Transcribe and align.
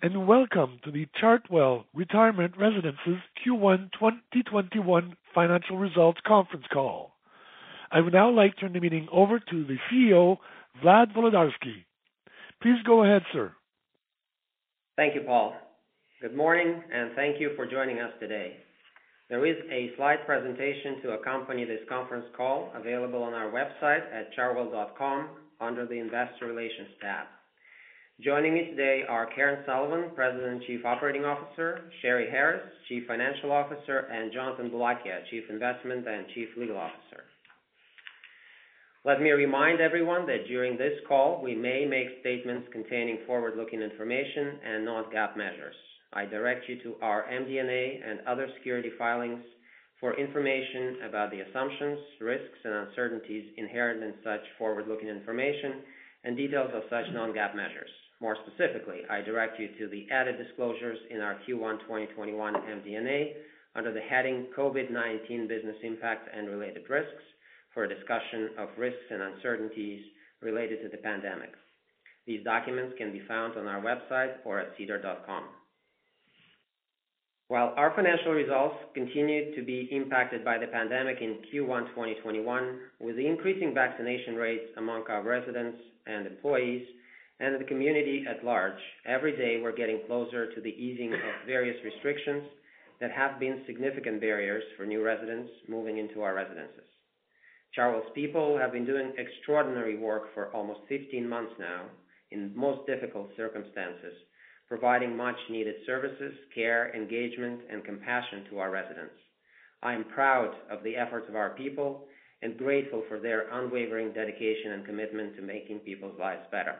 and 0.00 0.28
welcome 0.28 0.78
to 0.84 0.92
the 0.92 1.06
Chartwell 1.20 1.84
Retirement 1.92 2.54
Residences 2.56 3.20
Q1 3.44 3.90
2021 3.92 5.16
financial 5.34 5.76
results 5.76 6.20
conference 6.24 6.66
call. 6.72 7.14
I 7.90 8.00
would 8.00 8.12
now 8.12 8.30
like 8.30 8.54
to 8.54 8.60
turn 8.60 8.74
the 8.74 8.80
meeting 8.80 9.08
over 9.10 9.40
to 9.40 9.64
the 9.64 9.76
CEO, 9.90 10.36
Vlad 10.84 11.12
Volodarski. 11.14 11.84
Please 12.62 12.78
go 12.86 13.02
ahead, 13.02 13.22
sir. 13.32 13.52
Thank 14.96 15.16
you, 15.16 15.22
Paul. 15.22 15.54
Good 16.20 16.36
morning, 16.36 16.80
and 16.92 17.10
thank 17.16 17.40
you 17.40 17.52
for 17.56 17.66
joining 17.66 17.98
us 17.98 18.12
today. 18.20 18.56
There 19.28 19.46
is 19.46 19.56
a 19.70 19.90
slide 19.96 20.24
presentation 20.26 21.02
to 21.02 21.12
accompany 21.12 21.64
this 21.64 21.80
conference 21.88 22.26
call 22.36 22.72
available 22.74 23.22
on 23.22 23.34
our 23.34 23.50
website 23.50 24.02
at 24.12 24.30
chartwell.com 24.38 25.28
under 25.60 25.86
the 25.86 25.98
Investor 25.98 26.46
Relations 26.46 26.88
tab. 27.00 27.26
Joining 28.20 28.52
me 28.52 28.64
today 28.64 29.02
are 29.08 29.26
Karen 29.32 29.62
Sullivan, 29.64 30.10
President 30.12 30.54
and 30.54 30.62
Chief 30.62 30.84
Operating 30.84 31.24
Officer, 31.24 31.82
Sheri 32.02 32.28
Harris, 32.28 32.66
Chief 32.88 33.06
Financial 33.06 33.52
Officer, 33.52 34.08
and 34.10 34.32
Jonathan 34.32 34.68
Boulakia, 34.70 35.22
Chief 35.30 35.44
Investment 35.48 36.04
and 36.04 36.26
Chief 36.34 36.48
Legal 36.56 36.78
Officer. 36.78 37.22
Let 39.04 39.22
me 39.22 39.30
remind 39.30 39.80
everyone 39.80 40.26
that 40.26 40.48
during 40.48 40.76
this 40.76 40.98
call, 41.06 41.40
we 41.40 41.54
may 41.54 41.86
make 41.86 42.18
statements 42.18 42.66
containing 42.72 43.18
forward-looking 43.24 43.80
information 43.80 44.58
and 44.66 44.84
non-GAAP 44.84 45.36
measures. 45.36 45.76
I 46.12 46.24
direct 46.24 46.68
you 46.68 46.82
to 46.82 46.96
our 47.00 47.24
MD&A 47.30 48.00
and 48.04 48.18
other 48.26 48.48
security 48.56 48.90
filings 48.98 49.44
for 50.00 50.18
information 50.18 51.06
about 51.08 51.30
the 51.30 51.42
assumptions, 51.42 52.00
risks, 52.20 52.58
and 52.64 52.74
uncertainties 52.74 53.44
inherent 53.56 54.02
in 54.02 54.14
such 54.24 54.42
forward-looking 54.58 55.06
information 55.06 55.82
and 56.24 56.36
details 56.36 56.72
of 56.74 56.82
such 56.90 57.04
non-GAAP 57.14 57.54
measures. 57.54 57.90
More 58.20 58.36
specifically, 58.46 59.02
I 59.08 59.20
direct 59.20 59.60
you 59.60 59.68
to 59.78 59.88
the 59.88 60.06
added 60.10 60.38
disclosures 60.38 60.98
in 61.10 61.20
our 61.20 61.34
Q1 61.46 61.80
2021 61.82 62.54
MD&A 62.54 63.34
under 63.76 63.92
the 63.92 64.00
heading 64.00 64.46
COVID-19 64.56 65.46
Business 65.46 65.76
Impact 65.84 66.28
and 66.36 66.48
Related 66.48 66.82
Risks 66.90 67.22
for 67.72 67.84
a 67.84 67.88
discussion 67.88 68.50
of 68.58 68.70
risks 68.76 69.06
and 69.10 69.22
uncertainties 69.22 70.02
related 70.42 70.82
to 70.82 70.88
the 70.88 70.96
pandemic. 70.96 71.52
These 72.26 72.42
documents 72.44 72.94
can 72.98 73.12
be 73.12 73.22
found 73.28 73.56
on 73.56 73.66
our 73.66 73.80
website 73.80 74.34
or 74.44 74.58
at 74.58 74.72
sedar.com. 74.76 75.44
While 77.46 77.72
our 77.76 77.94
financial 77.94 78.32
results 78.32 78.76
continued 78.94 79.56
to 79.56 79.62
be 79.62 79.88
impacted 79.92 80.44
by 80.44 80.58
the 80.58 80.66
pandemic 80.66 81.18
in 81.22 81.38
Q1 81.54 81.88
2021, 81.90 82.78
with 83.00 83.16
the 83.16 83.26
increasing 83.26 83.72
vaccination 83.72 84.34
rates 84.34 84.66
among 84.76 85.04
our 85.08 85.22
residents 85.22 85.78
and 86.06 86.26
employees 86.26 86.84
and 87.40 87.60
the 87.60 87.64
community 87.64 88.24
at 88.28 88.44
large, 88.44 88.80
every 89.06 89.36
day 89.36 89.60
we're 89.62 89.76
getting 89.76 90.00
closer 90.06 90.52
to 90.52 90.60
the 90.60 90.70
easing 90.70 91.12
of 91.12 91.46
various 91.46 91.76
restrictions 91.84 92.42
that 93.00 93.12
have 93.12 93.38
been 93.38 93.62
significant 93.66 94.20
barriers 94.20 94.64
for 94.76 94.84
new 94.84 95.04
residents 95.04 95.50
moving 95.68 95.98
into 95.98 96.22
our 96.22 96.34
residences. 96.34 96.84
Chartwell's 97.76 98.10
people 98.14 98.58
have 98.58 98.72
been 98.72 98.86
doing 98.86 99.12
extraordinary 99.18 99.96
work 99.96 100.34
for 100.34 100.52
almost 100.54 100.80
15 100.88 101.28
months 101.28 101.52
now 101.58 101.82
in 102.32 102.52
most 102.56 102.86
difficult 102.86 103.28
circumstances, 103.36 104.14
providing 104.66 105.16
much-needed 105.16 105.76
services, 105.86 106.34
care, 106.54 106.94
engagement, 106.94 107.60
and 107.70 107.84
compassion 107.84 108.44
to 108.50 108.58
our 108.58 108.70
residents. 108.70 109.14
I 109.82 109.94
am 109.94 110.04
proud 110.04 110.54
of 110.70 110.82
the 110.82 110.96
efforts 110.96 111.28
of 111.28 111.36
our 111.36 111.50
people 111.50 112.06
and 112.42 112.58
grateful 112.58 113.04
for 113.08 113.20
their 113.20 113.48
unwavering 113.52 114.12
dedication 114.12 114.72
and 114.72 114.84
commitment 114.84 115.36
to 115.36 115.42
making 115.42 115.78
people's 115.80 116.18
lives 116.18 116.42
better. 116.50 116.76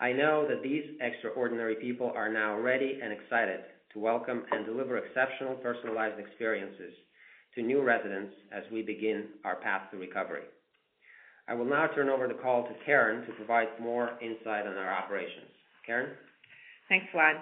I 0.00 0.12
know 0.12 0.46
that 0.48 0.62
these 0.62 0.84
extraordinary 1.00 1.74
people 1.74 2.12
are 2.14 2.32
now 2.32 2.56
ready 2.56 3.00
and 3.02 3.12
excited 3.12 3.60
to 3.92 3.98
welcome 3.98 4.44
and 4.52 4.64
deliver 4.64 4.98
exceptional 4.98 5.54
personalized 5.56 6.20
experiences 6.20 6.94
to 7.56 7.62
new 7.62 7.82
residents 7.82 8.32
as 8.52 8.62
we 8.72 8.82
begin 8.82 9.24
our 9.44 9.56
path 9.56 9.90
to 9.90 9.96
recovery. 9.96 10.44
I 11.48 11.54
will 11.54 11.64
now 11.64 11.88
turn 11.96 12.08
over 12.08 12.28
the 12.28 12.34
call 12.34 12.62
to 12.64 12.74
Karen 12.86 13.26
to 13.26 13.32
provide 13.32 13.68
more 13.80 14.10
insight 14.22 14.68
on 14.68 14.76
our 14.76 14.92
operations. 14.92 15.50
Karen? 15.84 16.10
Thanks, 16.88 17.06
Vlad. 17.12 17.40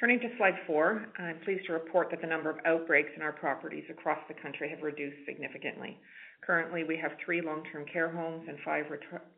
Turning 0.00 0.18
to 0.20 0.28
slide 0.38 0.54
four, 0.66 1.06
I'm 1.18 1.40
pleased 1.44 1.66
to 1.66 1.74
report 1.74 2.08
that 2.10 2.22
the 2.22 2.26
number 2.26 2.48
of 2.48 2.56
outbreaks 2.64 3.10
in 3.16 3.22
our 3.22 3.32
properties 3.32 3.84
across 3.90 4.18
the 4.28 4.34
country 4.40 4.70
have 4.70 4.82
reduced 4.82 5.26
significantly. 5.26 5.98
Currently, 6.46 6.82
we 6.84 6.96
have 6.96 7.12
three 7.24 7.40
long-term 7.40 7.86
care 7.92 8.10
homes 8.10 8.44
and 8.48 8.58
five 8.64 8.86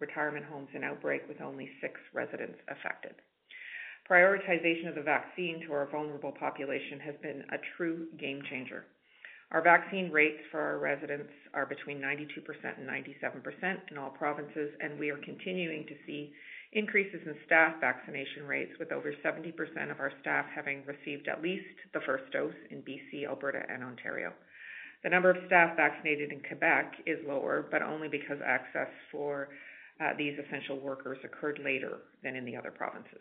retirement 0.01 0.47
homes 0.47 0.69
in 0.75 0.83
outbreak, 0.83 1.29
with 1.29 1.41
only 1.41 1.69
six 1.81 2.01
residents 2.15 2.59
affected. 2.69 3.15
Prioritization 4.09 4.89
of 4.89 4.95
the 4.95 5.03
vaccine 5.03 5.61
to 5.67 5.73
our 5.73 5.87
vulnerable 5.91 6.33
population 6.33 7.01
has 7.01 7.15
been 7.23 7.45
a 7.53 7.59
true 7.77 8.09
game 8.19 8.43
changer. 8.51 8.85
Our 9.51 9.63
vaccine 9.63 10.11
rates 10.11 10.41
for 10.51 10.61
our 10.61 10.79
residents 10.79 11.31
are 11.53 11.67
between 11.67 12.01
92% 12.01 12.27
and 12.77 12.89
97% 12.89 13.91
in 13.91 13.99
all 13.99 14.11
provinces, 14.11 14.71
and 14.81 14.99
we 14.99 15.11
are 15.11 15.19
continuing 15.19 15.87
to 15.87 15.95
see 16.07 16.33
increases 16.73 17.21
in 17.25 17.37
staff 17.47 17.81
vaccination 17.81 18.47
rates, 18.47 18.73
with 18.79 18.93
over 18.93 19.13
70% 19.25 19.53
of 19.91 20.01
our 20.01 20.13
staff 20.21 20.47
having 20.55 20.85
received 20.87 21.29
at 21.29 21.43
least 21.43 21.65
the 21.93 22.01
first 22.01 22.25
dose 22.33 22.55
in 22.71 22.83
BC, 22.83 23.29
Alberta, 23.29 23.63
and 23.69 23.85
Ontario. 23.85 24.33
The 25.05 25.11
number 25.11 25.31
of 25.31 25.37
staff 25.47 25.77
vaccinated 25.77 26.33
in 26.33 26.41
Quebec 26.41 26.95
is 27.07 27.19
lower, 27.29 27.67
but 27.71 27.83
only 27.83 28.09
because 28.09 28.39
access 28.45 28.89
for 29.13 29.51
uh, 30.01 30.15
these 30.17 30.33
essential 30.39 30.81
workers 30.81 31.19
occurred 31.23 31.61
later 31.63 31.99
than 32.23 32.35
in 32.35 32.45
the 32.45 32.57
other 32.57 32.71
provinces. 32.71 33.21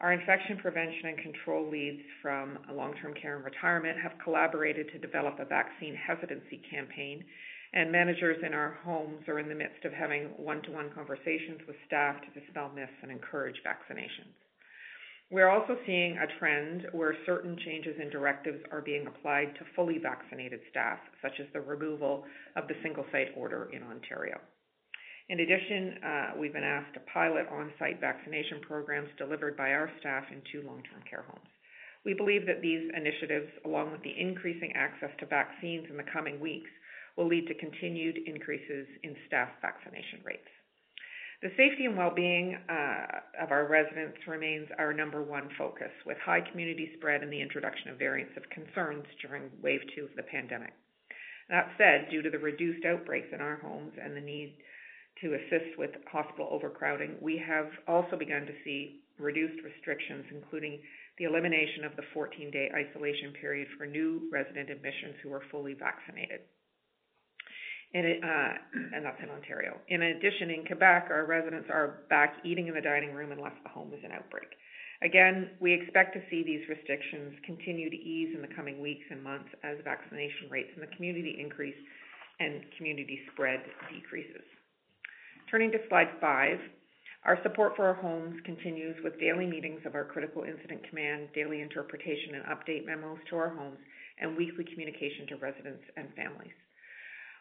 Our 0.00 0.12
infection 0.12 0.58
prevention 0.58 1.08
and 1.08 1.18
control 1.18 1.70
leads 1.70 2.02
from 2.20 2.58
long-term 2.70 3.14
care 3.14 3.36
and 3.36 3.44
retirement 3.44 3.98
have 4.02 4.12
collaborated 4.22 4.90
to 4.92 4.98
develop 4.98 5.38
a 5.38 5.46
vaccine 5.46 5.94
hesitancy 5.94 6.60
campaign, 6.70 7.24
and 7.72 7.90
managers 7.90 8.42
in 8.44 8.52
our 8.52 8.76
homes 8.84 9.26
are 9.28 9.38
in 9.38 9.48
the 9.48 9.54
midst 9.54 9.84
of 9.84 9.92
having 9.92 10.26
one-to-one 10.36 10.90
conversations 10.94 11.60
with 11.66 11.76
staff 11.86 12.16
to 12.20 12.40
dispel 12.40 12.70
myths 12.74 12.92
and 13.02 13.10
encourage 13.10 13.56
vaccinations. 13.64 14.36
We're 15.32 15.48
also 15.48 15.78
seeing 15.86 16.18
a 16.18 16.28
trend 16.38 16.88
where 16.92 17.16
certain 17.24 17.56
changes 17.64 17.96
in 17.98 18.10
directives 18.10 18.60
are 18.70 18.82
being 18.82 19.06
applied 19.06 19.54
to 19.56 19.64
fully 19.74 19.96
vaccinated 19.96 20.60
staff, 20.68 20.98
such 21.22 21.32
as 21.40 21.46
the 21.54 21.60
removal 21.62 22.24
of 22.54 22.68
the 22.68 22.74
single-site 22.82 23.32
order 23.34 23.70
in 23.72 23.82
Ontario. 23.82 24.38
In 25.30 25.40
addition, 25.40 25.96
uh, 26.04 26.30
we've 26.38 26.52
been 26.52 26.62
asked 26.62 26.92
to 26.94 27.00
pilot 27.14 27.46
on-site 27.50 27.98
vaccination 27.98 28.60
programs 28.60 29.08
delivered 29.16 29.56
by 29.56 29.72
our 29.72 29.90
staff 30.00 30.24
in 30.30 30.42
two 30.52 30.66
long-term 30.66 31.00
care 31.08 31.24
homes. 31.26 31.48
We 32.04 32.12
believe 32.12 32.44
that 32.44 32.60
these 32.60 32.90
initiatives, 32.94 33.48
along 33.64 33.90
with 33.92 34.02
the 34.02 34.12
increasing 34.12 34.72
access 34.76 35.16
to 35.20 35.26
vaccines 35.32 35.86
in 35.88 35.96
the 35.96 36.12
coming 36.12 36.40
weeks, 36.40 36.68
will 37.16 37.26
lead 37.26 37.46
to 37.46 37.54
continued 37.54 38.18
increases 38.26 38.86
in 39.02 39.16
staff 39.28 39.48
vaccination 39.62 40.20
rates. 40.24 40.52
The 41.42 41.50
safety 41.56 41.86
and 41.86 41.96
well-being 41.96 42.54
uh, 42.70 43.42
of 43.42 43.50
our 43.50 43.66
residents 43.66 44.16
remains 44.28 44.68
our 44.78 44.94
number 44.94 45.24
one 45.24 45.50
focus, 45.58 45.90
with 46.06 46.16
high 46.24 46.40
community 46.40 46.92
spread 46.96 47.24
and 47.24 47.32
the 47.32 47.42
introduction 47.42 47.90
of 47.90 47.98
variants 47.98 48.36
of 48.36 48.48
concerns 48.50 49.04
during 49.20 49.50
wave 49.60 49.80
two 49.96 50.04
of 50.04 50.14
the 50.14 50.22
pandemic. 50.22 50.70
That 51.50 51.66
said, 51.76 52.06
due 52.12 52.22
to 52.22 52.30
the 52.30 52.38
reduced 52.38 52.86
outbreaks 52.86 53.26
in 53.32 53.40
our 53.40 53.56
homes 53.56 53.90
and 54.00 54.16
the 54.16 54.20
need 54.20 54.54
to 55.20 55.34
assist 55.34 55.76
with 55.78 55.90
hospital 56.06 56.48
overcrowding, 56.52 57.16
we 57.20 57.42
have 57.44 57.66
also 57.88 58.16
begun 58.16 58.46
to 58.46 58.54
see 58.62 59.02
reduced 59.18 59.64
restrictions, 59.64 60.24
including 60.30 60.78
the 61.18 61.24
elimination 61.24 61.84
of 61.84 61.96
the 61.96 62.06
14-day 62.14 62.70
isolation 62.70 63.32
period 63.40 63.66
for 63.76 63.84
new 63.84 64.30
resident 64.30 64.70
admissions 64.70 65.16
who 65.24 65.32
are 65.32 65.42
fully 65.50 65.74
vaccinated. 65.74 66.42
Uh, 67.94 68.56
and 68.96 69.04
that's 69.04 69.20
in 69.22 69.28
Ontario. 69.28 69.76
In 69.88 70.00
addition, 70.00 70.48
in 70.50 70.64
Quebec, 70.64 71.08
our 71.10 71.26
residents 71.26 71.68
are 71.68 72.00
back 72.08 72.36
eating 72.42 72.68
in 72.68 72.74
the 72.74 72.80
dining 72.80 73.12
room 73.12 73.32
unless 73.32 73.52
the 73.62 73.68
home 73.68 73.92
is 73.92 74.00
an 74.02 74.12
outbreak. 74.12 74.48
Again, 75.02 75.50
we 75.60 75.74
expect 75.74 76.14
to 76.14 76.22
see 76.30 76.42
these 76.42 76.66
restrictions 76.70 77.34
continue 77.44 77.90
to 77.90 77.96
ease 77.96 78.32
in 78.34 78.40
the 78.40 78.54
coming 78.54 78.80
weeks 78.80 79.04
and 79.10 79.22
months 79.22 79.48
as 79.62 79.76
vaccination 79.84 80.48
rates 80.48 80.70
in 80.74 80.80
the 80.80 80.94
community 80.96 81.36
increase 81.38 81.76
and 82.40 82.62
community 82.78 83.20
spread 83.32 83.60
decreases. 83.92 84.46
Turning 85.50 85.70
to 85.72 85.78
slide 85.88 86.08
five. 86.20 86.58
Our 87.24 87.38
support 87.42 87.76
for 87.76 87.84
our 87.86 87.94
homes 87.94 88.40
continues 88.44 88.96
with 89.04 89.20
daily 89.20 89.46
meetings 89.46 89.80
of 89.84 89.94
our 89.94 90.04
Critical 90.04 90.44
Incident 90.44 90.80
Command, 90.88 91.28
daily 91.34 91.60
interpretation 91.60 92.34
and 92.34 92.44
update 92.46 92.86
memos 92.86 93.18
to 93.30 93.36
our 93.36 93.50
homes, 93.50 93.78
and 94.18 94.36
weekly 94.36 94.64
communication 94.64 95.26
to 95.28 95.36
residents 95.36 95.84
and 95.96 96.08
families. 96.16 96.56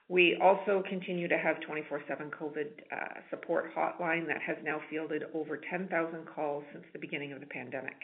We 0.08 0.38
also 0.42 0.84
continue 0.90 1.28
to 1.28 1.38
have 1.38 1.58
24/7 1.62 2.32
COVID 2.32 2.68
uh, 2.92 3.22
support 3.30 3.74
hotline 3.74 4.28
that 4.28 4.42
has 4.42 4.58
now 4.64 4.82
fielded 4.90 5.24
over 5.34 5.58
10,000 5.70 6.26
calls 6.26 6.66
since 6.74 6.86
the 6.92 7.00
beginning 7.00 7.32
of 7.32 7.40
the 7.40 7.46
pandemic. 7.46 7.96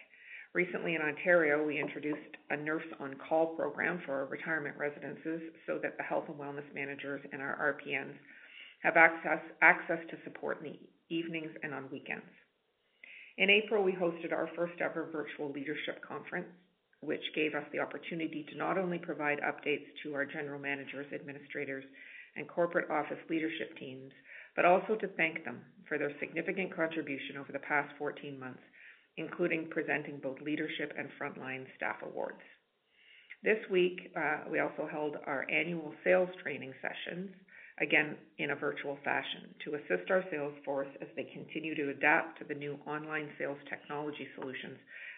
Recently 0.54 0.96
in 0.96 1.02
Ontario, 1.02 1.64
we 1.66 1.80
introduced 1.80 2.38
a 2.50 2.58
nurse 2.58 2.88
on 3.00 3.16
call 3.28 3.56
program 3.56 4.02
for 4.06 4.14
our 4.16 4.26
retirement 4.26 4.78
residences 4.78 5.42
so 5.68 5.78
that 5.84 5.98
the 5.98 6.04
health 6.04 6.26
and 6.30 6.38
wellness 6.38 6.74
managers 6.74 7.22
and 7.32 7.42
our 7.42 7.78
RPNs 7.86 8.16
have 8.84 8.96
access 8.96 10.00
to 10.10 10.18
support 10.24 10.60
in 10.64 10.72
the 10.72 10.80
evenings 11.10 11.52
and 11.64 11.74
on 11.74 11.90
weekends. 11.92 12.26
In 13.38 13.50
April, 13.50 13.84
we 13.84 13.92
hosted 13.92 14.32
our 14.32 14.50
first 14.56 14.82
ever 14.82 15.10
virtual 15.12 15.52
leadership 15.52 16.02
conference, 16.08 16.48
which 17.02 17.22
gave 17.36 17.54
us 17.54 17.64
the 17.72 17.80
opportunity 17.80 18.46
to 18.50 18.58
not 18.58 18.78
only 18.78 18.98
provide 18.98 19.40
updates 19.42 19.86
to 20.04 20.14
our 20.14 20.26
general 20.26 20.60
managers, 20.60 21.12
administrators, 21.14 21.84
and 22.36 22.48
corporate 22.48 22.90
office 22.90 23.20
leadership 23.30 23.78
teams, 23.78 24.12
but 24.56 24.66
also 24.66 24.96
to 24.96 25.08
thank 25.10 25.44
them 25.46 25.62
for 25.88 25.98
their 25.98 26.12
significant 26.20 26.76
contribution 26.76 27.38
over 27.38 27.52
the 27.52 27.60
past 27.60 27.94
14 27.98 28.40
months 28.40 28.62
including 29.18 29.68
presenting 29.70 30.20
both 30.22 30.40
leadership 30.42 30.94
and 30.98 31.10
frontline 31.20 31.66
staff 31.76 31.98
awards. 32.04 32.42
This 33.44 33.58
week, 33.70 34.12
uh, 34.16 34.50
we 34.50 34.60
also 34.60 34.88
held 34.90 35.18
our 35.26 35.46
annual 35.50 35.94
sales 36.04 36.30
training 36.42 36.74
sessions, 36.82 37.30
again 37.80 38.16
in 38.38 38.52
a 38.52 38.56
virtual 38.56 38.98
fashion, 39.04 39.54
to 39.66 39.76
assist 39.76 40.10
our 40.10 40.24
sales 40.32 40.54
force 40.66 40.88
as 41.02 41.08
they 41.16 41.26
continue 41.34 41.76
to 41.76 41.90
adapt 41.90 42.40
to 42.40 42.46
the 42.46 42.54
new 42.54 42.78
online 42.88 43.30
sales 43.38 43.60
technology 43.70 44.28
solutions 44.40 44.78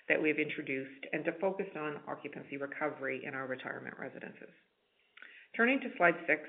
that 0.10 0.22
we've 0.22 0.40
introduced 0.40 1.06
and 1.14 1.24
to 1.24 1.32
focus 1.40 1.68
on 1.78 2.02
occupancy 2.08 2.58
recovery 2.58 3.22
in 3.26 3.34
our 3.34 3.48
retirement 3.48 3.96
residences. 3.98 4.50
Turning 5.56 5.80
to 5.80 5.96
slide 5.98 6.16
six, 6.28 6.42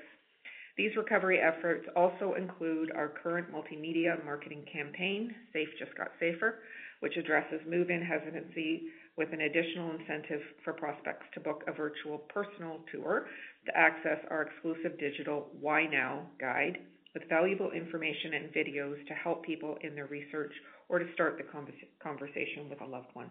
these 0.77 0.95
recovery 0.97 1.39
efforts 1.39 1.85
also 1.95 2.33
include 2.33 2.91
our 2.95 3.09
current 3.09 3.47
multimedia 3.53 4.23
marketing 4.25 4.65
campaign, 4.71 5.33
Safe 5.53 5.69
Just 5.77 5.95
Got 5.95 6.11
Safer, 6.19 6.59
which 7.01 7.17
addresses 7.17 7.61
move-in 7.69 8.01
hesitancy 8.01 8.83
with 9.17 9.33
an 9.33 9.41
additional 9.41 9.91
incentive 9.91 10.41
for 10.63 10.73
prospects 10.73 11.25
to 11.33 11.39
book 11.39 11.63
a 11.67 11.73
virtual 11.73 12.19
personal 12.33 12.79
tour 12.91 13.27
to 13.65 13.77
access 13.77 14.19
our 14.29 14.43
exclusive 14.43 14.97
digital 14.99 15.49
Why 15.59 15.85
Now 15.85 16.27
guide 16.39 16.79
with 17.13 17.27
valuable 17.27 17.71
information 17.71 18.33
and 18.35 18.53
videos 18.53 19.05
to 19.07 19.13
help 19.13 19.43
people 19.43 19.77
in 19.81 19.93
their 19.95 20.07
research 20.07 20.53
or 20.87 20.99
to 20.99 21.13
start 21.13 21.37
the 21.37 21.43
conversation 22.01 22.69
with 22.69 22.81
a 22.81 22.85
loved 22.85 23.13
one. 23.13 23.29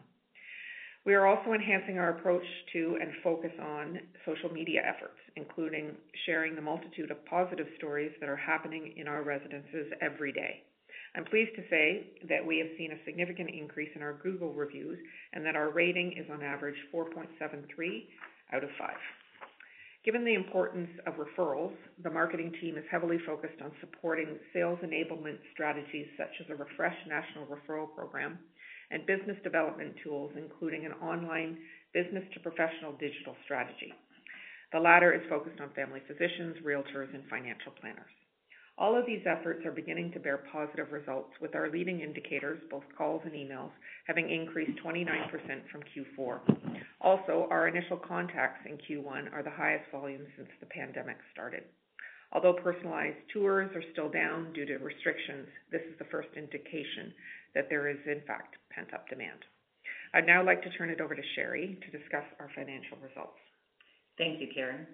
We 1.06 1.14
are 1.14 1.26
also 1.26 1.52
enhancing 1.52 1.98
our 1.98 2.10
approach 2.10 2.44
to 2.74 2.98
and 3.00 3.10
focus 3.24 3.52
on 3.58 4.00
social 4.26 4.50
media 4.52 4.82
efforts, 4.84 5.16
including 5.34 5.96
sharing 6.26 6.54
the 6.54 6.60
multitude 6.60 7.10
of 7.10 7.24
positive 7.24 7.66
stories 7.78 8.12
that 8.20 8.28
are 8.28 8.36
happening 8.36 8.92
in 8.98 9.08
our 9.08 9.22
residences 9.22 9.90
every 10.02 10.30
day. 10.30 10.62
I'm 11.16 11.24
pleased 11.24 11.56
to 11.56 11.62
say 11.70 12.06
that 12.28 12.46
we 12.46 12.58
have 12.58 12.68
seen 12.76 12.92
a 12.92 13.04
significant 13.06 13.48
increase 13.48 13.88
in 13.96 14.02
our 14.02 14.20
Google 14.22 14.52
reviews 14.52 14.98
and 15.32 15.44
that 15.46 15.56
our 15.56 15.70
rating 15.70 16.12
is 16.12 16.26
on 16.30 16.42
average 16.42 16.76
4.73 16.94 18.04
out 18.52 18.62
of 18.62 18.70
5. 18.78 18.90
Given 20.04 20.24
the 20.24 20.34
importance 20.34 20.90
of 21.06 21.14
referrals, 21.14 21.74
the 22.02 22.10
marketing 22.10 22.52
team 22.60 22.76
is 22.76 22.84
heavily 22.90 23.18
focused 23.26 23.60
on 23.62 23.72
supporting 23.80 24.38
sales 24.52 24.78
enablement 24.84 25.38
strategies 25.52 26.06
such 26.18 26.40
as 26.40 26.46
a 26.50 26.54
refreshed 26.54 27.06
national 27.08 27.46
referral 27.46 27.88
program 27.94 28.38
and 28.90 29.06
business 29.06 29.36
development 29.42 29.94
tools, 30.02 30.32
including 30.36 30.86
an 30.86 30.92
online 31.02 31.58
business 31.92 32.24
to 32.34 32.40
professional 32.40 32.92
digital 32.98 33.36
strategy. 33.44 33.92
The 34.72 34.80
latter 34.80 35.12
is 35.12 35.22
focused 35.28 35.60
on 35.60 35.70
family 35.74 36.00
physicians, 36.06 36.56
realtors, 36.64 37.12
and 37.14 37.24
financial 37.28 37.72
planners. 37.80 38.10
All 38.78 38.96
of 38.96 39.04
these 39.04 39.26
efforts 39.26 39.66
are 39.66 39.72
beginning 39.72 40.12
to 40.12 40.20
bear 40.20 40.38
positive 40.50 40.92
results, 40.92 41.34
with 41.40 41.54
our 41.54 41.68
leading 41.68 42.00
indicators, 42.00 42.62
both 42.70 42.84
calls 42.96 43.20
and 43.24 43.34
emails, 43.34 43.70
having 44.06 44.30
increased 44.30 44.78
29% 44.82 45.02
from 45.70 45.82
Q4. 45.92 46.40
Also, 47.00 47.46
our 47.50 47.68
initial 47.68 47.98
contacts 47.98 48.64
in 48.64 48.78
Q1 48.78 49.32
are 49.34 49.42
the 49.42 49.50
highest 49.50 49.90
volume 49.90 50.24
since 50.36 50.48
the 50.60 50.66
pandemic 50.66 51.16
started. 51.32 51.64
Although 52.32 52.54
personalized 52.54 53.18
tours 53.34 53.70
are 53.74 53.84
still 53.92 54.08
down 54.08 54.52
due 54.52 54.64
to 54.64 54.78
restrictions, 54.78 55.48
this 55.70 55.82
is 55.82 55.98
the 55.98 56.08
first 56.10 56.28
indication 56.36 57.12
that 57.54 57.68
there 57.68 57.88
is, 57.88 57.98
in 58.06 58.22
fact, 58.26 58.56
pent-up 58.70 59.08
demand. 59.08 59.44
I'd 60.14 60.26
now 60.26 60.44
like 60.44 60.62
to 60.62 60.70
turn 60.70 60.90
it 60.90 61.00
over 61.00 61.14
to 61.14 61.22
Sheri 61.36 61.80
to 61.80 61.98
discuss 61.98 62.26
our 62.38 62.50
financial 62.54 62.98
results. 62.98 63.38
Thank 64.18 64.40
you, 64.40 64.48
Karen. 64.54 64.86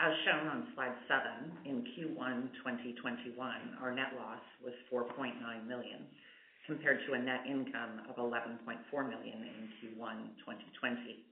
As 0.00 0.12
shown 0.24 0.48
on 0.48 0.68
slide 0.74 0.96
seven, 1.08 1.52
in 1.64 1.84
Q1 1.96 2.52
2021, 2.60 3.36
our 3.80 3.94
net 3.94 4.12
loss 4.16 4.40
was 4.64 4.74
4.9 4.92 5.36
million, 5.66 6.04
compared 6.66 7.00
to 7.06 7.14
a 7.14 7.18
net 7.18 7.44
income 7.48 8.04
of 8.08 8.16
11.4 8.16 8.64
million 9.08 9.38
in 9.40 9.68
Q1 9.80 10.16
2020. 10.44 11.24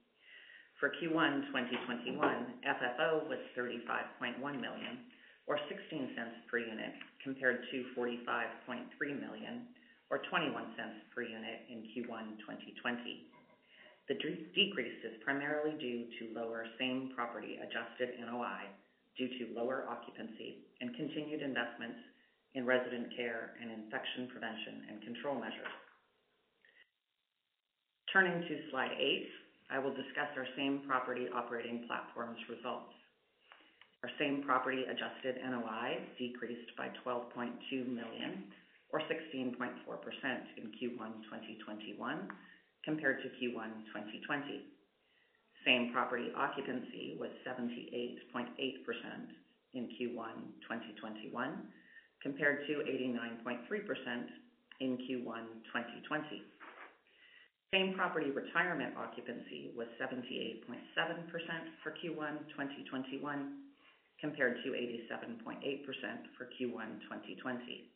For 0.79 0.89
Q1 0.89 1.53
2021, 1.53 2.17
FFO 2.17 3.29
was 3.29 3.37
35.1 3.57 4.41
million, 4.41 5.05
or 5.45 5.57
0.16 5.69 6.09
per 6.49 6.57
unit, 6.57 6.93
compared 7.23 7.61
to 7.69 7.85
45.3 7.97 8.89
million, 9.19 9.67
or 10.11 10.19
0.21 10.27 10.51
per 11.15 11.23
unit 11.23 11.63
in 11.71 11.87
Q1 11.95 12.35
2020. 12.43 13.31
The 14.11 14.19
decrease 14.51 14.99
is 15.07 15.23
primarily 15.23 15.79
due 15.79 16.03
to 16.19 16.35
lower 16.35 16.67
same 16.77 17.15
property 17.15 17.55
adjusted 17.63 18.19
NOI 18.19 18.67
due 19.17 19.31
to 19.39 19.55
lower 19.55 19.87
occupancy 19.87 20.67
and 20.83 20.91
continued 20.99 21.41
investments 21.41 21.95
in 22.53 22.67
resident 22.67 23.15
care 23.15 23.55
and 23.63 23.71
infection 23.71 24.27
prevention 24.27 24.83
and 24.91 25.01
control 25.01 25.39
measures. 25.39 25.71
Turning 28.11 28.43
to 28.43 28.55
slide 28.69 28.91
eight, 28.99 29.31
I 29.71 29.79
will 29.79 29.95
discuss 29.95 30.27
our 30.35 30.47
same 30.59 30.83
property 30.85 31.31
operating 31.31 31.87
platforms 31.87 32.37
results. 32.51 32.91
Our 34.03 34.11
same 34.19 34.43
property 34.43 34.83
adjusted 34.83 35.39
NOI 35.39 36.03
decreased 36.19 36.75
by 36.75 36.91
12.2 37.07 37.87
million 37.87 38.51
or 38.93 38.99
16.4% 39.01 39.47
in 40.57 40.65
Q1 40.75 41.11
2021 41.23 42.27
compared 42.83 43.21
to 43.23 43.29
Q1 43.29 43.69
2020. 43.93 44.65
Same 45.65 45.91
property 45.93 46.31
occupancy 46.35 47.17
was 47.19 47.29
78.8% 47.47 48.47
in 49.73 49.83
Q1 49.95 50.35
2021 50.65 51.31
compared 52.21 52.67
to 52.67 52.73
89.3% 52.73 54.25
in 54.79 54.97
Q1 54.97 55.43
2020. 55.69 56.41
Same 57.71 57.93
property 57.95 58.31
retirement 58.31 58.97
occupancy 58.97 59.71
was 59.77 59.87
78.7% 60.01 60.59
for 61.81 61.91
Q1 61.91 62.49
2021 62.51 63.61
compared 64.19 64.57
to 64.63 64.69
87.8% 64.71 65.55
for 66.37 66.45
Q1 66.45 66.99
2020, 67.07 67.90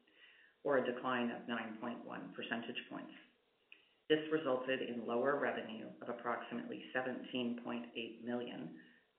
or 0.65 0.77
a 0.77 0.85
decline 0.85 1.29
of 1.29 1.45
9.1 1.45 2.01
percentage 2.33 2.81
points. 2.89 3.13
This 4.09 4.25
resulted 4.33 4.81
in 4.81 5.05
lower 5.05 5.39
revenue 5.39 5.85
of 6.01 6.09
approximately 6.09 6.81
17.8 6.97 7.61
million 8.25 8.69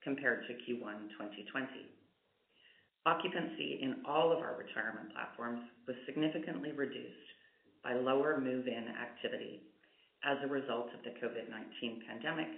compared 0.03 0.43
to 0.47 0.53
Q1 0.53 1.15
2020. 1.15 1.67
Occupancy 3.07 3.79
in 3.81 4.03
all 4.05 4.31
of 4.35 4.39
our 4.43 4.59
retirement 4.59 5.15
platforms 5.15 5.63
was 5.87 5.95
significantly 6.05 6.75
reduced 6.75 7.31
by 7.83 7.95
lower 7.95 8.39
move-in 8.39 8.91
activity 8.99 9.63
as 10.27 10.35
a 10.43 10.51
result 10.51 10.91
of 10.91 11.03
the 11.07 11.15
COVID-19 11.23 12.03
pandemic 12.03 12.51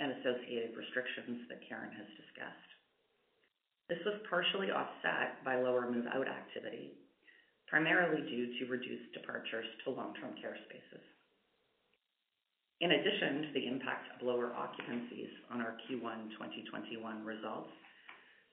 and 0.00 0.12
associated 0.16 0.76
restrictions 0.76 1.44
that 1.52 1.60
Karen 1.68 1.92
has 1.92 2.08
discussed. 2.16 2.70
This 3.88 4.00
was 4.08 4.24
partially 4.28 4.72
offset 4.72 5.44
by 5.44 5.60
lower 5.60 5.90
move-out 5.90 6.28
activity, 6.28 7.03
primarily 7.74 8.22
due 8.30 8.54
to 8.54 8.70
reduced 8.70 9.10
departures 9.18 9.66
to 9.82 9.90
long-term 9.90 10.30
care 10.38 10.54
spaces. 10.70 11.02
In 12.78 12.94
addition 12.94 13.50
to 13.50 13.50
the 13.50 13.66
impact 13.66 14.14
of 14.14 14.22
lower 14.22 14.54
occupancies 14.54 15.34
on 15.50 15.58
our 15.58 15.74
Q1 15.82 16.38
2021 16.38 17.02
results, 17.26 17.74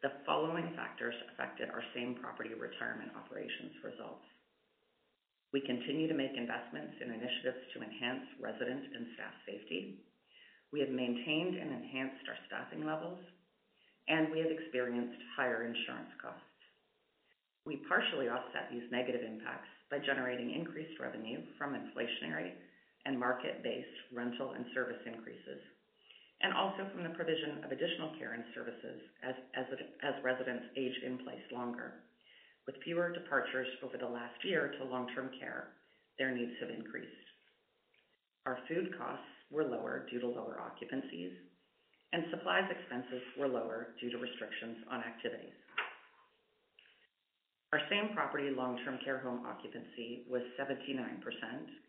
the 0.01 0.17
following 0.25 0.73
factors 0.73 1.13
affected 1.29 1.69
our 1.69 1.85
same 1.93 2.17
property 2.17 2.57
retirement 2.57 3.13
operations 3.13 3.77
results. 3.85 4.25
We 5.53 5.61
continue 5.69 6.09
to 6.09 6.17
make 6.17 6.33
investments 6.33 6.97
in 6.97 7.13
initiatives 7.13 7.61
to 7.77 7.85
enhance 7.85 8.25
resident 8.41 8.89
and 8.89 9.05
staff 9.13 9.37
safety. 9.45 10.01
We 10.73 10.81
have 10.81 10.89
maintained 10.89 11.61
and 11.61 11.69
enhanced 11.69 12.25
our 12.25 12.41
staffing 12.49 12.89
levels, 12.89 13.21
and 14.09 14.33
we 14.33 14.41
have 14.41 14.49
experienced 14.49 15.21
higher 15.37 15.61
insurance 15.61 16.09
costs. 16.17 16.50
We 17.65 17.85
partially 17.87 18.27
offset 18.27 18.69
these 18.71 18.89
negative 18.91 19.21
impacts 19.21 19.69
by 19.89 19.99
generating 19.99 20.51
increased 20.51 20.99
revenue 20.99 21.41
from 21.57 21.77
inflationary 21.77 22.57
and 23.05 23.19
market-based 23.19 24.13
rental 24.13 24.53
and 24.57 24.65
service 24.73 25.01
increases, 25.05 25.61
and 26.41 26.53
also 26.53 26.89
from 26.91 27.03
the 27.03 27.13
provision 27.13 27.63
of 27.63 27.71
additional 27.71 28.17
care 28.17 28.33
and 28.33 28.43
services 28.55 28.97
as 29.21 30.23
residents 30.23 30.65
age 30.75 30.97
in 31.05 31.17
place 31.19 31.45
longer. 31.51 32.01
With 32.65 32.81
fewer 32.83 33.13
departures 33.13 33.67
over 33.83 33.97
the 33.97 34.09
last 34.09 34.43
year 34.43 34.73
to 34.77 34.85
long-term 34.85 35.29
care, 35.39 35.73
their 36.17 36.33
needs 36.33 36.53
have 36.61 36.69
increased. 36.69 37.27
Our 38.45 38.57
food 38.67 38.97
costs 38.97 39.29
were 39.51 39.65
lower 39.65 40.07
due 40.09 40.19
to 40.19 40.27
lower 40.27 40.57
occupancies, 40.61 41.33
and 42.13 42.25
supplies 42.31 42.69
expenses 42.69 43.21
were 43.37 43.47
lower 43.47 43.93
due 44.01 44.09
to 44.09 44.17
restrictions 44.17 44.77
on 44.89 45.01
activities. 45.01 45.60
Our 47.71 47.79
same 47.87 48.11
property 48.13 48.51
long-term 48.51 48.99
care 48.99 49.19
home 49.19 49.47
occupancy 49.47 50.27
was 50.27 50.43
79% 50.59 51.23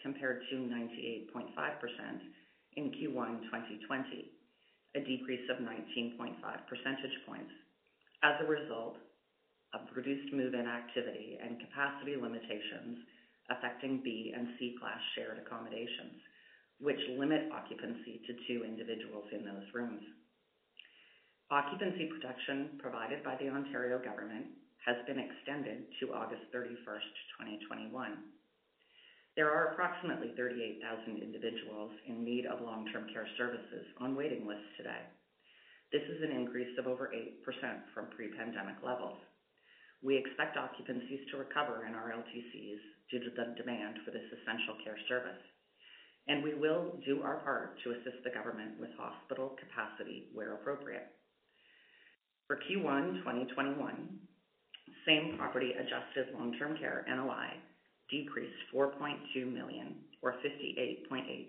compared 0.00 0.42
to 0.50 0.54
98.5% 0.54 1.34
in 2.76 2.84
Q1 2.94 3.42
2020, 3.50 4.30
a 4.94 5.00
decrease 5.00 5.50
of 5.50 5.58
19.5 5.58 6.38
percentage 6.70 7.18
points 7.26 7.50
as 8.22 8.38
a 8.38 8.46
result 8.46 8.94
of 9.74 9.80
reduced 9.96 10.32
move-in 10.32 10.68
activity 10.70 11.36
and 11.42 11.58
capacity 11.58 12.14
limitations 12.14 13.02
affecting 13.50 14.00
B 14.04 14.32
and 14.36 14.54
C 14.60 14.76
class 14.78 15.02
shared 15.16 15.42
accommodations, 15.42 16.14
which 16.78 17.10
limit 17.18 17.50
occupancy 17.50 18.22
to 18.30 18.38
two 18.46 18.62
individuals 18.62 19.26
in 19.32 19.44
those 19.44 19.66
rooms. 19.74 20.02
Occupancy 21.50 22.06
protection 22.06 22.78
provided 22.78 23.24
by 23.24 23.34
the 23.42 23.50
Ontario 23.50 23.98
government 23.98 24.46
has 24.86 24.96
been 25.06 25.18
extended 25.18 25.86
to 26.00 26.12
August 26.12 26.42
31st, 26.50 27.14
2021. 27.70 28.18
There 29.36 29.48
are 29.48 29.72
approximately 29.72 30.34
38,000 30.36 31.22
individuals 31.22 31.92
in 32.06 32.24
need 32.24 32.44
of 32.44 32.60
long-term 32.60 33.06
care 33.14 33.28
services 33.38 33.86
on 33.98 34.16
waiting 34.16 34.46
lists 34.46 34.74
today. 34.76 35.06
This 35.92 36.02
is 36.10 36.20
an 36.20 36.34
increase 36.34 36.76
of 36.78 36.86
over 36.86 37.12
8% 37.14 37.40
from 37.94 38.10
pre-pandemic 38.16 38.76
levels. 38.84 39.16
We 40.02 40.18
expect 40.18 40.58
occupancies 40.58 41.30
to 41.30 41.38
recover 41.38 41.86
in 41.86 41.94
our 41.94 42.10
LTCs 42.10 42.82
due 43.10 43.20
to 43.20 43.30
the 43.30 43.54
demand 43.54 44.02
for 44.04 44.10
this 44.10 44.26
essential 44.34 44.74
care 44.82 44.98
service, 45.08 45.40
and 46.26 46.42
we 46.42 46.54
will 46.54 46.98
do 47.06 47.22
our 47.22 47.38
part 47.46 47.78
to 47.84 47.92
assist 47.92 48.24
the 48.24 48.34
government 48.34 48.80
with 48.80 48.90
hospital 48.98 49.54
capacity 49.60 50.28
where 50.34 50.54
appropriate. 50.54 51.06
For 52.48 52.56
Q1 52.56 53.22
2021, 53.22 54.18
same 55.06 55.36
property 55.38 55.72
adjusted 55.72 56.34
long-term 56.34 56.78
care 56.78 57.04
NOI 57.08 57.56
decreased 58.10 58.56
4.2 58.74 59.52
million 59.52 59.96
or 60.22 60.34
58.8%, 60.44 61.48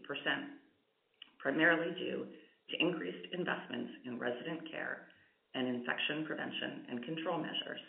primarily 1.40 1.94
due 1.96 2.26
to 2.70 2.80
increased 2.80 3.28
investments 3.34 3.92
in 4.06 4.20
resident 4.20 4.70
care 4.72 5.08
and 5.54 5.68
infection 5.68 6.26
prevention 6.26 6.86
and 6.90 7.06
control 7.06 7.38
measures, 7.38 7.82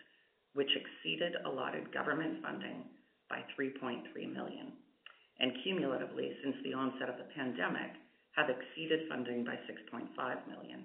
which 0.54 0.70
exceeded 0.76 1.32
allotted 1.46 1.92
government 1.92 2.42
funding 2.42 2.84
by 3.30 3.40
3.3 3.58 4.04
million, 4.32 4.72
and 5.40 5.52
cumulatively 5.62 6.32
since 6.42 6.56
the 6.64 6.74
onset 6.74 7.08
of 7.08 7.16
the 7.16 7.32
pandemic, 7.34 7.92
have 8.36 8.50
exceeded 8.50 9.08
funding 9.08 9.44
by 9.44 9.54
6.5 9.70 10.10
million. 10.48 10.84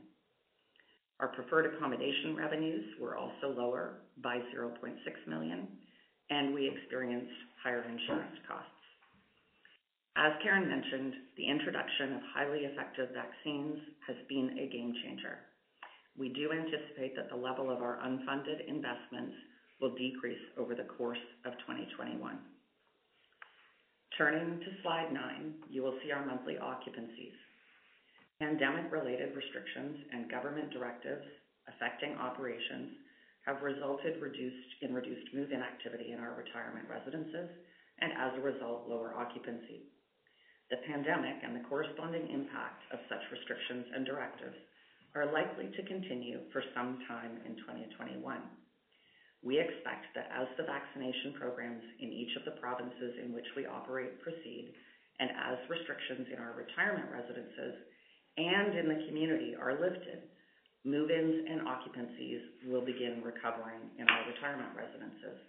Our 1.20 1.28
preferred 1.28 1.74
accommodation 1.74 2.36
revenues 2.36 2.86
were 3.00 3.18
also 3.18 3.50
lower 3.56 4.00
by 4.24 4.40
0.6 4.56 4.96
million, 5.28 5.68
and 6.30 6.54
we 6.54 6.68
experienced 6.70 7.34
higher 7.62 7.84
insurance 7.84 8.38
costs. 8.48 8.72
As 10.16 10.34
Karen 10.44 10.68
mentioned, 10.68 11.14
the 11.38 11.48
introduction 11.48 12.14
of 12.14 12.22
highly 12.34 12.60
effective 12.60 13.10
vaccines 13.14 13.80
has 14.08 14.18
been 14.28 14.58
a 14.60 14.72
game 14.72 14.94
changer. 15.04 15.40
We 16.18 16.30
do 16.30 16.52
anticipate 16.52 17.16
that 17.16 17.30
the 17.30 17.36
level 17.36 17.70
of 17.70 17.82
our 17.82 18.00
unfunded 18.04 18.68
investments 18.68 19.36
will 19.80 19.96
decrease 19.96 20.42
over 20.58 20.76
the 20.76 20.88
course 20.98 21.24
of 21.46 21.54
2021. 21.68 22.20
Turning 24.18 24.60
to 24.60 24.82
slide 24.84 25.14
nine, 25.14 25.54
you 25.70 25.84
will 25.84 25.96
see 26.04 26.12
our 26.12 26.26
monthly 26.26 26.58
occupancies. 26.58 27.36
Pandemic-related 28.40 29.36
restrictions 29.36 30.00
and 30.16 30.32
government 30.32 30.72
directives 30.72 31.28
affecting 31.68 32.16
operations 32.16 32.96
have 33.44 33.60
resulted 33.60 34.16
in 34.16 34.94
reduced 34.96 35.34
move-in 35.36 35.60
activity 35.60 36.16
in 36.16 36.24
our 36.24 36.40
retirement 36.40 36.88
residences, 36.88 37.52
and 38.00 38.16
as 38.16 38.32
a 38.40 38.48
result, 38.48 38.88
lower 38.88 39.12
occupancy. 39.12 39.92
The 40.72 40.80
pandemic 40.88 41.44
and 41.44 41.52
the 41.52 41.68
corresponding 41.68 42.32
impact 42.32 42.88
of 42.96 43.04
such 43.12 43.28
restrictions 43.28 43.92
and 43.92 44.08
directives 44.08 44.56
are 45.20 45.36
likely 45.36 45.68
to 45.76 45.90
continue 45.92 46.40
for 46.56 46.64
some 46.72 47.04
time 47.12 47.44
in 47.44 47.60
2021. 47.68 48.24
We 49.44 49.60
expect 49.60 50.16
that 50.16 50.32
as 50.32 50.48
the 50.56 50.64
vaccination 50.64 51.36
programs 51.36 51.84
in 52.00 52.08
each 52.08 52.40
of 52.40 52.48
the 52.48 52.56
provinces 52.64 53.20
in 53.20 53.36
which 53.36 53.52
we 53.60 53.68
operate 53.68 54.24
proceed, 54.24 54.72
and 55.20 55.28
as 55.28 55.60
restrictions 55.68 56.32
in 56.32 56.40
our 56.40 56.56
retirement 56.56 57.12
residences 57.12 57.84
and 58.40 58.78
in 58.78 58.88
the 58.88 59.04
community 59.08 59.52
are 59.60 59.76
lifted, 59.76 60.24
move-ins 60.86 61.44
and 61.44 61.68
occupancies 61.68 62.64
will 62.72 62.86
begin 62.86 63.20
recovering 63.20 63.92
in 64.00 64.08
our 64.08 64.24
retirement 64.32 64.72
residences. 64.72 65.44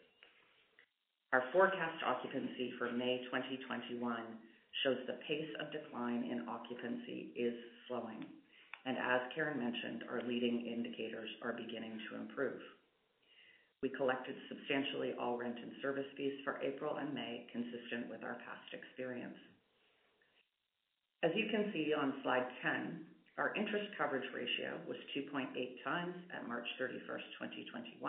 Our 1.32 1.44
forecast 1.54 2.02
occupancy 2.02 2.74
for 2.74 2.90
May 2.90 3.22
2021 3.30 4.02
shows 4.82 4.98
the 5.06 5.22
pace 5.30 5.50
of 5.62 5.70
decline 5.70 6.26
in 6.26 6.50
occupancy 6.50 7.30
is 7.38 7.54
slowing, 7.86 8.26
and 8.86 8.98
as 8.98 9.30
Karen 9.34 9.62
mentioned, 9.62 10.10
our 10.10 10.26
leading 10.26 10.66
indicators 10.66 11.30
are 11.42 11.54
beginning 11.54 11.94
to 12.10 12.18
improve. 12.18 12.58
We 13.82 13.94
collected 13.94 14.34
substantially 14.50 15.14
all 15.18 15.38
rent 15.38 15.56
and 15.56 15.72
service 15.80 16.10
fees 16.16 16.34
for 16.44 16.60
April 16.60 16.98
and 16.98 17.14
May, 17.14 17.46
consistent 17.52 18.10
with 18.10 18.22
our 18.26 18.36
past 18.44 18.68
experience. 18.74 19.38
As 21.20 21.32
you 21.36 21.52
can 21.52 21.68
see 21.76 21.92
on 21.92 22.16
slide 22.24 22.48
10, 22.64 23.04
our 23.36 23.52
interest 23.52 23.92
coverage 24.00 24.24
ratio 24.32 24.80
was 24.88 24.96
2.8x 25.12 25.52
at 26.32 26.48
March 26.48 26.64
31st, 26.80 27.28
2021. 27.36 28.00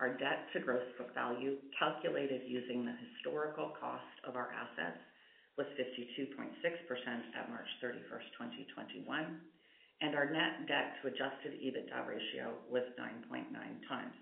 Our 0.00 0.16
debt 0.20 0.52
to 0.52 0.60
gross 0.60 0.84
book 1.00 1.14
value, 1.16 1.56
calculated 1.80 2.44
using 2.44 2.84
the 2.84 2.92
historical 2.92 3.72
cost 3.80 4.12
of 4.28 4.36
our 4.36 4.52
assets, 4.52 5.00
was 5.56 5.64
52.6% 5.80 6.28
at 7.40 7.48
March 7.48 7.68
31st, 7.80 8.28
2021, 8.68 9.40
and 10.00 10.14
our 10.14 10.28
net 10.28 10.68
debt 10.68 11.00
to 11.00 11.08
adjusted 11.08 11.56
EBITDA 11.56 12.04
ratio 12.04 12.52
was 12.68 12.84
9.9x. 13.00 14.12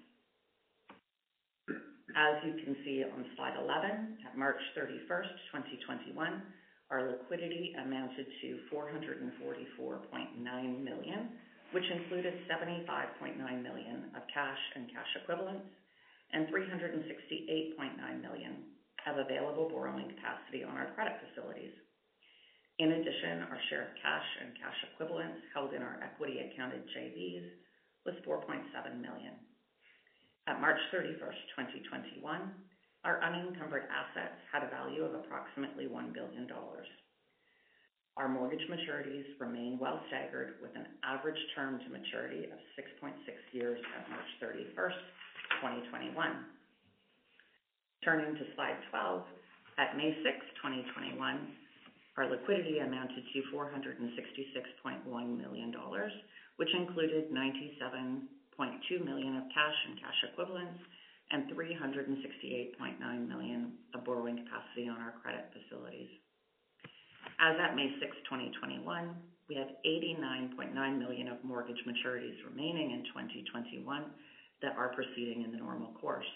As 2.15 2.35
you 2.47 2.63
can 2.63 2.77
see 2.87 3.03
on 3.03 3.27
slide 3.35 3.59
11, 3.59 4.19
at 4.23 4.39
March 4.39 4.63
31st, 4.79 5.35
2021, 5.51 6.15
our 6.91 7.11
liquidity 7.11 7.75
amounted 7.77 8.27
to 8.41 8.59
444.9 8.73 10.85
million, 10.85 11.29
which 11.73 11.85
included 11.85 12.33
75.9 12.49 13.37
million 13.63 14.05
of 14.17 14.23
cash 14.33 14.59
and 14.75 14.89
cash 14.89 15.13
equivalents 15.23 15.69
and 16.33 16.49
368.9 16.49 18.23
million 18.23 18.65
of 19.07 19.19
available 19.19 19.69
borrowing 19.69 20.09
capacity 20.17 20.65
on 20.65 20.77
our 20.77 20.93
credit 20.93 21.15
facilities. 21.29 21.73
In 22.79 22.93
addition, 22.93 23.43
our 23.51 23.59
share 23.69 23.91
of 23.91 23.97
cash 24.01 24.29
and 24.45 24.55
cash 24.55 24.77
equivalents 24.95 25.43
held 25.53 25.75
in 25.75 25.83
our 25.83 25.99
equity 26.03 26.39
accounted 26.41 26.85
JVs 26.95 27.51
was 28.07 28.15
4.7 28.25 28.65
million. 29.01 29.35
At 30.47 30.61
March 30.61 30.79
31st, 30.95 31.83
2021, 31.85 32.55
our 33.05 33.23
unencumbered 33.23 33.85
assets 33.91 34.39
had 34.51 34.63
a 34.65 34.71
value 34.71 35.05
of 35.05 35.15
approximately 35.15 35.87
1 35.87 36.13
billion 36.13 36.47
dollars. 36.47 36.87
Our 38.17 38.29
mortgage 38.29 38.67
maturities 38.67 39.39
remain 39.39 39.79
well 39.79 40.01
staggered 40.09 40.59
with 40.61 40.75
an 40.75 40.87
average 41.05 41.39
term 41.55 41.79
to 41.79 41.89
maturity 41.89 42.51
of 42.51 42.59
6.6 42.75 43.15
years 43.53 43.79
at 43.95 44.11
March 44.11 44.27
31st, 44.43 44.99
2021. 45.63 46.19
Turning 48.05 48.35
to 48.35 48.45
slide 48.57 48.79
12, 48.91 49.23
at 49.79 49.97
May 49.97 50.11
6th, 50.27 50.51
2021, 50.59 51.15
our 52.19 52.27
liquidity 52.29 52.81
amounted 52.81 53.23
to 53.23 53.39
466.1 53.55 55.07
million 55.39 55.71
dollars, 55.71 56.11
which 56.57 56.75
included 56.75 57.31
97.2 57.31 59.05
million 59.05 59.37
of 59.37 59.45
cash 59.55 59.79
and 59.87 60.01
cash 60.01 60.19
equivalents 60.33 60.83
and 61.31 61.51
368.9 61.53 63.29
million 63.29 63.73
of 63.95 64.05
borrowing 64.05 64.37
capacity 64.39 64.89
on 64.89 64.97
our 64.97 65.15
credit 65.23 65.53
facilities. 65.53 66.09
As 67.41 67.57
at 67.61 67.77
May 67.77 67.93
6, 68.01 68.17
2021, 68.25 69.15
we 69.49 69.55
have 69.57 69.69
89.9 69.87 70.75
million 70.99 71.29
of 71.29 71.43
mortgage 71.45 71.81
maturities 71.87 72.37
remaining 72.49 72.93
in 72.93 73.05
2021 73.13 73.85
that 74.63 74.77
are 74.77 74.93
proceeding 74.95 75.43
in 75.45 75.53
the 75.53 75.59
normal 75.59 75.93
course. 76.01 76.27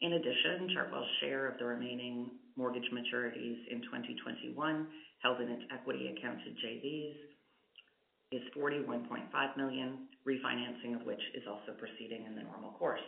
In 0.00 0.14
addition, 0.14 0.68
Chartwell's 0.74 1.08
share 1.20 1.48
of 1.48 1.58
the 1.58 1.64
remaining 1.64 2.30
mortgage 2.56 2.88
maturities 2.92 3.58
in 3.70 3.82
2021 3.82 4.86
held 5.22 5.40
in 5.40 5.48
its 5.48 5.62
equity 5.72 6.12
accounted 6.16 6.56
JVs 6.58 7.16
is 8.32 8.42
41.5 8.56 9.56
million, 9.56 10.08
refinancing 10.26 10.98
of 10.98 11.06
which 11.06 11.20
is 11.34 11.42
also 11.48 11.78
proceeding 11.78 12.26
in 12.26 12.34
the 12.34 12.42
normal 12.42 12.72
course. 12.72 13.00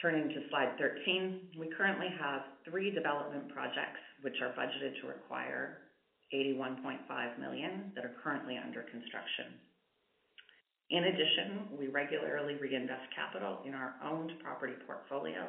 Turning 0.00 0.32
to 0.32 0.48
slide 0.48 0.80
13. 0.80 1.60
We 1.60 1.68
currently 1.76 2.08
have 2.16 2.64
three 2.64 2.88
development 2.88 3.52
projects 3.52 4.00
which 4.22 4.40
are 4.40 4.56
budgeted 4.56 4.96
to 5.02 5.12
require 5.12 5.92
81.5 6.32 7.04
million 7.38 7.92
that 7.94 8.08
are 8.08 8.16
currently 8.24 8.56
under 8.56 8.80
construction. 8.88 9.60
In 10.88 11.04
addition, 11.04 11.76
we 11.76 11.92
regularly 11.92 12.56
reinvest 12.56 13.12
capital 13.14 13.60
in 13.68 13.74
our 13.74 13.94
owned 14.00 14.32
property 14.42 14.72
portfolio 14.86 15.44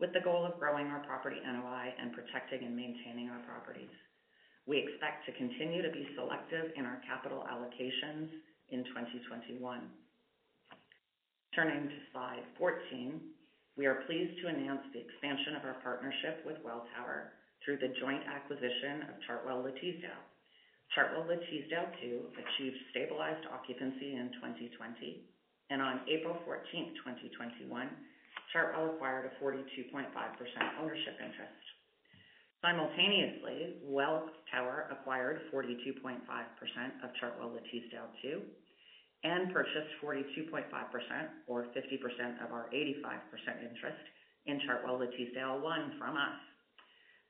with 0.00 0.14
the 0.16 0.24
goal 0.24 0.48
of 0.48 0.58
growing 0.58 0.86
our 0.86 1.04
property 1.04 1.36
NOI 1.44 1.92
and 2.00 2.16
protecting 2.16 2.64
and 2.64 2.74
maintaining 2.74 3.28
our 3.28 3.44
properties. 3.44 3.92
We 4.66 4.78
expect 4.80 5.26
to 5.26 5.36
continue 5.36 5.82
to 5.82 5.92
be 5.92 6.08
selective 6.16 6.72
in 6.80 6.86
our 6.86 7.02
capital 7.06 7.44
allocations 7.44 8.32
in 8.70 8.88
2021. 8.88 9.60
Turning 11.54 11.88
to 11.92 11.98
slide 12.10 12.48
14. 12.56 13.20
We 13.76 13.86
are 13.88 14.04
pleased 14.04 14.36
to 14.42 14.52
announce 14.52 14.84
the 14.92 15.00
expansion 15.00 15.56
of 15.56 15.64
our 15.64 15.80
partnership 15.80 16.44
with 16.44 16.60
Welltower 16.60 17.32
through 17.64 17.80
the 17.80 17.96
joint 18.04 18.20
acquisition 18.28 19.08
of 19.08 19.16
Chartwell 19.24 19.64
Le 19.64 19.72
Teasdale. 19.80 20.24
Chartwell 20.92 21.24
Le 21.24 21.40
Teasdale 21.48 21.88
II 22.04 22.20
achieved 22.36 22.76
stabilized 22.92 23.48
occupancy 23.48 24.12
in 24.12 24.28
2020, 24.36 25.24
and 25.70 25.80
on 25.80 26.04
April 26.04 26.36
14th, 26.44 26.92
2021, 27.00 27.64
Chartwell 28.52 28.92
acquired 28.92 29.32
a 29.32 29.32
42.5% 29.40 30.04
ownership 30.76 31.16
interest. 31.16 31.64
Simultaneously, 32.60 33.80
Welltower 33.88 34.92
acquired 34.92 35.40
42.5% 35.48 36.20
of 37.00 37.10
Chartwell 37.16 37.56
Le 37.56 37.60
Teasdale 37.72 38.12
II 38.22 38.44
and 39.24 39.52
purchased 39.54 39.94
42.5%, 40.02 40.66
or 41.46 41.70
50% 41.70 42.44
of 42.44 42.52
our 42.52 42.66
85% 42.74 43.62
interest 43.62 44.02
in 44.46 44.58
Chartwell 44.66 44.98
Teasdale 45.14 45.62
I 45.62 45.78
from 45.98 46.16
us. 46.16 46.38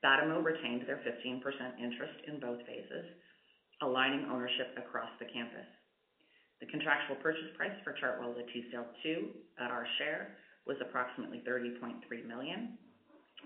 Batimo 0.03 0.43
retained 0.43 0.83
their 0.89 1.05
15% 1.05 1.45
interest 1.79 2.17
in 2.27 2.41
both 2.41 2.59
phases, 2.67 3.07
aligning 3.83 4.27
ownership 4.33 4.73
across 4.79 5.11
the 5.21 5.29
campus. 5.31 5.69
The 6.61 6.67
contractual 6.67 7.17
purchase 7.23 7.53
price 7.57 7.77
for 7.85 7.93
Chartwell 7.93 8.35
Teasdale 8.35 8.87
II 9.05 9.37
at 9.61 9.71
our 9.71 9.87
share 9.99 10.39
was 10.67 10.79
approximately 10.81 11.43
30.3 11.47 12.01
million. 12.27 12.79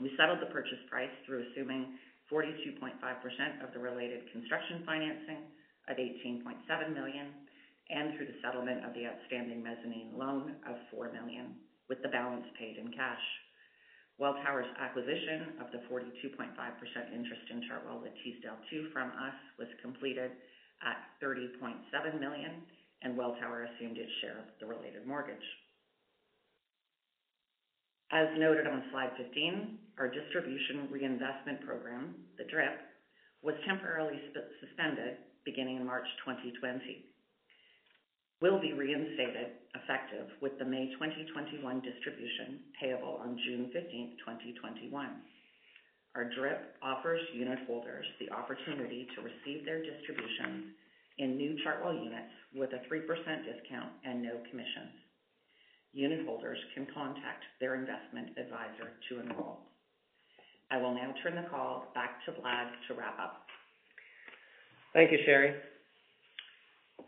We 0.00 0.12
settled 0.17 0.41
the 0.41 0.53
purchase 0.53 0.81
price 0.88 1.12
through 1.25 1.45
assuming 1.50 1.97
42.5% 2.31 2.93
of 3.65 3.73
the 3.73 3.81
related 3.81 4.31
construction 4.33 4.85
financing 4.85 5.49
of 5.88 5.97
18.7 5.97 6.93
million 6.93 7.46
and 7.90 8.14
through 8.14 8.26
the 8.26 8.40
settlement 8.43 8.85
of 8.85 8.95
the 8.95 9.07
outstanding 9.07 9.62
mezzanine 9.62 10.12
loan 10.16 10.57
of 10.66 10.76
4 10.90 11.12
million, 11.12 11.55
with 11.88 12.02
the 12.02 12.11
balance 12.11 12.47
paid 12.59 12.78
in 12.78 12.90
cash. 12.93 13.23
Welltower's 14.21 14.71
acquisition 14.81 15.61
of 15.61 15.71
the 15.71 15.85
42.5% 15.93 16.57
interest 17.12 17.47
in 17.50 17.61
Chartwell 17.69 18.00
Le 18.00 18.11
Teasdale 18.25 18.59
II 18.73 18.88
from 18.93 19.12
us 19.12 19.37
was 19.59 19.69
completed 19.83 20.33
at 20.83 20.99
30.7 21.23 22.19
million, 22.19 22.64
and 23.02 23.16
Welltower 23.16 23.69
assumed 23.69 23.99
its 23.99 24.11
share 24.21 24.40
of 24.40 24.49
the 24.59 24.66
related 24.66 25.07
mortgage. 25.07 25.45
As 28.11 28.28
noted 28.38 28.66
on 28.66 28.85
slide 28.90 29.11
15, 29.19 29.78
our 29.99 30.09
distribution 30.09 30.88
reinvestment 30.90 31.61
program, 31.66 32.14
the 32.38 32.45
DRIP, 32.45 32.81
was 33.43 33.55
temporarily 33.66 34.19
suspended 34.61 35.19
beginning 35.45 35.76
in 35.76 35.87
March 35.87 36.07
2020. 36.25 37.16
Will 38.42 38.60
be 38.60 38.75
reinstated 38.75 39.64
effective 39.72 40.28
with 40.42 40.58
the 40.58 40.64
May 40.64 40.92
2021 41.00 41.56
distribution 41.80 42.60
payable 42.78 43.16
on 43.25 43.40
June 43.49 43.72
15th, 43.72 44.20
2021. 44.20 44.92
Our 46.14 46.25
DRIP 46.36 46.76
offers 46.82 47.20
unitholders 47.34 48.04
the 48.20 48.28
opportunity 48.36 49.08
to 49.16 49.25
receive 49.25 49.64
their 49.64 49.80
distributions 49.80 50.76
in 51.16 51.36
new 51.36 51.56
Chartwell 51.64 51.96
units 51.96 52.32
with 52.54 52.70
a 52.72 52.84
3% 52.92 53.08
discount 53.08 53.92
and 54.04 54.22
no 54.22 54.36
commissions. 54.50 55.00
Unitholders 55.96 56.60
can 56.75 56.86
contact 56.92 57.40
their 57.58 57.75
investment 57.75 58.36
advisor 58.36 58.92
to 59.08 59.20
enroll. 59.20 59.60
I 60.70 60.76
will 60.76 60.92
now 60.92 61.14
turn 61.22 61.36
the 61.36 61.49
call 61.49 61.88
back 61.94 62.25
to 62.26 62.32
Vlad 62.32 62.68
to 62.88 62.94
wrap 62.94 63.18
up. 63.18 63.46
Thank 64.92 65.10
you, 65.10 65.18
Sheri. 65.26 65.54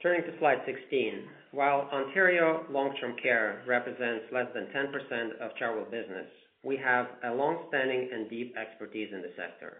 Turning 0.02 0.22
to 0.22 0.38
slide 0.38 0.62
16. 0.64 1.24
While 1.50 1.88
Ontario 1.92 2.66
long-term 2.70 3.16
care 3.20 3.62
represents 3.66 4.26
less 4.30 4.46
than 4.54 4.66
10% 4.66 5.40
of 5.40 5.50
Chartwell 5.60 5.90
business, 5.90 6.28
we 6.62 6.76
have 6.76 7.06
a 7.24 7.34
long-standing 7.34 8.10
and 8.12 8.30
deep 8.30 8.54
expertise 8.56 9.08
in 9.12 9.22
the 9.22 9.32
sector. 9.36 9.78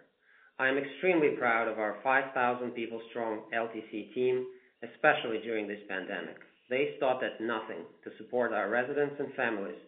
I 0.58 0.68
am 0.68 0.78
extremely 0.78 1.36
proud 1.38 1.68
of 1.68 1.78
our 1.78 1.98
5,000 2.02 2.70
people 2.72 3.00
strong 3.10 3.42
LTC 3.54 4.12
team, 4.14 4.46
especially 4.82 5.38
during 5.44 5.68
this 5.68 5.86
pandemic. 5.88 6.36
They 6.68 6.94
stopped 6.96 7.22
at 7.22 7.40
nothing 7.40 7.86
to 8.02 8.10
support 8.18 8.52
our 8.52 8.68
residents 8.68 9.14
and 9.20 9.32
families 9.34 9.78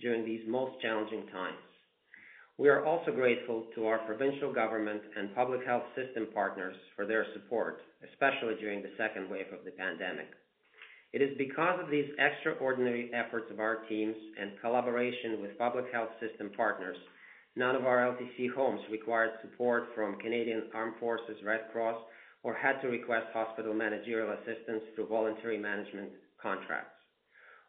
during 0.00 0.24
these 0.24 0.42
most 0.46 0.82
challenging 0.82 1.26
times. 1.32 1.67
We 2.58 2.68
are 2.68 2.84
also 2.84 3.12
grateful 3.12 3.66
to 3.76 3.86
our 3.86 3.98
provincial 3.98 4.52
government 4.52 5.00
and 5.16 5.32
public 5.32 5.64
health 5.64 5.84
system 5.94 6.26
partners 6.34 6.74
for 6.96 7.06
their 7.06 7.24
support, 7.32 7.82
especially 8.10 8.56
during 8.58 8.82
the 8.82 8.90
second 8.98 9.30
wave 9.30 9.46
of 9.52 9.64
the 9.64 9.70
pandemic. 9.70 10.26
It 11.12 11.22
is 11.22 11.38
because 11.38 11.78
of 11.80 11.88
these 11.88 12.10
extraordinary 12.18 13.10
efforts 13.14 13.46
of 13.52 13.60
our 13.60 13.86
teams 13.88 14.16
and 14.40 14.58
collaboration 14.60 15.40
with 15.40 15.56
public 15.56 15.84
health 15.92 16.10
system 16.18 16.50
partners, 16.56 16.96
none 17.54 17.76
of 17.76 17.86
our 17.86 17.98
LTC 17.98 18.52
homes 18.52 18.80
required 18.90 19.38
support 19.40 19.90
from 19.94 20.18
Canadian 20.18 20.64
Armed 20.74 20.96
Forces 20.98 21.38
Red 21.44 21.70
Cross 21.72 22.02
or 22.42 22.54
had 22.54 22.80
to 22.82 22.88
request 22.88 23.26
hospital 23.32 23.72
managerial 23.72 24.32
assistance 24.32 24.82
through 24.96 25.06
voluntary 25.06 25.58
management 25.58 26.10
contracts. 26.42 26.97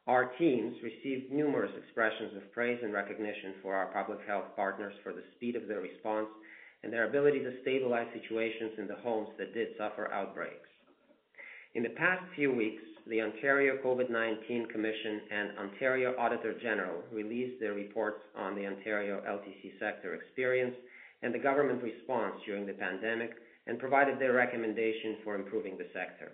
Our 0.09 0.25
teams 0.39 0.75
received 0.81 1.31
numerous 1.31 1.69
expressions 1.77 2.35
of 2.35 2.51
praise 2.51 2.79
and 2.81 2.91
recognition 2.91 3.61
for 3.61 3.75
our 3.75 3.93
public 3.93 4.17
health 4.25 4.55
partners 4.55 4.95
for 5.03 5.13
the 5.13 5.21
speed 5.35 5.55
of 5.55 5.67
their 5.67 5.81
response 5.81 6.25
and 6.81 6.91
their 6.91 7.07
ability 7.07 7.41
to 7.41 7.61
stabilize 7.61 8.07
situations 8.11 8.71
in 8.79 8.87
the 8.87 8.95
homes 9.03 9.29
that 9.37 9.53
did 9.53 9.67
suffer 9.77 10.11
outbreaks. 10.11 10.67
In 11.75 11.83
the 11.83 11.93
past 11.93 12.23
few 12.35 12.51
weeks, 12.51 12.81
the 13.05 13.21
Ontario 13.21 13.77
COVID-19 13.85 14.71
Commission 14.71 15.21
and 15.29 15.57
Ontario 15.59 16.15
Auditor 16.17 16.59
General 16.59 17.03
released 17.13 17.59
their 17.59 17.73
reports 17.73 18.21
on 18.35 18.55
the 18.55 18.65
Ontario 18.65 19.21
LTC 19.29 19.77
sector 19.79 20.15
experience 20.15 20.73
and 21.21 21.31
the 21.31 21.37
government 21.37 21.83
response 21.83 22.33
during 22.47 22.65
the 22.65 22.73
pandemic 22.73 23.33
and 23.67 23.77
provided 23.77 24.17
their 24.17 24.33
recommendation 24.33 25.17
for 25.23 25.35
improving 25.35 25.77
the 25.77 25.85
sector. 25.93 26.31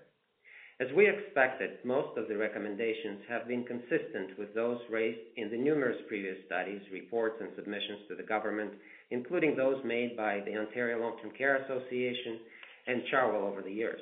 As 0.82 0.90
we 0.94 1.08
expected, 1.08 1.78
most 1.86 2.18
of 2.18 2.28
the 2.28 2.36
recommendations 2.36 3.22
have 3.30 3.48
been 3.48 3.64
consistent 3.64 4.38
with 4.38 4.54
those 4.54 4.78
raised 4.92 5.22
in 5.38 5.50
the 5.50 5.58
numerous 5.58 5.96
previous 6.10 6.36
studies, 6.48 6.82
reports, 6.92 7.38
and 7.40 7.50
submissions 7.56 8.00
to 8.10 8.16
the 8.16 8.24
government, 8.24 8.74
including 9.10 9.56
those 9.56 9.82
made 9.86 10.18
by 10.18 10.42
the 10.46 10.58
Ontario 10.58 11.00
Long-Term 11.00 11.32
Care 11.38 11.64
Association 11.64 12.40
and 12.88 13.04
Chartwell 13.10 13.50
over 13.50 13.62
the 13.62 13.72
years. 13.72 14.02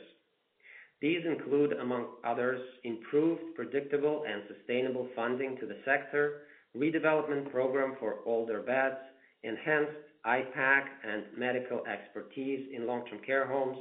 These 1.00 1.24
include, 1.28 1.74
among 1.74 2.08
others, 2.24 2.62
improved, 2.84 3.54
predictable, 3.56 4.24
and 4.28 4.42
sustainable 4.48 5.08
funding 5.16 5.58
to 5.60 5.68
the 5.68 5.78
sector, 5.86 6.42
redevelopment 6.76 7.52
program 7.52 7.98
for 8.00 8.20
older 8.26 8.62
beds, 8.62 8.98
enhanced 9.44 9.92
IPAC 10.26 10.86
and 11.08 11.24
medical 11.38 11.86
expertise 11.86 12.68
in 12.74 12.88
long-term 12.88 13.20
care 13.24 13.46
homes, 13.46 13.78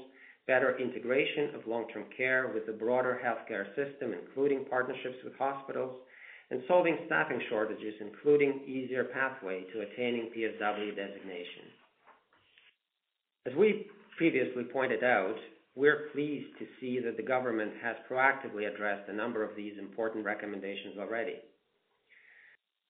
better 0.46 0.78
integration 0.78 1.54
of 1.54 1.66
long-term 1.66 2.04
care 2.16 2.50
with 2.54 2.66
the 2.66 2.72
broader 2.72 3.20
healthcare 3.24 3.66
system, 3.76 4.12
including 4.12 4.64
partnerships 4.64 5.18
with 5.24 5.34
hospitals, 5.38 6.00
and 6.50 6.62
solving 6.68 6.98
staffing 7.06 7.40
shortages, 7.48 7.94
including 8.00 8.62
easier 8.66 9.04
pathway 9.04 9.64
to 9.72 9.80
attaining 9.80 10.30
PSW 10.36 10.94
designation. 10.94 11.70
As 13.46 13.54
we 13.56 13.86
previously 14.18 14.64
pointed 14.64 15.02
out, 15.02 15.36
we're 15.74 16.10
pleased 16.12 16.58
to 16.58 16.66
see 16.80 17.00
that 17.00 17.16
the 17.16 17.22
government 17.22 17.72
has 17.82 17.96
proactively 18.10 18.72
addressed 18.72 19.08
a 19.08 19.14
number 19.14 19.42
of 19.42 19.56
these 19.56 19.78
important 19.78 20.24
recommendations 20.24 20.98
already. 20.98 21.36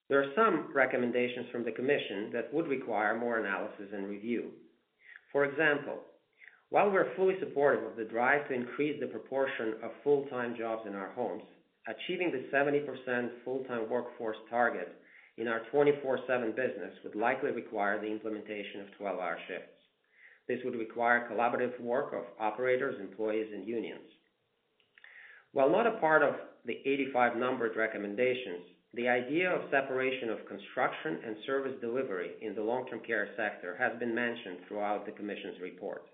There 0.09 0.21
are 0.21 0.33
some 0.35 0.73
recommendations 0.75 1.47
from 1.53 1.65
the 1.65 1.73
commission 1.73 2.31
that 2.33 2.53
would 2.53 2.67
require 2.67 3.17
more 3.17 3.39
analysis 3.39 3.87
and 3.95 4.09
review. 4.09 4.51
For 5.31 5.45
example, 5.45 6.01
while 6.73 6.91
we're 6.91 7.15
fully 7.17 7.35
supportive 7.39 7.85
of 7.85 7.97
the 7.97 8.05
drive 8.05 8.49
to 8.49 8.55
increase 8.55 8.99
the 8.99 9.07
proportion 9.07 9.75
of 9.85 9.91
full-time 10.03 10.57
jobs 10.57 10.87
in 10.87 10.95
our 10.95 11.11
homes, 11.11 11.43
achieving 11.87 12.33
the 12.33 12.49
70% 12.51 13.45
full-time 13.45 13.91
workforce 13.91 14.39
target 14.49 14.89
in 15.37 15.49
our 15.49 15.61
24/7 15.71 16.57
business 16.57 16.95
would 17.05 17.15
likely 17.15 17.51
require 17.51 18.01
the 18.01 18.07
implementation 18.11 18.81
of 18.81 18.91
12-hour 18.99 19.39
shifts. 19.47 19.77
This 20.49 20.65
would 20.65 20.77
require 20.77 21.29
collaborative 21.31 21.79
work 21.79 22.15
of 22.15 22.25
operators, 22.41 22.99
employees, 23.01 23.53
and 23.53 23.69
unions. 23.69 24.11
While 25.53 25.69
not 25.69 25.87
a 25.87 26.01
part 26.01 26.23
of 26.23 26.37
the 26.65 26.81
85 26.87 27.37
numbered 27.37 27.77
recommendations, 27.77 28.65
the 28.95 29.11
idea 29.11 29.51
of 29.51 29.71
separation 29.71 30.31
of 30.31 30.47
construction 30.47 31.21
and 31.23 31.37
service 31.45 31.79
delivery 31.83 32.31
in 32.41 32.55
the 32.55 32.63
long-term 32.63 33.01
care 33.01 33.29
sector 33.37 33.77
has 33.77 33.93
been 33.99 34.15
mentioned 34.15 34.65
throughout 34.67 35.05
the 35.05 35.13
commission's 35.13 35.61
report. 35.61 36.07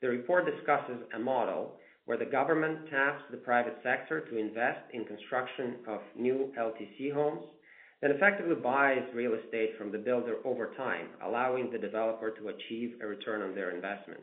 The 0.00 0.08
report 0.08 0.46
discusses 0.46 1.02
a 1.14 1.18
model 1.18 1.76
where 2.04 2.18
the 2.18 2.24
government 2.24 2.88
taps 2.88 3.22
the 3.30 3.36
private 3.36 3.76
sector 3.82 4.20
to 4.20 4.36
invest 4.38 4.80
in 4.94 5.04
construction 5.04 5.76
of 5.86 6.00
new 6.16 6.52
LTC 6.58 7.12
homes, 7.12 7.44
then 8.00 8.12
effectively 8.12 8.54
buys 8.54 9.02
real 9.12 9.34
estate 9.34 9.76
from 9.76 9.90
the 9.90 9.98
builder 9.98 10.36
over 10.44 10.72
time, 10.76 11.08
allowing 11.24 11.70
the 11.70 11.78
developer 11.78 12.30
to 12.30 12.48
achieve 12.48 12.94
a 13.02 13.06
return 13.06 13.42
on 13.42 13.54
their 13.54 13.74
investment. 13.74 14.20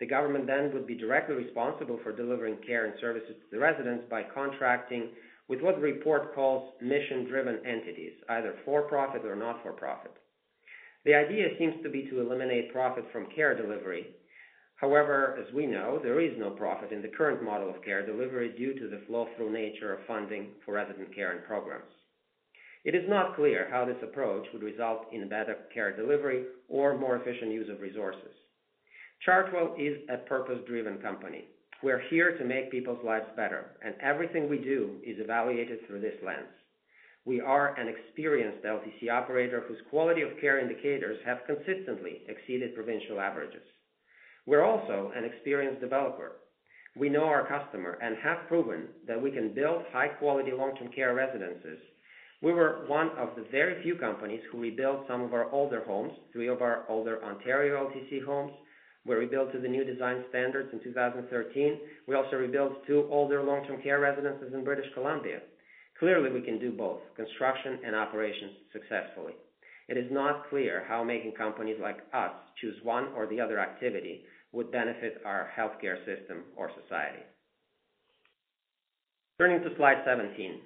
The 0.00 0.06
government 0.06 0.46
then 0.46 0.72
would 0.72 0.86
be 0.86 0.94
directly 0.94 1.34
responsible 1.34 1.98
for 2.02 2.12
delivering 2.12 2.58
care 2.66 2.86
and 2.86 2.94
services 3.00 3.34
to 3.34 3.50
the 3.52 3.58
residents 3.58 4.04
by 4.08 4.22
contracting 4.22 5.10
with 5.48 5.60
what 5.60 5.76
the 5.76 5.82
report 5.82 6.34
calls 6.34 6.72
mission-driven 6.80 7.60
entities, 7.66 8.12
either 8.28 8.54
for-profit 8.64 9.24
or 9.24 9.34
not-for-profit. 9.34 10.12
The 11.04 11.14
idea 11.14 11.48
seems 11.58 11.82
to 11.82 11.90
be 11.90 12.08
to 12.10 12.20
eliminate 12.20 12.72
profit 12.72 13.04
from 13.12 13.26
care 13.34 13.56
delivery. 13.56 14.14
However, 14.78 15.36
as 15.44 15.52
we 15.52 15.66
know, 15.66 15.98
there 15.98 16.20
is 16.20 16.38
no 16.38 16.50
profit 16.50 16.92
in 16.92 17.02
the 17.02 17.08
current 17.08 17.42
model 17.42 17.68
of 17.68 17.82
care 17.82 18.06
delivery 18.06 18.50
due 18.56 18.74
to 18.74 18.88
the 18.88 19.02
flow-through 19.08 19.52
nature 19.52 19.92
of 19.92 20.06
funding 20.06 20.50
for 20.64 20.74
resident 20.74 21.12
care 21.12 21.32
and 21.32 21.44
programs. 21.44 21.90
It 22.84 22.94
is 22.94 23.08
not 23.08 23.34
clear 23.34 23.68
how 23.72 23.84
this 23.84 24.00
approach 24.04 24.46
would 24.52 24.62
result 24.62 25.06
in 25.12 25.28
better 25.28 25.56
care 25.74 25.96
delivery 25.96 26.44
or 26.68 26.96
more 26.96 27.16
efficient 27.16 27.50
use 27.50 27.68
of 27.68 27.80
resources. 27.80 28.30
Chartwell 29.26 29.74
is 29.76 29.98
a 30.08 30.18
purpose-driven 30.18 30.98
company. 30.98 31.46
We're 31.82 32.02
here 32.08 32.38
to 32.38 32.44
make 32.44 32.70
people's 32.70 33.04
lives 33.04 33.26
better, 33.34 33.76
and 33.84 33.96
everything 34.00 34.48
we 34.48 34.58
do 34.58 35.00
is 35.04 35.18
evaluated 35.18 35.86
through 35.86 36.00
this 36.00 36.22
lens. 36.24 36.54
We 37.24 37.40
are 37.40 37.74
an 37.74 37.88
experienced 37.88 38.64
LTC 38.64 39.10
operator 39.10 39.60
whose 39.66 39.82
quality 39.90 40.22
of 40.22 40.38
care 40.40 40.60
indicators 40.60 41.18
have 41.26 41.46
consistently 41.46 42.22
exceeded 42.28 42.76
provincial 42.76 43.18
averages. 43.18 43.66
We're 44.48 44.64
also 44.64 45.12
an 45.14 45.26
experienced 45.26 45.82
developer. 45.82 46.36
We 46.96 47.10
know 47.10 47.24
our 47.24 47.46
customer 47.46 47.98
and 48.00 48.16
have 48.24 48.48
proven 48.48 48.84
that 49.06 49.20
we 49.20 49.30
can 49.30 49.52
build 49.54 49.82
high-quality 49.92 50.52
long-term 50.56 50.88
care 50.96 51.14
residences. 51.14 51.78
We 52.40 52.52
were 52.52 52.86
one 52.86 53.10
of 53.18 53.36
the 53.36 53.44
very 53.52 53.82
few 53.82 53.96
companies 53.96 54.40
who 54.50 54.58
rebuilt 54.58 55.04
some 55.06 55.20
of 55.20 55.34
our 55.34 55.52
older 55.52 55.84
homes, 55.84 56.14
three 56.32 56.48
of 56.48 56.62
our 56.62 56.86
older 56.88 57.22
Ontario 57.22 57.90
LTC 57.90 58.24
homes, 58.24 58.52
were 59.04 59.18
rebuilt 59.18 59.52
to 59.52 59.60
the 59.60 59.68
new 59.68 59.84
design 59.84 60.24
standards 60.30 60.70
in 60.72 60.82
2013. 60.82 61.78
We 62.06 62.14
also 62.14 62.36
rebuilt 62.36 62.86
two 62.86 63.06
older 63.10 63.42
long-term 63.42 63.82
care 63.82 64.00
residences 64.00 64.54
in 64.54 64.64
British 64.64 64.90
Columbia. 64.94 65.40
Clearly, 65.98 66.30
we 66.30 66.40
can 66.40 66.58
do 66.58 66.72
both 66.72 67.00
construction 67.16 67.80
and 67.84 67.94
operations 67.94 68.52
successfully. 68.72 69.34
It 69.88 69.98
is 69.98 70.10
not 70.10 70.48
clear 70.48 70.84
how 70.88 71.04
making 71.04 71.32
companies 71.32 71.78
like 71.80 71.98
us 72.14 72.32
choose 72.62 72.76
one 72.82 73.08
or 73.14 73.26
the 73.26 73.40
other 73.40 73.58
activity 73.58 74.24
would 74.52 74.72
benefit 74.72 75.20
our 75.24 75.50
healthcare 75.58 75.98
system 76.06 76.44
or 76.56 76.70
society. 76.82 77.22
Turning 79.38 79.62
to 79.62 79.76
slide 79.76 80.02
17. 80.04 80.60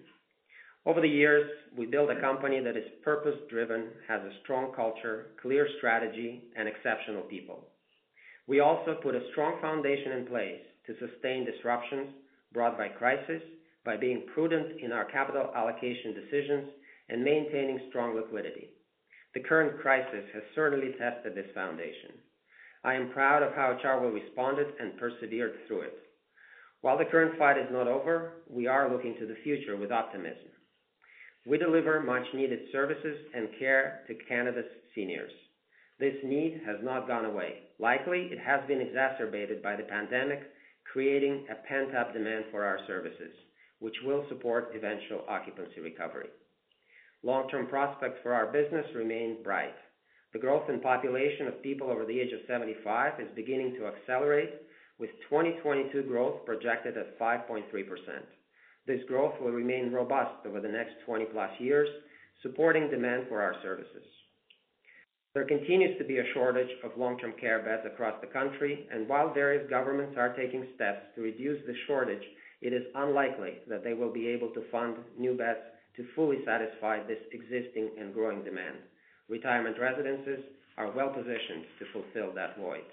Over 0.85 1.01
the 1.01 1.09
years, 1.09 1.49
we 1.77 1.87
built 1.87 2.11
a 2.11 2.21
company 2.21 2.61
that 2.61 2.77
is 2.77 2.85
purpose-driven, 3.05 3.88
has 4.09 4.21
a 4.23 4.33
strong 4.42 4.73
culture, 4.75 5.29
clear 5.40 5.68
strategy, 5.79 6.45
and 6.57 6.66
exceptional 6.66 7.23
people. 7.23 7.68
We 8.49 8.61
also 8.61 8.99
put 9.03 9.14
a 9.14 9.29
strong 9.31 9.61
foundation 9.61 10.12
in 10.12 10.27
place 10.27 10.61
to 10.87 10.95
sustain 10.99 11.45
disruptions 11.45 12.14
brought 12.53 12.77
by 12.77 12.88
crisis 12.88 13.42
by 13.85 13.97
being 13.97 14.27
prudent 14.35 14.81
in 14.81 14.92
our 14.92 15.05
capital 15.05 15.51
allocation 15.55 16.14
decisions 16.14 16.68
and 17.09 17.23
maintaining 17.23 17.81
strong 17.88 18.16
liquidity. 18.16 18.71
The 19.35 19.40
current 19.40 19.81
crisis 19.81 20.25
has 20.35 20.42
certainly 20.55 20.95
tested 20.99 21.35
this 21.35 21.51
foundation. 21.55 22.12
I 22.85 22.95
am 22.95 23.11
proud 23.11 23.42
of 23.42 23.55
how 23.55 23.79
Chartwell 23.83 24.12
responded 24.12 24.66
and 24.81 24.99
persevered 24.99 25.55
through 25.66 25.83
it. 25.83 25.99
While 26.81 26.99
the 26.99 27.05
current 27.05 27.38
fight 27.38 27.57
is 27.59 27.68
not 27.71 27.87
over, 27.87 28.42
we 28.51 28.66
are 28.66 28.90
looking 28.92 29.14
to 29.21 29.27
the 29.27 29.37
future 29.45 29.77
with 29.77 29.92
optimism. 29.92 30.51
We 31.47 31.59
deliver 31.59 32.01
much-needed 32.01 32.71
services 32.73 33.18
and 33.35 33.49
care 33.59 34.03
to 34.09 34.14
Canada's 34.29 34.64
seniors. 34.95 35.31
This 36.01 36.14
need 36.25 36.61
has 36.66 36.79
not 36.83 37.07
gone 37.07 37.25
away. 37.25 37.68
Likely, 37.79 38.29
it 38.33 38.38
has 38.40 38.66
been 38.66 38.81
exacerbated 38.81 39.62
by 39.62 39.77
the 39.77 39.85
pandemic, 39.85 40.40
creating 40.92 41.47
a 41.51 41.66
pent-up 41.68 42.12
demand 42.12 42.47
for 42.51 42.64
our 42.64 42.79
services, 42.88 43.33
which 43.79 43.95
will 44.05 44.25
support 44.29 44.75
eventual 44.75 45.25
occupancy 45.29 45.81
recovery. 45.81 46.29
Long-term 47.23 47.68
prospects 47.68 48.18
for 48.25 48.35
our 48.35 48.51
business 48.53 48.87
remain 48.97 49.45
bright. 49.45 49.75
The 50.33 50.38
growth 50.38 50.68
in 50.71 50.81
population 50.81 51.47
of 51.47 51.62
people 51.62 51.90
over 51.90 52.07
the 52.07 52.18
age 52.18 52.33
of 52.33 52.40
75 52.47 53.21
is 53.21 53.29
beginning 53.37 53.75
to 53.75 53.87
accelerate, 53.87 54.62
with 54.99 55.11
2022 55.29 56.03
growth 56.05 56.45
projected 56.47 56.97
at 56.97 57.18
5.3%. 57.18 57.64
This 58.87 59.01
growth 59.09 59.35
will 59.40 59.51
remain 59.51 59.92
robust 59.92 60.47
over 60.47 60.61
the 60.61 60.68
next 60.68 60.95
20+ 61.07 61.27
years, 61.61 61.88
supporting 62.42 62.88
demand 62.88 63.27
for 63.29 63.42
our 63.42 63.55
services. 63.62 64.05
There 65.35 65.45
continues 65.45 65.97
to 65.99 66.05
be 66.05 66.18
a 66.18 66.33
shortage 66.35 66.71
of 66.85 66.97
long-term 66.97 67.35
care 67.40 67.62
beds 67.62 67.83
across 67.87 68.21
the 68.21 68.27
country, 68.27 68.87
and 68.92 69.09
while 69.09 69.33
various 69.33 69.68
governments 69.71 70.16
are 70.18 70.37
taking 70.37 70.66
steps 70.75 71.01
to 71.14 71.23
reduce 71.23 71.64
the 71.66 71.75
shortage, 71.87 72.25
it 72.61 72.73
is 72.73 72.83
unlikely 72.95 73.59
that 73.68 73.83
they 73.83 73.95
will 73.95 74.12
be 74.12 74.29
able 74.29 74.49
to 74.51 74.71
fund 74.71 74.97
new 75.18 75.35
beds 75.37 75.61
to 75.97 76.07
fully 76.14 76.38
satisfy 76.45 77.03
this 77.07 77.18
existing 77.33 77.90
and 77.99 78.14
growing 78.14 78.45
demand. 78.45 78.77
Retirement 79.33 79.79
residences 79.81 80.45
are 80.77 80.92
well-positioned 80.92 81.64
to 81.79 81.87
fulfill 81.90 82.35
that 82.35 82.59
void. 82.59 82.85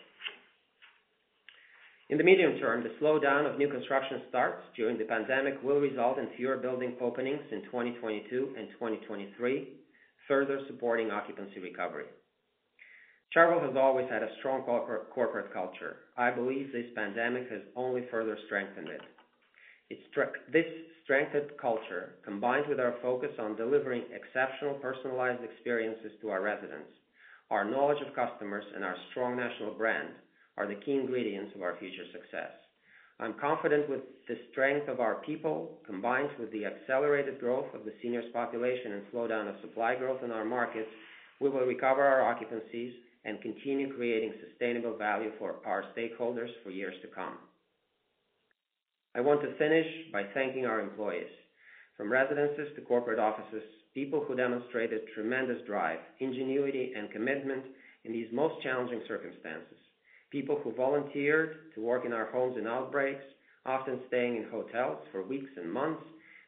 In 2.09 2.17
the 2.17 2.23
medium 2.23 2.57
term, 2.59 2.81
the 2.81 2.95
slowdown 3.01 3.45
of 3.45 3.59
new 3.59 3.67
construction 3.69 4.21
starts 4.29 4.63
during 4.73 4.97
the 4.97 5.03
pandemic 5.03 5.61
will 5.61 5.81
result 5.81 6.17
in 6.17 6.29
fewer 6.37 6.55
building 6.55 6.95
openings 7.01 7.41
in 7.51 7.63
2022 7.65 8.55
and 8.57 8.69
2023, 8.69 9.67
further 10.29 10.61
supporting 10.67 11.11
occupancy 11.11 11.59
recovery. 11.59 12.05
Chartwell 13.35 13.67
has 13.67 13.75
always 13.75 14.09
had 14.09 14.23
a 14.23 14.33
strong 14.39 14.61
corporate 14.63 15.53
culture. 15.53 15.97
I 16.17 16.31
believe 16.31 16.71
this 16.71 16.89
pandemic 16.95 17.51
has 17.51 17.61
only 17.75 18.05
further 18.09 18.37
strengthened 18.45 18.87
it. 18.87 19.01
This 19.89 20.65
strengthened 21.03 21.51
culture, 21.59 22.13
combined 22.23 22.67
with 22.67 22.79
our 22.79 22.95
focus 23.01 23.31
on 23.39 23.55
delivering 23.55 24.03
exceptional 24.13 24.75
personalized 24.75 25.43
experiences 25.43 26.11
to 26.21 26.29
our 26.29 26.41
residents, 26.41 26.91
our 27.49 27.65
knowledge 27.65 27.97
of 28.05 28.13
customers, 28.13 28.65
and 28.75 28.83
our 28.83 28.95
strong 29.09 29.35
national 29.35 29.73
brand, 29.73 30.09
are 30.57 30.67
the 30.67 30.75
key 30.75 30.93
ingredients 30.93 31.51
of 31.55 31.63
our 31.63 31.75
future 31.79 32.05
success. 32.11 32.51
I'm 33.19 33.33
confident 33.41 33.89
with 33.89 34.01
the 34.27 34.37
strength 34.51 34.87
of 34.87 34.99
our 34.99 35.15
people, 35.15 35.79
combined 35.85 36.29
with 36.39 36.51
the 36.51 36.65
accelerated 36.65 37.39
growth 37.39 37.73
of 37.73 37.83
the 37.83 37.93
seniors 38.01 38.31
population 38.31 38.93
and 38.93 39.03
slowdown 39.11 39.49
of 39.49 39.59
supply 39.61 39.95
growth 39.95 40.23
in 40.23 40.31
our 40.31 40.45
markets, 40.45 40.89
we 41.41 41.49
will 41.49 41.65
recover 41.65 42.03
our 42.03 42.21
occupancies 42.21 42.93
and 43.25 43.41
continue 43.41 43.93
creating 43.95 44.33
sustainable 44.47 44.95
value 44.95 45.31
for 45.39 45.55
our 45.65 45.83
stakeholders 45.97 46.49
for 46.63 46.69
years 46.69 46.95
to 47.01 47.07
come. 47.07 47.37
I 49.19 49.21
want 49.21 49.41
to 49.41 49.53
finish 49.57 49.85
by 50.13 50.23
thanking 50.33 50.65
our 50.65 50.79
employees. 50.79 51.27
From 51.97 52.09
residences 52.09 52.73
to 52.73 52.81
corporate 52.81 53.19
offices, 53.19 53.63
people 53.93 54.23
who 54.25 54.33
demonstrated 54.33 55.01
tremendous 55.13 55.57
drive, 55.67 55.99
ingenuity, 56.21 56.93
and 56.95 57.11
commitment 57.11 57.65
in 58.05 58.13
these 58.13 58.29
most 58.31 58.63
challenging 58.63 59.01
circumstances. 59.09 59.75
People 60.31 60.61
who 60.63 60.73
volunteered 60.73 61.73
to 61.75 61.81
work 61.81 62.05
in 62.05 62.13
our 62.13 62.27
homes 62.27 62.55
in 62.57 62.65
outbreaks, 62.65 63.25
often 63.65 63.99
staying 64.07 64.37
in 64.37 64.45
hotels 64.49 64.99
for 65.11 65.21
weeks 65.21 65.51
and 65.57 65.69
months. 65.69 66.03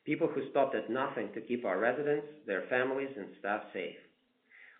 People 0.05 0.29
who 0.29 0.49
stopped 0.51 0.73
at 0.73 0.89
nothing 0.89 1.27
to 1.33 1.41
keep 1.41 1.65
our 1.65 1.77
residents, 1.77 2.27
their 2.47 2.63
families, 2.69 3.11
and 3.17 3.27
staff 3.37 3.63
safe. 3.73 3.97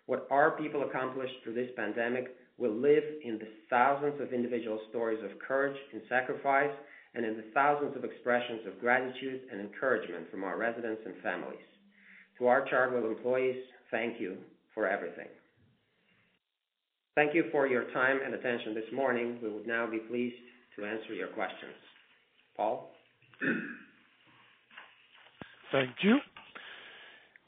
What 0.06 0.26
our 0.30 0.52
people 0.52 0.84
accomplished 0.84 1.34
through 1.44 1.56
this 1.56 1.70
pandemic 1.76 2.36
will 2.62 2.74
live 2.74 3.02
in 3.24 3.38
the 3.38 3.48
thousands 3.68 4.20
of 4.20 4.32
individual 4.32 4.78
stories 4.88 5.18
of 5.24 5.36
courage 5.40 5.76
and 5.92 6.00
sacrifice, 6.08 6.70
and 7.14 7.26
in 7.26 7.36
the 7.36 7.44
thousands 7.52 7.96
of 7.96 8.04
expressions 8.04 8.60
of 8.68 8.80
gratitude 8.80 9.40
and 9.50 9.60
encouragement 9.60 10.30
from 10.30 10.44
our 10.44 10.56
residents 10.56 11.02
and 11.04 11.14
families. 11.22 11.58
To 12.38 12.46
our 12.46 12.64
Chartwell 12.68 13.10
employees, 13.10 13.56
thank 13.90 14.20
you 14.20 14.36
for 14.74 14.86
everything. 14.86 15.26
Thank 17.16 17.34
you 17.34 17.44
for 17.50 17.66
your 17.66 17.90
time 17.92 18.20
and 18.24 18.32
attention 18.32 18.74
this 18.74 18.90
morning. 18.94 19.38
We 19.42 19.50
would 19.50 19.66
now 19.66 19.90
be 19.90 19.98
pleased 19.98 20.36
to 20.76 20.86
answer 20.86 21.12
your 21.12 21.28
questions. 21.28 21.74
Paul? 22.56 22.92
Thank 25.72 25.90
you. 26.02 26.18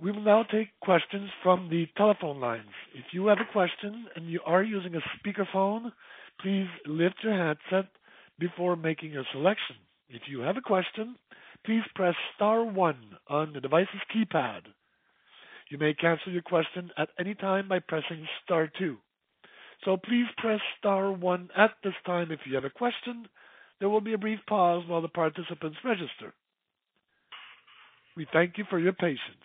We 0.01 0.11
will 0.11 0.23
now 0.23 0.43
take 0.43 0.69
questions 0.81 1.31
from 1.43 1.69
the 1.71 1.87
telephone 1.97 2.41
lines. 2.41 2.71
If 2.95 3.05
you 3.13 3.27
have 3.29 3.39
a 3.39 3.53
question 3.53 4.07
and 4.17 4.29
you 4.29 4.41
are 4.45 4.63
using 4.63 4.95
a 4.95 5.01
speakerphone, 5.19 5.93
please 6.41 6.67
lift 6.87 7.17
your 7.23 7.33
handset 7.33 7.91
before 8.39 8.77
making 8.77 9.13
your 9.13 9.25
selection. 9.33 9.77
If 10.09 10.23
you 10.29 10.41
have 10.41 10.57
a 10.57 10.61
question, 10.61 11.17
please 11.65 11.83
press 11.95 12.15
star 12.35 12.65
one 12.65 13.17
on 13.29 13.53
the 13.53 13.61
device's 13.61 14.01
keypad. 14.15 14.63
You 15.71 15.79
may 15.79 15.95
cancel 15.95 16.33
your 16.33 16.43
question 16.43 16.91
at 16.99 17.09
any 17.19 17.35
time 17.35 17.69
by 17.69 17.79
pressing 17.79 18.27
star 18.45 18.71
two. 18.79 18.99
So 19.85 19.97
Please 19.97 20.27
press 20.39 20.61
star 20.79 21.13
one 21.13 21.51
at 21.57 21.73
this 21.83 21.95
time 22.07 22.31
if 22.31 22.41
you 22.47 22.55
have 22.55 22.65
a 22.65 22.71
question. 22.71 23.27
There 23.81 23.89
will 23.89 24.01
be 24.01 24.15
a 24.15 24.19
brief 24.19 24.39
pause 24.49 24.85
while 24.87 25.03
the 25.03 25.09
participants 25.09 25.79
register. 25.85 26.33
We 28.17 28.27
thank 28.33 28.57
you 28.57 28.65
for 28.71 28.79
your 28.79 28.93
patience. 28.93 29.45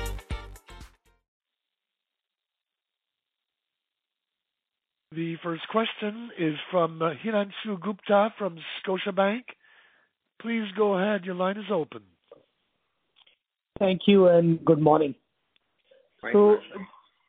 The 5.13 5.35
first 5.43 5.67
question 5.67 6.29
is 6.39 6.55
from 6.71 7.01
uh, 7.01 7.11
Himanshu 7.21 7.81
Gupta 7.81 8.33
from 8.37 8.57
Scotiabank. 8.79 9.41
Please 10.41 10.63
go 10.77 10.97
ahead. 10.97 11.25
Your 11.25 11.35
line 11.35 11.57
is 11.57 11.65
open. 11.69 12.01
Thank 13.77 14.03
you 14.07 14.27
and 14.27 14.63
good 14.63 14.79
morning. 14.79 15.13
Good 16.21 16.33
morning. 16.33 16.61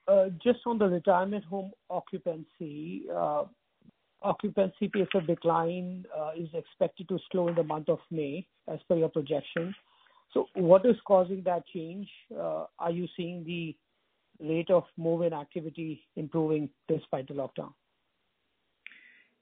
Uh, 0.07 0.27
just 0.45 0.61
on 0.65 0.79
the 0.79 0.87
retirement 0.87 1.45
home 1.45 1.73
occupancy 1.91 3.03
uh, 3.13 3.45
occupancy 4.23 4.89
pace 4.89 5.09
of 5.15 5.27
decline 5.27 6.05
is 6.39 6.49
expected 6.55 7.09
to 7.09 7.19
slow 7.33 7.49
in 7.49 7.57
the 7.57 7.65
month 7.65 7.89
of 7.89 7.99
May 8.13 8.47
as 8.69 8.79
per 8.89 8.95
your 8.95 9.09
projection. 9.09 9.75
So, 10.33 10.47
what 10.55 10.87
is 10.87 10.95
causing 11.05 11.43
that 11.47 11.67
change? 11.67 12.09
Are 12.39 12.93
you 12.93 13.09
seeing 13.17 13.45
the 13.45 13.75
rate 14.43 14.71
of 14.71 14.85
move-in 14.97 15.33
activity 15.33 16.03
improving 16.17 16.69
despite 16.89 17.29
the 17.29 17.35
lockdown? 17.35 17.73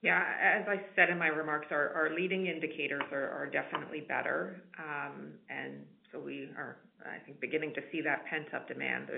Yeah. 0.01 0.23
As 0.41 0.67
I 0.67 0.81
said 0.95 1.09
in 1.09 1.17
my 1.17 1.27
remarks, 1.27 1.67
our 1.71 2.09
leading 2.15 2.47
indicators 2.47 3.03
are 3.11 3.49
definitely 3.51 4.01
better. 4.01 4.63
Um, 4.79 5.33
and 5.49 5.85
so 6.11 6.19
we 6.19 6.49
are, 6.57 6.77
I 7.05 7.23
think, 7.25 7.39
beginning 7.39 7.73
to 7.75 7.81
see 7.91 8.01
that 8.01 8.25
pent-up 8.25 8.67
demand. 8.67 9.09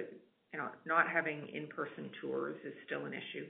Not 0.86 1.08
having 1.08 1.48
in-person 1.54 2.12
tours 2.22 2.58
is 2.66 2.74
still 2.86 3.06
an 3.06 3.14
issue. 3.14 3.46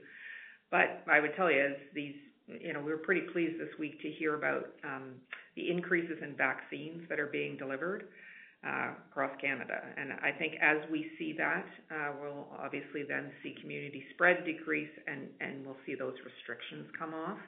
But 0.70 1.02
I 1.10 1.20
would 1.20 1.34
tell 1.36 1.50
you, 1.50 1.60
is 1.60 1.76
these 1.94 2.14
you 2.46 2.72
know, 2.72 2.80
we're 2.80 2.98
pretty 2.98 3.22
pleased 3.32 3.58
this 3.58 3.72
week 3.78 4.00
to 4.02 4.10
hear 4.10 4.34
about 4.34 4.66
um, 4.84 5.14
the 5.56 5.70
increases 5.70 6.18
in 6.22 6.36
vaccines 6.36 7.02
that 7.08 7.18
are 7.18 7.26
being 7.26 7.56
delivered 7.56 8.08
across 9.10 9.30
Canada. 9.40 9.80
And 9.96 10.12
I 10.12 10.32
think 10.36 10.54
as 10.62 10.78
we 10.90 11.10
see 11.18 11.34
that, 11.38 11.66
we'll 12.20 12.48
obviously 12.58 13.04
then 13.06 13.30
see 13.42 13.54
community 13.60 14.04
spread 14.14 14.44
decrease 14.44 14.90
and 15.06 15.64
we'll 15.64 15.76
see 15.86 15.94
those 15.94 16.14
restrictions 16.24 16.86
come 16.98 17.14
off. 17.14 17.38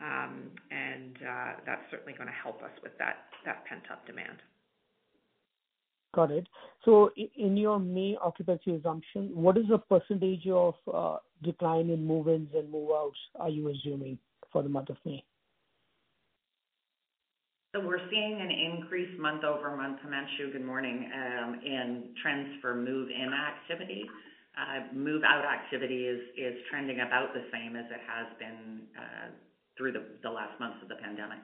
Um, 0.00 0.50
and 0.70 1.16
uh, 1.16 1.52
that's 1.66 1.82
certainly 1.90 2.14
gonna 2.16 2.30
help 2.30 2.62
us 2.62 2.70
with 2.82 2.96
that 2.98 3.26
that 3.44 3.64
pent-up 3.64 4.06
demand. 4.06 4.38
Got 6.14 6.30
it. 6.30 6.46
So 6.84 7.10
in 7.16 7.56
your 7.56 7.78
May 7.78 8.16
occupancy 8.20 8.74
assumption, 8.76 9.30
what 9.34 9.58
is 9.58 9.64
the 9.68 9.78
percentage 9.78 10.46
of 10.48 10.74
uh, 10.92 11.16
decline 11.42 11.90
in 11.90 12.06
move-ins 12.06 12.48
and 12.54 12.70
move-outs 12.70 13.18
are 13.38 13.50
you 13.50 13.68
assuming 13.68 14.18
for 14.52 14.62
the 14.62 14.68
month 14.68 14.88
of 14.88 14.96
May? 15.04 15.22
So 17.74 17.84
we're 17.84 18.00
seeing 18.10 18.40
an 18.40 18.50
increase 18.50 19.10
month-over-month, 19.20 19.98
Himanshu, 20.00 20.52
good 20.52 20.64
morning, 20.64 21.10
um, 21.14 21.60
in 21.62 22.14
trends 22.22 22.48
for 22.62 22.74
move-in 22.74 23.30
activity. 23.34 24.06
Uh, 24.56 24.92
move-out 24.94 25.44
activity 25.44 26.06
is 26.06 26.20
is 26.36 26.54
trending 26.70 27.00
about 27.00 27.34
the 27.34 27.44
same 27.52 27.76
as 27.76 27.84
it 27.90 28.00
has 28.08 28.26
been 28.38 28.80
uh, 28.98 29.28
through 29.76 29.92
the 29.92 30.02
the 30.22 30.30
last 30.30 30.58
months 30.58 30.78
of 30.82 30.88
the 30.88 30.94
pandemic. 30.94 31.40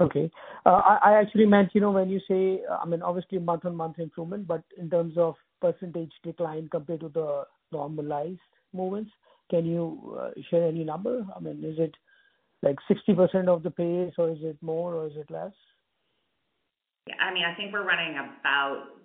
Okay. 0.00 0.30
Uh, 0.64 0.98
I 1.04 1.20
actually 1.20 1.46
meant, 1.46 1.70
you 1.74 1.80
know, 1.82 1.90
when 1.90 2.08
you 2.08 2.20
say, 2.26 2.62
I 2.70 2.86
mean, 2.86 3.02
obviously 3.02 3.38
month-on-month 3.38 3.98
improvement, 3.98 4.46
but 4.46 4.62
in 4.78 4.88
terms 4.88 5.14
of 5.18 5.34
percentage 5.60 6.12
decline 6.22 6.68
compared 6.70 7.00
to 7.00 7.10
the 7.10 7.44
normalized 7.70 8.40
move-ins, 8.72 9.08
can 9.50 9.66
you 9.66 10.18
share 10.50 10.66
any 10.66 10.84
number? 10.84 11.26
I 11.36 11.40
mean, 11.40 11.62
is 11.64 11.78
it 11.78 11.94
like 12.66 12.78
60% 12.90 13.48
of 13.48 13.62
the 13.62 13.70
pace 13.70 14.14
or 14.18 14.30
is 14.30 14.38
it 14.42 14.58
more 14.60 14.94
or 14.94 15.06
is 15.06 15.16
it 15.16 15.30
less? 15.30 15.52
Yeah, 17.06 17.14
I 17.22 17.32
mean, 17.32 17.44
I 17.44 17.54
think 17.54 17.72
we're 17.72 17.86
running 17.86 18.18
about 18.18 18.98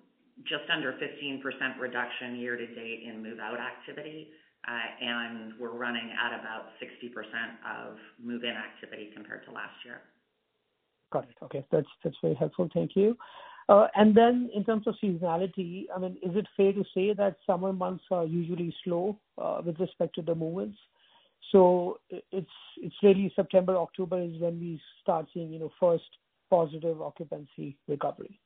just 0.43 0.65
under 0.73 0.93
15% 0.93 1.43
reduction 1.79 2.35
year 2.35 2.57
to 2.57 2.65
date 2.65 3.03
in 3.07 3.21
move-out 3.21 3.59
activity. 3.59 4.29
Uh, 4.67 5.05
and 5.05 5.53
we're 5.59 5.73
running 5.73 6.09
at 6.13 6.39
about 6.39 6.73
60% 6.81 7.13
of 7.65 7.97
move-in 8.21 8.53
activity 8.53 9.09
compared 9.13 9.45
to 9.45 9.51
last 9.51 9.73
year. 9.85 10.01
Got 11.11 11.25
it. 11.25 11.35
Okay. 11.43 11.65
That's 11.71 11.87
that's 12.03 12.15
very 12.21 12.35
helpful. 12.35 12.69
Thank 12.73 12.91
you. 12.95 13.17
Uh, 13.69 13.87
and 13.95 14.15
then 14.15 14.49
in 14.55 14.63
terms 14.63 14.87
of 14.87 14.95
seasonality, 15.03 15.85
I 15.95 15.99
mean, 15.99 16.17
is 16.21 16.35
it 16.35 16.47
fair 16.55 16.73
to 16.73 16.83
say 16.95 17.13
that 17.13 17.37
summer 17.45 17.73
months 17.73 18.03
are 18.11 18.25
usually 18.25 18.73
slow 18.83 19.19
uh, 19.37 19.61
with 19.65 19.79
respect 19.79 20.15
to 20.15 20.21
the 20.21 20.35
move-ins? 20.35 20.77
So 21.51 21.99
it's 22.09 22.95
really 23.03 23.31
September, 23.35 23.75
October 23.77 24.21
is 24.21 24.39
when 24.39 24.59
we 24.59 24.79
start 25.01 25.27
seeing, 25.33 25.51
you 25.51 25.59
know, 25.59 25.71
first 25.79 26.03
positive 26.49 27.01
occupancy 27.01 27.77
recovery. 27.87 28.39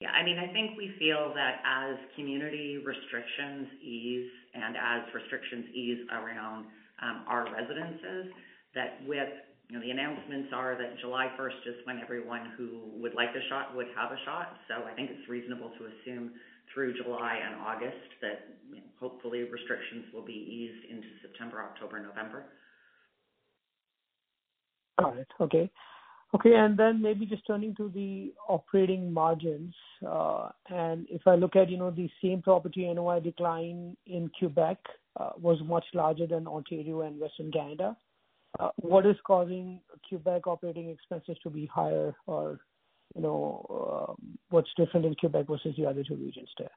Yeah, 0.00 0.10
I 0.10 0.24
mean, 0.24 0.38
I 0.38 0.52
think 0.52 0.76
we 0.76 0.92
feel 0.98 1.32
that 1.34 1.62
as 1.64 1.96
community 2.16 2.82
restrictions 2.84 3.68
ease 3.82 4.28
and 4.52 4.76
as 4.76 5.02
restrictions 5.14 5.66
ease 5.74 6.06
around 6.10 6.66
um, 7.00 7.24
our 7.28 7.46
residences, 7.52 8.32
that 8.74 9.00
with, 9.06 9.28
you 9.70 9.78
know, 9.78 9.82
the 9.82 9.90
announcements 9.90 10.52
are 10.52 10.76
that 10.76 10.98
July 11.00 11.32
first 11.36 11.56
is 11.64 11.76
when 11.84 12.00
everyone 12.00 12.52
who 12.56 12.90
would 13.00 13.14
like 13.14 13.30
a 13.30 13.48
shot 13.48 13.74
would 13.74 13.86
have 13.96 14.10
a 14.10 14.18
shot. 14.24 14.58
So 14.68 14.84
I 14.84 14.92
think 14.94 15.10
it's 15.10 15.28
reasonable 15.28 15.70
to 15.78 15.86
assume 15.86 16.32
through 16.74 16.94
July 17.02 17.38
and 17.46 17.60
August 17.60 18.10
that, 18.20 18.48
hopefully 18.98 19.44
restrictions 19.44 20.06
will 20.12 20.24
be 20.24 20.32
eased 20.32 20.90
into 20.90 21.06
September, 21.22 21.62
October, 21.62 22.00
November. 22.02 22.44
Got 24.98 25.18
it. 25.18 25.28
Okay, 25.40 25.70
Okay, 26.34 26.54
and 26.54 26.76
then 26.76 27.00
maybe 27.00 27.26
just 27.26 27.46
turning 27.46 27.76
to 27.76 27.90
the 27.94 28.32
operating 28.48 29.12
margins. 29.12 29.72
Uh, 30.04 30.48
and 30.68 31.06
if 31.08 31.22
I 31.28 31.36
look 31.36 31.54
at, 31.54 31.70
you 31.70 31.76
know, 31.78 31.92
the 31.92 32.10
same 32.20 32.42
property 32.42 32.92
NOI 32.92 33.20
decline 33.20 33.96
in 34.06 34.28
Quebec 34.36 34.78
uh, 35.18 35.30
was 35.40 35.60
much 35.64 35.84
larger 35.94 36.26
than 36.26 36.48
Ontario 36.48 37.02
and 37.02 37.20
Western 37.20 37.52
Canada. 37.52 37.96
Uh, 38.58 38.70
what 38.76 39.06
is 39.06 39.14
causing 39.24 39.80
Quebec 40.08 40.48
operating 40.48 40.90
expenses 40.90 41.36
to 41.44 41.50
be 41.50 41.66
higher 41.66 42.16
or, 42.26 42.58
you 43.14 43.22
know, 43.22 43.64
uh, 43.70 44.12
what's 44.50 44.70
different 44.76 45.06
in 45.06 45.14
Quebec 45.14 45.46
versus 45.48 45.74
the 45.76 45.86
other 45.86 46.02
two 46.02 46.16
regions 46.16 46.48
there? 46.58 46.70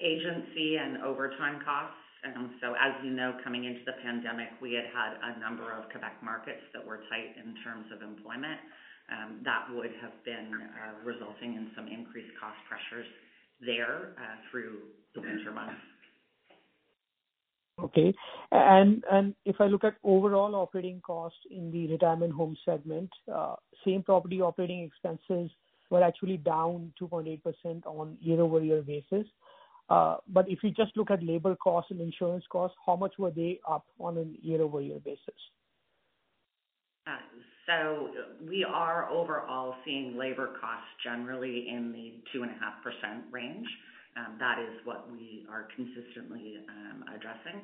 Agency 0.00 0.76
and 0.76 1.02
overtime 1.02 1.60
costs. 1.64 1.96
Um 2.26 2.58
so 2.60 2.74
as 2.74 2.92
you 3.04 3.10
know, 3.10 3.38
coming 3.44 3.64
into 3.64 3.80
the 3.86 3.94
pandemic, 4.02 4.48
we 4.60 4.74
had 4.74 4.90
had 4.90 5.16
a 5.22 5.38
number 5.38 5.70
of 5.72 5.88
Quebec 5.90 6.18
markets 6.22 6.62
that 6.74 6.84
were 6.84 7.00
tight 7.08 7.38
in 7.38 7.54
terms 7.62 7.86
of 7.94 8.02
employment. 8.02 8.58
Um, 9.08 9.40
that 9.44 9.72
would 9.72 9.94
have 10.02 10.12
been 10.24 10.52
uh, 10.52 11.00
resulting 11.00 11.56
in 11.56 11.70
some 11.74 11.88
increased 11.88 12.28
cost 12.36 12.58
pressures 12.68 13.06
there 13.64 14.12
uh, 14.20 14.36
through 14.50 14.92
the 15.14 15.22
winter 15.22 15.50
months. 15.50 15.80
Okay. 17.80 18.14
And 18.50 19.04
and 19.10 19.34
if 19.44 19.60
I 19.60 19.66
look 19.66 19.84
at 19.84 19.96
overall 20.02 20.54
operating 20.56 21.00
costs 21.00 21.38
in 21.50 21.70
the 21.70 21.86
retirement 21.88 22.32
home 22.32 22.56
segment, 22.64 23.10
same 23.84 24.02
property 24.02 24.40
operating 24.40 24.82
expenses 24.82 25.50
were 25.90 26.02
actually 26.02 26.36
down 26.36 26.92
2.8% 27.00 27.86
on 27.86 28.18
year-over-year 28.20 28.82
basis. 28.82 29.26
Uh 29.88 30.16
but 30.28 30.48
if 30.48 30.58
you 30.62 30.70
just 30.70 30.96
look 30.96 31.10
at 31.10 31.22
labor 31.22 31.56
costs 31.56 31.90
and 31.90 32.00
insurance 32.00 32.44
costs, 32.50 32.76
how 32.84 32.96
much 32.96 33.14
were 33.18 33.30
they 33.30 33.60
up 33.66 33.86
on 33.98 34.18
a 34.18 34.46
year-over-year 34.46 34.98
basis? 35.04 35.40
So 37.68 38.08
we 38.48 38.64
are 38.64 39.10
overall 39.10 39.74
seeing 39.84 40.16
labor 40.16 40.56
costs 40.58 40.88
generally 41.04 41.68
in 41.68 41.92
the 41.92 42.14
2.5% 42.34 42.48
range. 43.30 43.66
Um, 44.18 44.34
that 44.40 44.58
is 44.58 44.74
what 44.84 45.06
we 45.10 45.46
are 45.48 45.68
consistently 45.76 46.58
um, 46.66 47.04
addressing. 47.14 47.62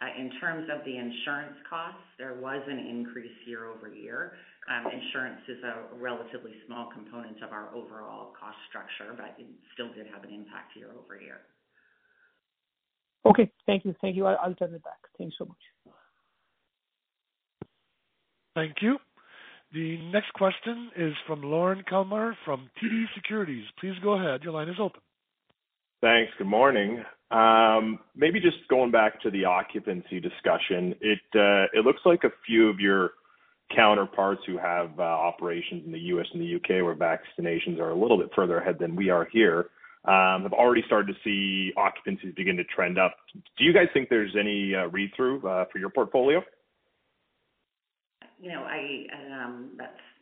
Uh, 0.00 0.12
in 0.20 0.30
terms 0.40 0.68
of 0.70 0.84
the 0.84 0.94
insurance 0.94 1.56
costs, 1.68 2.04
there 2.18 2.34
was 2.34 2.62
an 2.68 2.78
increase 2.78 3.32
year-over-year. 3.46 4.34
Um, 4.68 4.92
insurance 4.92 5.40
is 5.48 5.58
a 5.64 5.96
relatively 5.96 6.52
small 6.66 6.90
component 6.92 7.42
of 7.42 7.50
our 7.50 7.74
overall 7.74 8.34
cost 8.38 8.58
structure, 8.68 9.16
but 9.16 9.34
it 9.38 9.46
still 9.72 9.92
did 9.94 10.06
have 10.12 10.22
an 10.22 10.30
impact 10.30 10.76
year-over-year. 10.76 11.40
Okay. 13.24 13.50
Thank 13.64 13.84
you. 13.84 13.94
Thank 14.00 14.16
you. 14.16 14.26
I'll 14.26 14.54
turn 14.54 14.74
it 14.74 14.84
back. 14.84 15.00
Thanks 15.18 15.34
so 15.38 15.46
much. 15.46 15.94
Thank 18.54 18.76
you. 18.80 18.98
The 19.72 19.98
next 20.12 20.32
question 20.34 20.90
is 20.96 21.12
from 21.26 21.42
Lorne 21.42 21.82
Kalmar 21.88 22.36
from 22.44 22.70
TD 22.80 23.04
Securities. 23.14 23.64
Please 23.80 23.94
go 24.02 24.12
ahead. 24.12 24.42
Your 24.44 24.52
line 24.52 24.68
is 24.68 24.76
open. 24.80 25.00
Thanks. 26.00 26.32
Good 26.38 26.46
morning. 26.46 27.02
Um, 27.30 27.98
maybe 28.14 28.40
just 28.40 28.58
going 28.68 28.90
back 28.90 29.20
to 29.22 29.30
the 29.30 29.44
occupancy 29.44 30.20
discussion. 30.20 30.94
It 31.00 31.18
uh 31.34 31.66
it 31.72 31.84
looks 31.84 32.00
like 32.04 32.24
a 32.24 32.30
few 32.46 32.68
of 32.68 32.78
your 32.78 33.12
counterparts 33.74 34.42
who 34.46 34.58
have 34.58 34.98
uh, 34.98 35.02
operations 35.02 35.82
in 35.84 35.92
the 35.92 35.98
U.S. 35.98 36.26
and 36.32 36.40
the 36.40 36.46
U.K., 36.46 36.82
where 36.82 36.94
vaccinations 36.94 37.80
are 37.80 37.90
a 37.90 37.98
little 37.98 38.18
bit 38.18 38.30
further 38.34 38.58
ahead 38.58 38.76
than 38.78 38.94
we 38.94 39.10
are 39.10 39.26
here, 39.32 39.70
um, 40.04 40.42
have 40.42 40.52
already 40.52 40.82
started 40.86 41.12
to 41.12 41.18
see 41.24 41.72
occupancies 41.76 42.34
begin 42.36 42.56
to 42.56 42.64
trend 42.64 42.98
up. 42.98 43.16
Do 43.34 43.64
you 43.64 43.72
guys 43.72 43.86
think 43.92 44.08
there's 44.08 44.36
any 44.38 44.72
uh, 44.74 44.86
read-through 44.86 45.46
uh, 45.46 45.64
for 45.72 45.78
your 45.78 45.90
portfolio? 45.90 46.42
You 48.40 48.52
know, 48.52 48.66
um, 49.32 49.70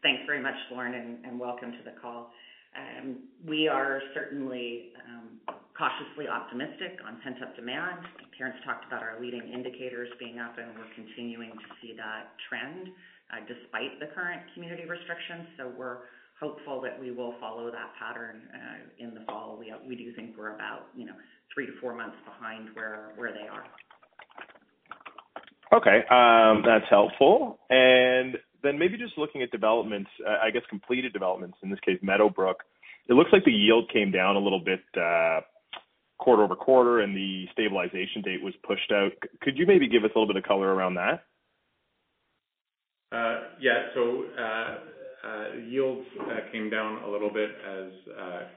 thanks 0.03 0.23
very 0.27 0.41
much, 0.43 0.55
Lorne, 0.71 0.95
and 0.95 1.39
welcome 1.39 1.73
to 1.73 1.79
the 1.85 2.01
call. 2.01 2.31
Um, 2.75 3.17
we 3.47 3.69
are 3.69 4.01
certainly 4.15 4.93
um, 5.07 5.39
cautiously 5.79 6.27
optimistic 6.29 6.99
on 7.07 7.21
pent-up 7.23 7.55
demand. 7.57 8.07
Terrance 8.37 8.57
talked 8.65 8.87
about 8.87 9.03
our 9.03 9.21
leading 9.21 9.53
indicators 9.53 10.09
being 10.19 10.39
up, 10.39 10.59
and 10.59 10.75
we're 10.75 10.91
continuing 10.95 11.51
to 11.51 11.69
see 11.81 11.95
that 11.97 12.35
trend 12.49 12.89
uh, 13.33 13.41
despite 13.47 13.99
the 14.01 14.07
current 14.15 14.43
community 14.55 14.85
restrictions. 14.89 15.47
So 15.59 15.73
we're 15.77 15.99
hopeful 16.41 16.81
that 16.83 16.99
we 16.99 17.11
will 17.13 17.35
follow 17.41 17.71
that 17.71 17.91
pattern 17.99 18.43
uh, 18.53 18.79
in 18.99 19.15
the 19.15 19.21
fall. 19.27 19.59
We 19.59 19.95
do 19.95 20.13
think 20.15 20.35
we're 20.37 20.55
about, 20.55 20.91
you 20.97 21.07
know, 21.07 21.15
three 21.55 21.67
to 21.67 21.73
four 21.81 21.95
months 21.95 22.17
behind 22.27 22.71
where 22.75 23.33
they 23.33 23.47
are. 23.47 23.65
Okay. 25.73 26.05
Um, 26.11 26.63
that's 26.67 26.89
helpful. 26.91 27.59
Then 28.65 28.79
maybe 28.79 28.97
just 28.97 29.17
looking 29.17 29.43
at 29.43 29.53
developments, 29.53 30.11
uh, 30.27 30.39
I 30.43 30.51
guess 30.51 30.63
completed 30.71 31.13
developments, 31.13 31.59
in 31.63 31.71
this 31.71 31.79
case, 31.81 31.99
Meadowbrook. 32.03 32.65
It 33.09 33.13
looks 33.13 33.31
like 33.31 33.45
the 33.45 33.53
yield 33.53 33.91
came 33.93 34.11
down 34.11 34.35
a 34.35 34.39
little 34.41 34.59
bit, 34.59 34.81
uh, 34.97 35.43
quarter-over-quarter, 36.19 37.01
and 37.01 37.15
the 37.15 37.47
stabilization 37.53 38.23
date 38.23 38.43
was 38.43 38.55
pushed 38.67 38.91
out. 38.91 39.13
Could 39.43 39.59
you 39.59 39.67
maybe 39.67 39.87
give 39.87 40.03
us 40.05 40.11
a 40.15 40.19
little 40.19 40.33
bit 40.33 40.43
of 40.43 40.45
color 40.45 40.75
around 40.75 40.95
that? 40.95 41.25
Uh, 43.13 43.41
yeah. 43.61 43.93
So 43.95 44.25
yields 45.69 46.07
came 46.51 46.71
down 46.71 47.03
a 47.03 47.09
little 47.11 47.31
bit 47.31 47.51
as 47.69 47.93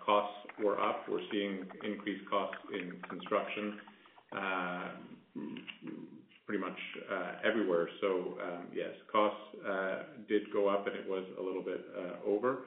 costs 0.06 0.38
were 0.64 0.80
up. 0.82 1.08
We're 1.10 1.20
seeing 1.32 1.66
increased 1.84 2.28
costs 2.30 2.58
in 2.74 2.94
construction 3.10 3.80
pretty 6.48 6.62
much 6.64 6.80
uh, 7.12 7.34
everywhere. 7.44 7.90
So 8.02 8.38
um 8.42 8.68
yes, 8.74 8.94
costs 9.12 9.46
uh, 9.68 9.98
did 10.28 10.44
go 10.54 10.68
up, 10.70 10.88
and 10.88 10.96
it 10.96 11.08
was 11.08 11.26
a 11.38 11.44
little 11.44 11.62
bit 11.62 11.82
uh, 11.96 12.26
over. 12.26 12.60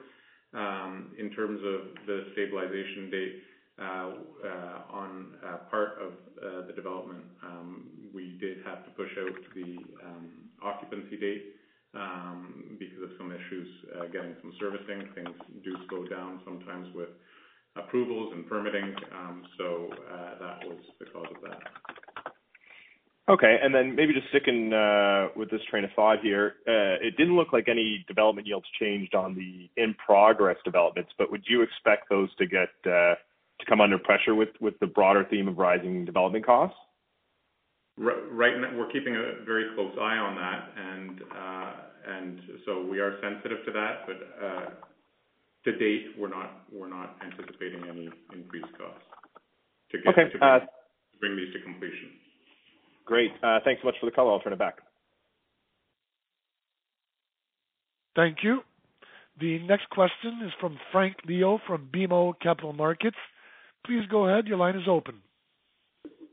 Um, 0.53 1.15
in 1.17 1.31
terms 1.31 1.59
of 1.65 2.05
the 2.05 2.25
stabilization 2.33 3.09
date 3.09 3.35
on 3.79 5.33
part 5.69 5.97
of 5.99 6.11
the 6.67 6.73
development, 6.73 7.23
um, 7.43 7.87
we 8.13 8.37
did 8.39 8.57
have 8.65 8.83
to 8.85 8.91
push 8.91 9.09
out 9.17 9.35
the 9.55 9.77
um, 10.05 10.29
occupancy 10.61 11.17
date 11.17 11.45
because 12.79 13.01
of 13.03 13.09
some 13.17 13.31
issues 13.31 13.67
getting 14.11 14.35
some 14.41 14.53
servicing. 14.59 15.07
Things 15.15 15.35
do 15.63 15.73
slow 15.89 16.03
down 16.05 16.39
sometimes 16.45 16.87
with 16.93 17.09
approvals 17.75 18.33
and 18.33 18.45
permitting. 18.47 18.93
So, 19.57 19.89
that 20.39 20.57
was 20.65 20.79
the 20.99 21.05
cause 21.05 21.31
of 21.31 21.41
that. 21.49 21.61
Okay. 23.29 23.57
And 23.61 23.73
then 23.73 23.95
maybe 23.95 24.13
just 24.13 24.27
sticking 24.29 24.69
with 25.35 25.49
this 25.51 25.61
train 25.69 25.83
of 25.83 25.91
thought 25.95 26.19
here. 26.21 26.55
It 26.65 27.15
didn't 27.17 27.35
look 27.35 27.53
like 27.53 27.67
any 27.69 28.03
development 28.07 28.47
yields 28.47 28.65
changed 28.79 29.15
on 29.15 29.35
the 29.35 29.69
in-progress 29.81 30.57
developments, 30.65 31.11
but 31.17 31.31
would 31.31 31.43
you 31.47 31.61
expect 31.61 32.09
those 32.09 32.33
to 32.35 32.45
get 32.45 32.69
to 32.83 33.15
come 33.69 33.79
under 33.81 33.97
pressure 33.99 34.33
with 34.33 34.49
with 34.59 34.79
the 34.79 34.87
broader 34.87 35.25
theme 35.29 35.47
of 35.47 35.57
rising 35.57 36.03
development 36.05 36.45
costs? 36.45 36.77
Right 37.97 38.57
now, 38.57 38.75
we're 38.75 38.89
keeping 38.89 39.15
a 39.15 39.45
very 39.45 39.65
close 39.75 39.95
eye 39.99 40.17
on 40.17 40.35
that. 40.35 40.71
And 40.77 41.21
uh 41.31 41.71
and 42.07 42.41
so 42.65 42.83
we 42.83 42.99
are 42.99 43.21
sensitive 43.21 43.63
to 43.65 43.71
that. 43.73 44.07
But 44.07 44.17
uh 44.43 44.69
to 45.65 45.77
date, 45.77 46.17
we're 46.17 46.29
not 46.29 46.63
we're 46.71 46.89
not 46.89 47.17
anticipating 47.23 47.83
any 47.87 48.09
increased 48.33 48.73
costs 48.77 49.05
to 49.91 49.97
get- 49.99 50.07
Okay. 50.17 50.31
to 50.31 50.67
bring 51.19 51.35
these 51.35 51.53
to 51.53 51.61
completion. 51.61 52.09
Great. 53.05 53.31
Uh, 53.43 53.59
thanks 53.63 53.81
so 53.81 53.87
much 53.87 53.95
for 53.99 54.05
the 54.05 54.11
color. 54.11 54.31
I'll 54.31 54.39
turn 54.39 54.53
it 54.53 54.59
back. 54.59 54.77
Thank 58.15 58.37
you. 58.43 58.59
The 59.39 59.59
next 59.59 59.89
question 59.89 60.41
is 60.45 60.51
from 60.59 60.77
Frank 60.91 61.15
Liu 61.27 61.57
from 61.65 61.89
BMO 61.93 62.33
Capital 62.41 62.73
Markets. 62.73 63.17
Please 63.85 64.03
go 64.09 64.27
ahead. 64.27 64.47
Your 64.47 64.57
line 64.57 64.75
is 64.75 64.87
open. 64.87 65.15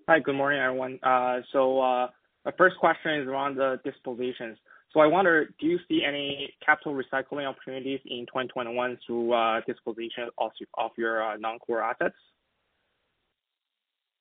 Hi. 0.09 0.19
Good 0.19 0.35
morning, 0.35 0.61
everyone. 0.61 0.99
Uh, 1.03 1.41
so, 1.53 1.81
uh, 1.81 2.09
my 2.45 2.53
first 2.57 2.77
question 2.79 3.21
is 3.21 3.29
around 3.29 3.57
the 3.57 3.81
dispositions. 3.85 4.59
So 4.93 5.01
I 5.01 5.07
wonder, 5.07 5.51
do 5.61 5.67
you 5.67 5.79
see 5.87 6.03
any 6.07 6.55
capital 6.65 6.95
recycling 6.95 7.47
opportunities 7.47 8.01
in 8.07 8.25
2021 8.27 8.99
through 9.07 9.61
disposition 9.67 10.31
of 10.39 10.91
your 10.97 11.37
non-core 11.39 11.83
assets? 11.83 12.15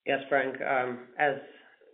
Yes, 0.06 0.20
Frank. 0.30 0.56
Um, 0.62 1.00
as 1.18 1.36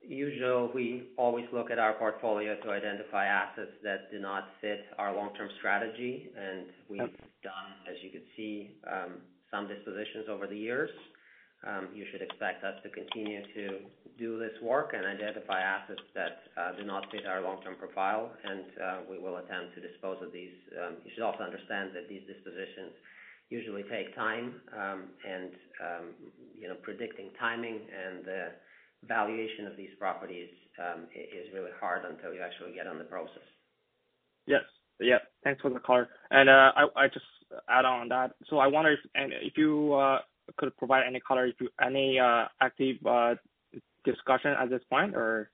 usual, 0.08 0.72
we 0.74 1.10
always 1.18 1.46
look 1.54 1.72
at 1.72 1.80
our 1.80 1.94
portfolio 1.94 2.56
to 2.63 2.72
identify 2.72 3.26
assets 3.26 3.72
that 3.84 4.12
do 4.12 4.20
not 4.20 4.50
fit 4.62 4.86
our 4.98 5.16
long-term 5.16 5.50
strategy. 5.60 6.30
And 6.38 6.66
we've 6.89 7.18
done, 7.44 7.70
as 7.89 7.96
you 8.02 8.12
can 8.12 8.22
see, 8.36 8.76
um, 8.89 9.22
some 9.52 9.68
dispositions 9.68 10.26
over 10.30 10.48
the 10.48 10.58
years. 10.58 10.89
Um, 11.66 11.88
you 11.96 12.06
should 12.12 12.22
expect 12.22 12.63
us 12.66 12.76
to 12.84 12.89
continue 12.89 13.42
to 13.56 13.88
do 14.20 14.38
this 14.38 14.52
work 14.62 14.92
and 14.94 15.06
identify 15.06 15.62
assets 15.62 16.04
that 16.13 16.44
uh, 16.60 16.76
do 16.76 16.84
not 16.84 17.10
fit 17.10 17.26
our 17.26 17.42
long-term 17.42 17.76
profile, 17.80 18.32
and 18.44 18.66
uh, 18.84 18.98
we 19.10 19.18
will 19.18 19.38
attempt 19.38 19.74
to 19.76 19.82
dispose 19.82 20.18
of 20.22 20.34
these. 20.34 20.52
Um, 20.76 20.98
you 21.06 21.12
should 21.16 21.24
also 21.24 21.44
understand 21.44 21.92
that 21.96 22.10
these 22.10 22.22
dispositions 22.28 22.92
usually 23.50 23.84
take 23.84 24.13
time, 24.16 24.60
and 25.24 25.52
you 26.60 26.68
know, 26.68 26.76
predicting 26.82 27.30
timing 27.39 27.80
and 27.80 28.26
the 28.26 28.52
valuation 29.08 29.68
of 29.68 29.78
these 29.78 29.89
properties 30.00 30.50
um, 30.80 31.06
is 31.13 31.48
really 31.54 31.72
hard 31.80 32.06
until 32.10 32.34
you 32.34 32.42
actually 32.42 32.74
get 32.74 32.88
on 32.88 32.98
the 32.98 33.04
process. 33.04 33.44
Yes. 34.46 34.62
Yeah. 35.00 35.20
Thanks 35.44 35.62
for 35.62 35.70
the 35.70 35.80
color. 35.80 36.10
And 36.32 36.50
uh 36.50 36.72
I 36.76 36.84
I 36.96 37.08
just 37.08 37.26
add 37.70 37.86
on 37.86 38.10
that. 38.10 38.32
So 38.50 38.60
I 38.60 38.68
wonder 38.68 38.96
if 39.16 39.58
you 39.58 39.94
uh, 39.94 40.20
could 40.58 40.76
provide 40.78 41.04
any 41.08 41.20
color, 41.20 41.48
if 41.48 41.56
any 41.82 42.20
uh, 42.20 42.46
active 42.62 42.98
uh, 43.06 43.36
discussion 44.04 44.52
at 44.60 44.70
this 44.70 44.82
point, 44.89 45.16
or 45.16 45.50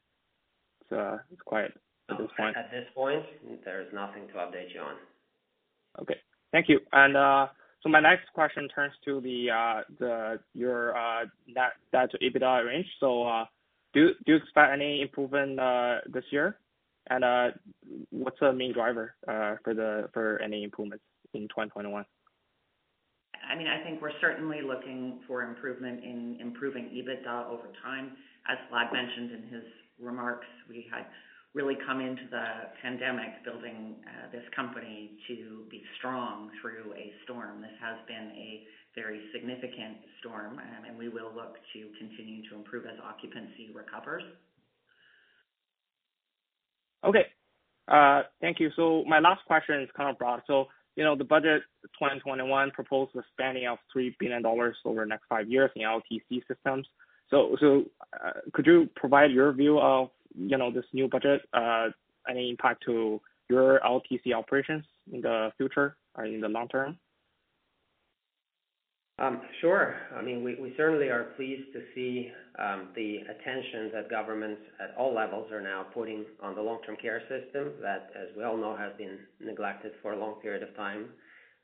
it's 1.32 1.42
quiet 1.46 1.74
at 2.10 2.18
this 2.18 2.30
point? 2.38 2.58
At 2.58 2.72
this 2.72 2.86
point, 2.96 3.24
there 3.66 3.82
is 3.82 3.88
nothing 3.94 4.28
to 4.28 4.34
update 4.34 4.74
you 4.74 4.82
on. 4.82 4.96
Okay. 6.02 6.16
Thank 6.52 6.68
you. 6.70 6.80
So 7.82 7.89
my 7.89 8.00
next 8.02 8.32
question 8.34 8.68
turns 8.68 8.94
to 9.06 9.22
the 9.22 9.49
uh 9.51 9.82
the 9.99 10.39
your 10.53 10.93
net 11.47 11.74
debt 11.91 12.12
to 12.12 12.18
EBITDA 12.18 12.66
range. 12.66 12.88
So 12.99 13.24
uh 13.24 13.45
do 13.93 14.10
do 14.26 14.34
you 14.34 14.36
expect 14.36 14.74
any 14.74 15.01
improvement 15.01 15.60
this 16.12 16.26
year? 16.32 16.58
And 17.10 17.24
uh 17.24 17.47
what's 18.12 18.39
the 18.39 18.53
main 18.53 18.74
driver 18.74 19.16
uh 19.28 19.56
for 19.64 19.74
the 19.74 20.10
for 20.14 20.41
any 20.41 20.64
improvements 20.64 21.03
in 21.34 21.43
2021? 21.43 22.06
I 23.49 23.56
mean, 23.56 23.68
I 23.68 23.84
think 23.84 24.01
we're 24.01 24.18
certainly 24.22 24.62
looking 24.62 25.20
for 25.28 25.41
improvement 25.43 26.03
in 26.03 26.38
improving 26.39 26.86
EBITDA 26.86 27.49
over 27.49 27.70
time. 27.82 28.12
As 28.47 28.58
Vlad 28.72 28.93
mentioned 28.93 29.32
in 29.32 29.43
his 29.49 29.64
remarks, 29.99 30.45
we 30.70 30.88
had 30.91 31.06
really 31.54 31.78
come 31.86 32.00
into 32.00 32.24
the 32.30 32.70
pandemic 32.82 33.43
building 33.43 33.95
uh, 34.06 34.32
this 34.32 34.43
company 34.56 35.12
to 35.28 35.66
be 35.70 35.82
strong 35.97 36.50
through 36.62 36.93
a 36.93 37.12
storm. 37.24 37.62
This 37.62 37.74
has 37.82 37.97
been 38.08 38.32
a 38.38 38.64
very 38.95 39.22
significant 39.34 39.97
storm, 40.20 40.60
um, 40.60 40.86
and 40.88 40.97
we 40.97 41.10
will 41.10 41.32
look 41.36 41.56
to 41.74 41.80
continue 41.97 42.47
to 42.50 42.56
improve 42.56 42.86
as 42.86 43.00
occupancy 43.04 43.72
recovers. 43.74 44.24
Okay. 47.04 47.26
Uh, 47.88 48.24
thank 48.41 48.60
you. 48.60 48.70
So 48.76 49.04
my 49.08 49.20
last 49.20 49.43
question 49.45 49.82
is 49.82 49.89
kind 49.97 50.10
of 50.10 50.18
broad. 50.18 50.41
So 50.45 50.68
you 50.95 51.06
know, 51.06 51.16
the 51.16 51.24
budget 51.24 51.62
2021 51.97 52.72
proposed 52.72 53.16
a 53.16 53.22
spending 53.32 53.68
of 53.68 53.78
3 53.93 54.16
billion 54.20 54.41
dollars 54.41 54.76
over 54.86 55.02
the 55.02 55.08
next 55.08 55.24
five 55.30 55.50
years 55.50 55.72
in 55.76 55.84
LTC 55.84 56.41
systems. 56.47 56.86
So 57.30 57.56
so 57.60 57.86
uh 58.14 58.32
could 58.54 58.66
you 58.66 58.89
provide 58.95 59.32
your 59.32 59.54
view 59.54 59.80
of, 59.80 60.10
you 60.36 60.57
know, 60.57 60.71
this 60.71 60.86
new 60.93 61.07
budget, 61.07 61.41
uh, 61.53 61.88
any 62.30 62.49
impact 62.49 62.84
to 62.86 63.19
your 63.49 63.80
LTC 63.86 64.34
operations 64.36 64.86
in 65.11 65.21
the 65.21 65.51
future 65.57 65.95
or 66.15 66.25
in 66.25 66.41
the 66.41 66.47
long 66.47 66.67
term? 66.67 66.97
Um, 69.19 69.41
sure. 69.59 69.95
I 70.15 70.21
mean, 70.21 70.43
we 70.43 70.73
certainly 70.77 71.09
are 71.09 71.34
pleased 71.36 71.73
to 71.73 71.82
see 71.93 72.32
um, 72.57 72.89
the 72.95 73.17
attention 73.17 73.91
that 73.93 74.09
governments 74.09 74.61
at 74.82 74.95
all 74.97 75.13
levels 75.13 75.51
are 75.51 75.59
now 75.59 75.88
putting 75.93 76.23
on 76.41 76.55
the 76.55 76.61
long-term 76.61 76.95
care 77.01 77.21
system 77.23 77.73
that, 77.82 78.11
as 78.15 78.30
we 78.38 78.43
all 78.45 78.55
know, 78.55 78.77
has 78.77 78.93
been 78.97 79.19
neglected 79.41 79.91
for 80.01 80.13
a 80.13 80.19
long 80.19 80.36
period 80.36 80.63
of 80.63 80.73
time 80.77 81.07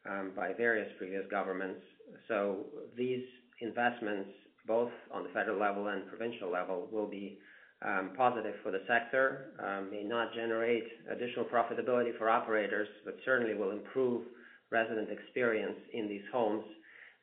um, 0.09 0.33
by 0.35 0.51
various 0.53 0.89
previous 0.97 1.23
governments. 1.31 1.79
So 2.27 2.65
these 2.97 3.23
investments, 3.61 4.29
both 4.67 4.91
on 5.13 5.23
the 5.23 5.29
federal 5.29 5.57
level 5.57 5.87
and 5.87 6.07
provincial 6.07 6.51
level, 6.51 6.89
will 6.91 7.07
be 7.07 7.37
Um, 7.85 8.13
positive 8.17 8.55
for 8.63 8.71
the 8.71 8.81
sector. 8.87 9.53
Um, 9.61 9.91
may 9.91 10.01
not 10.01 10.33
generate 10.33 10.85
additional 11.11 11.45
profitability 11.45 12.17
for 12.17 12.31
operators, 12.31 12.87
but 13.05 13.15
certainly 13.23 13.53
will 13.53 13.69
improve 13.69 14.23
resident 14.71 15.09
experience 15.11 15.77
in 15.93 16.07
these 16.07 16.23
homes. 16.33 16.63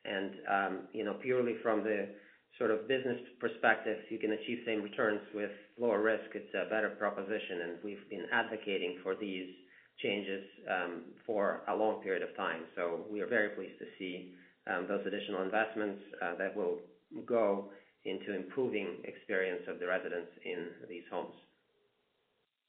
And 0.05 0.31
um, 0.49 0.79
you 0.93 1.03
know, 1.03 1.15
purely 1.21 1.55
from 1.61 1.83
the 1.83 2.07
sort 2.57 2.71
of 2.71 2.87
business 2.87 3.17
perspective, 3.41 3.97
you 4.09 4.19
can 4.19 4.31
achieve 4.31 4.59
same 4.65 4.81
returns 4.81 5.19
with 5.35 5.51
lower 5.77 6.01
risk. 6.01 6.31
It's 6.33 6.53
a 6.53 6.69
better 6.69 6.91
proposition, 6.91 7.59
and 7.63 7.71
we've 7.83 8.07
been 8.09 8.25
advocating 8.31 8.99
for 9.03 9.15
these 9.15 9.49
changes 10.01 10.45
for 11.25 11.63
a 11.67 11.75
long 11.75 12.01
period 12.01 12.23
of 12.23 12.35
time. 12.37 12.61
So 12.77 13.01
we 13.11 13.19
are 13.19 13.27
very 13.27 13.49
pleased 13.49 13.79
to 13.79 13.85
see 13.99 14.31
those 14.87 15.01
additional 15.05 15.41
investments 15.41 16.01
uh, 16.21 16.35
that 16.37 16.55
will 16.55 16.79
go 17.25 17.69
into 18.05 18.35
improving 18.35 18.97
experience 19.03 19.61
of 19.67 19.79
the 19.79 19.87
residents 19.87 20.31
in 20.45 20.67
these 20.89 21.03
homes. 21.11 21.33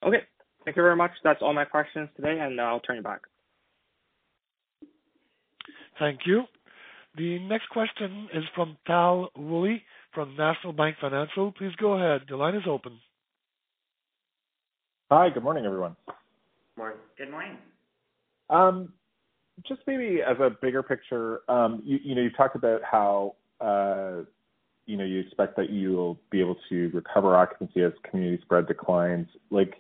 Okay. 0.05 0.23
Thank 0.65 0.77
you 0.77 0.83
very 0.83 0.97
much. 0.97 1.11
That's 1.23 1.41
all 1.43 1.53
my 1.53 1.65
questions 1.65 2.09
today, 2.17 2.39
and 2.41 2.61
I'll 2.61 2.81
turn 2.81 2.99
it 2.99 3.05
back. 3.05 3.23
Thank 5.99 6.21
you. 6.27 6.45
The 7.17 7.39
next 7.41 7.69
question 7.69 8.29
is 8.35 8.45
from 8.55 8.77
Tal 8.87 9.29
Woolley 9.37 9.83
from 10.13 10.37
National 10.37 10.73
Bank 10.73 10.97
Financial. 11.01 11.53
Please 11.53 11.73
go 11.79 11.95
ahead. 11.95 12.23
Your 12.29 12.39
line 12.39 12.55
is 12.55 12.65
open. 12.69 12.99
Hi. 15.11 15.29
Good 15.31 15.43
morning, 15.43 15.67
everyone. 15.67 15.97
Morning. 16.77 16.99
Good 17.17 17.31
morning. 17.31 17.57
Um, 18.51 18.93
just 19.69 19.81
maybe 19.87 20.21
as 20.29 20.37
a 20.41 20.51
bigger 20.61 20.83
picture, 20.83 21.41
um, 21.49 21.83
you 21.85 22.15
know, 22.15 22.23
you 22.23 22.31
talked 22.31 22.57
about 22.57 22.81
how, 22.83 23.37
uh, 23.61 24.23
you 24.87 24.97
know, 24.97 25.05
you 25.05 25.21
expect 25.21 25.57
that 25.57 25.71
you'll 25.71 26.19
be 26.31 26.41
able 26.41 26.57
to 26.69 26.91
recover 26.93 27.37
occupancy 27.37 27.83
as 27.83 27.93
community 28.09 28.43
spread 28.43 28.67
declines. 28.67 29.29
Like, 29.51 29.75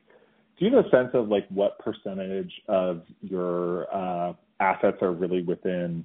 do 0.59 0.65
you 0.65 0.75
have 0.75 0.87
a 0.87 0.91
sense 0.91 1.11
of, 1.15 1.29
like, 1.29 1.47
what 1.49 1.79
percentage 1.79 2.53
of 2.69 3.03
your 3.21 3.95
uh, 3.95 4.33
assets 4.61 4.99
are 5.03 5.13
really 5.13 5.43
within, 5.43 6.05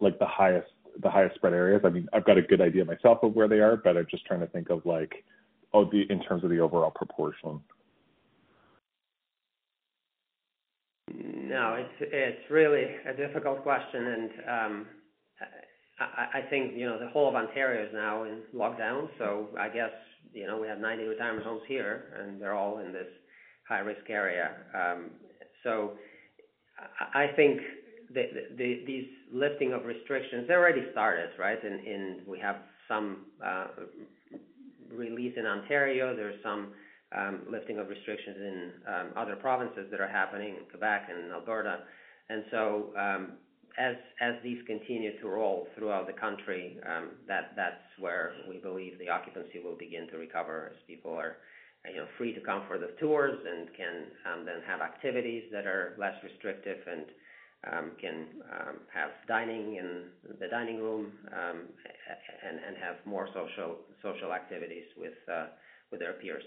like, 0.00 0.18
the 0.18 0.26
highest 0.26 0.68
the 1.02 1.10
highest 1.10 1.34
spread 1.34 1.54
areas? 1.54 1.82
I 1.84 1.88
mean, 1.88 2.08
I've 2.12 2.24
got 2.24 2.38
a 2.38 2.42
good 2.42 2.60
idea 2.60 2.84
myself 2.84 3.18
of 3.22 3.34
where 3.34 3.48
they 3.48 3.58
are, 3.58 3.76
but 3.76 3.96
I'm 3.96 4.06
just 4.10 4.24
trying 4.26 4.40
to 4.40 4.46
think 4.46 4.70
of, 4.70 4.86
like, 4.86 5.24
oh 5.72 5.84
the 5.90 6.02
in 6.08 6.22
terms 6.22 6.44
of 6.44 6.50
the 6.50 6.60
overall 6.60 6.92
proportion. 6.92 7.60
No, 11.12 11.76
it's 11.78 12.10
it's 12.12 12.50
really 12.50 12.86
a 13.06 13.14
difficult 13.14 13.62
question. 13.62 14.30
Um, 14.48 14.86
I 16.34 16.42
think, 16.50 16.72
you 16.76 16.86
know, 16.86 16.98
the 16.98 17.08
whole 17.08 17.28
of 17.28 17.34
Ontario 17.34 17.84
is 17.86 17.90
now 17.92 18.24
in 18.24 18.40
lockdown, 18.54 19.08
so 19.18 19.48
I 19.58 19.68
guess, 19.68 19.90
you 20.32 20.46
know, 20.46 20.58
we 20.60 20.66
have 20.66 20.78
90 20.78 21.04
retirement 21.04 21.46
homes 21.46 21.62
here, 21.68 22.12
and 22.18 22.40
they're 22.40 22.54
all 22.54 22.78
in 22.78 22.92
this 22.92 23.06
high-risk 23.68 24.08
area. 24.08 24.50
Um, 24.74 25.10
so 25.62 25.92
I 27.14 27.28
think 27.36 27.60
these 28.14 29.06
lifting 29.32 29.72
of 29.72 29.84
restrictions, 29.84 30.46
they 30.48 30.54
already 30.54 30.82
started, 30.92 31.30
right? 31.38 31.58
And 31.62 32.26
we 32.26 32.38
have 32.38 32.56
some 32.88 33.26
uh, 33.44 33.66
release 34.92 35.34
in 35.36 35.46
Ontario. 35.46 36.14
There's 36.14 36.40
some 36.42 36.72
um, 37.16 37.42
lifting 37.50 37.78
of 37.78 37.88
restrictions 37.88 38.36
in 38.38 38.70
um, 38.86 39.10
other 39.16 39.36
provinces 39.36 39.86
that 39.90 40.00
are 40.00 40.08
happening 40.08 40.56
in 40.56 40.64
Quebec 40.70 41.08
and 41.10 41.32
Alberta. 41.32 41.80
Um, 42.30 43.32
As 43.76 44.34
these 44.42 44.58
continue 44.66 45.18
to 45.20 45.28
roll 45.28 45.66
throughout 45.76 46.06
the 46.06 46.12
country, 46.12 46.78
um, 46.88 47.10
that's 47.26 47.82
where 47.98 48.32
we 48.48 48.58
believe 48.58 48.98
the 48.98 49.08
occupancy 49.08 49.60
will 49.64 49.76
begin 49.76 50.06
to 50.08 50.16
recover 50.16 50.70
as 50.72 50.76
people 50.86 51.12
are, 51.12 51.38
you 51.90 51.96
know, 51.96 52.06
free 52.16 52.32
to 52.32 52.40
come 52.40 52.62
for 52.68 52.78
the 52.78 52.90
tours 53.00 53.36
and 53.44 53.68
can 53.76 54.04
um, 54.30 54.46
then 54.46 54.62
have 54.66 54.80
activities 54.80 55.44
that 55.52 55.66
are 55.66 55.96
less 55.98 56.14
restrictive 56.22 56.78
and 56.86 57.06
um, 57.72 57.90
can 58.00 58.26
have 58.92 59.10
dining 59.26 59.76
in 59.76 60.04
the 60.40 60.48
dining 60.48 60.80
room 60.80 61.12
and 61.32 62.76
have 62.76 62.96
more 63.04 63.28
social 63.34 64.32
activities 64.32 64.84
uh, 65.32 65.46
with 65.90 66.00
their 66.00 66.12
peers. 66.14 66.44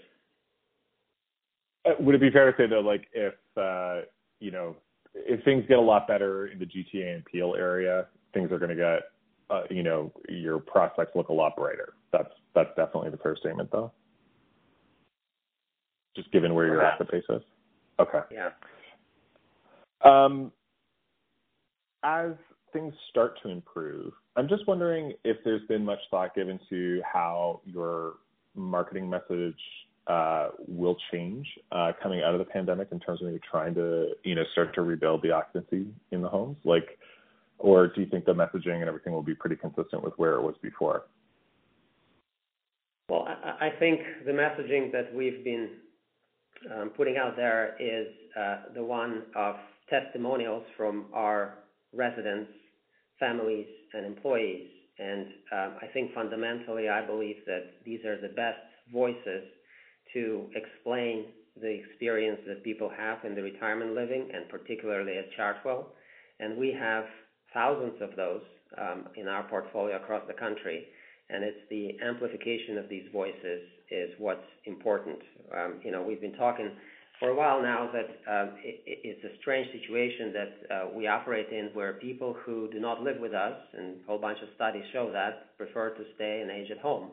Uh, 1.84 1.90
would 2.00 2.14
it 2.14 2.20
be 2.20 2.30
fair 2.30 2.50
to 2.50 2.56
say, 2.56 2.66
though, 2.66 2.80
like, 2.80 3.06
if 3.12 3.34
uh, 3.56 4.06
you 4.40 4.50
know, 4.50 4.76
if 5.14 5.44
things 5.44 5.64
get 5.68 5.78
a 5.78 5.82
lot 5.82 6.06
better 6.06 6.46
in 6.48 6.58
the 6.58 6.66
GTA 6.66 7.14
and 7.14 7.24
Peel 7.24 7.54
area, 7.56 8.06
things 8.34 8.52
are 8.52 8.58
gonna 8.58 8.74
get, 8.74 9.10
uh, 9.50 9.62
you 9.70 9.82
know, 9.82 10.12
your 10.28 10.58
prospects 10.58 11.12
look 11.14 11.28
a 11.28 11.32
lot 11.32 11.56
brighter. 11.56 11.94
That's 12.12 12.32
that's 12.54 12.70
definitely 12.76 13.10
the 13.10 13.18
fair 13.18 13.36
statement, 13.36 13.70
though? 13.70 13.92
Just 16.16 16.30
given 16.32 16.54
where 16.54 16.66
your 16.66 16.82
asset 16.82 17.10
base 17.10 17.24
is. 17.28 17.42
Okay. 18.00 18.20
Yeah. 18.30 18.50
Um, 20.04 20.52
as 22.02 22.32
things 22.72 22.94
start 23.10 23.40
to 23.42 23.48
improve, 23.48 24.12
I'm 24.36 24.48
just 24.48 24.66
wondering 24.66 25.14
if 25.24 25.38
there's 25.44 25.66
been 25.68 25.84
much 25.84 25.98
thought 26.10 26.34
given 26.34 26.60
to 26.70 27.02
how 27.04 27.60
your 27.64 28.14
marketing 28.54 29.08
message 29.08 29.58
Uh, 30.08 30.48
will 30.66 30.96
change 31.12 31.46
uh, 31.70 31.92
coming 32.02 32.22
out 32.22 32.32
of 32.32 32.38
the 32.38 32.44
pandemic 32.46 32.88
in 32.92 32.98
terms 32.98 33.20
of 33.20 33.26
maybe 33.26 33.40
trying 33.50 33.74
to, 33.74 34.06
you 34.24 34.34
know, 34.34 34.42
start 34.52 34.74
to 34.74 34.80
rebuild 34.80 35.20
the 35.20 35.30
occupancy 35.30 35.86
in 36.12 36.22
the 36.22 36.28
homes? 36.28 36.56
Like, 36.64 36.98
or 37.58 37.88
do 37.88 38.00
you 38.00 38.06
think 38.06 38.24
the 38.24 38.32
messaging 38.32 38.76
and 38.76 38.88
everything 38.88 39.12
will 39.12 39.22
be 39.22 39.34
pretty 39.34 39.56
consistent 39.56 40.02
with 40.02 40.14
where 40.16 40.36
it 40.36 40.42
was 40.42 40.54
before? 40.62 41.02
Well, 43.10 43.28
I 43.28 43.68
think 43.78 44.00
the 44.24 44.32
messaging 44.32 44.90
that 44.92 45.14
we've 45.14 45.44
been 45.44 45.72
um, 46.74 46.90
putting 46.96 47.18
out 47.18 47.36
there 47.36 47.76
is 47.78 48.06
uh, 48.34 48.72
the 48.74 48.82
one 48.82 49.24
of 49.36 49.56
testimonials 49.90 50.64
from 50.74 51.06
our 51.12 51.58
residents, 51.92 52.50
families, 53.20 53.66
and 53.92 54.06
employees. 54.06 54.68
And 54.98 55.26
um, 55.52 55.72
I 55.82 55.86
think 55.92 56.14
fundamentally, 56.14 56.88
I 56.88 57.04
believe 57.04 57.36
that 57.46 57.72
these 57.84 58.04
are 58.06 58.18
the 58.18 58.28
best 58.28 58.58
voices 58.90 59.44
to 60.14 60.46
explain 60.54 61.26
the 61.60 61.68
experience 61.68 62.40
that 62.46 62.62
people 62.62 62.90
have 62.96 63.24
in 63.24 63.34
the 63.34 63.42
retirement 63.42 63.94
living, 63.94 64.28
and 64.32 64.48
particularly 64.48 65.18
at 65.18 65.26
Chartwell. 65.36 65.86
And 66.40 66.56
we 66.56 66.76
have 66.78 67.04
thousands 67.52 68.00
of 68.00 68.16
those 68.16 68.42
um, 68.76 69.08
in 69.16 69.28
our 69.28 69.42
portfolio 69.48 69.96
across 69.96 70.22
the 70.28 70.34
country, 70.34 70.86
and 71.30 71.42
it's 71.42 71.58
the 71.70 71.96
amplification 72.06 72.78
of 72.78 72.88
these 72.88 73.04
voices 73.12 73.62
is 73.90 74.10
what's 74.18 74.46
important. 74.66 75.18
Um, 75.56 75.80
you 75.82 75.90
know, 75.90 76.02
we've 76.02 76.20
been 76.20 76.36
talking 76.36 76.70
for 77.18 77.30
a 77.30 77.34
while 77.34 77.60
now 77.60 77.90
that 77.92 78.08
um, 78.32 78.50
it's 78.62 79.24
a 79.24 79.36
strange 79.40 79.66
situation 79.72 80.32
that 80.32 80.74
uh, 80.74 80.88
we 80.94 81.06
operate 81.06 81.48
in, 81.50 81.70
where 81.74 81.94
people 81.94 82.36
who 82.44 82.68
do 82.70 82.78
not 82.78 83.02
live 83.02 83.18
with 83.20 83.34
us, 83.34 83.56
and 83.76 83.96
a 83.96 84.06
whole 84.06 84.18
bunch 84.18 84.38
of 84.42 84.48
studies 84.54 84.84
show 84.92 85.10
that, 85.12 85.56
prefer 85.56 85.90
to 85.90 86.04
stay 86.14 86.40
and 86.42 86.50
age 86.50 86.70
at 86.70 86.78
home. 86.78 87.10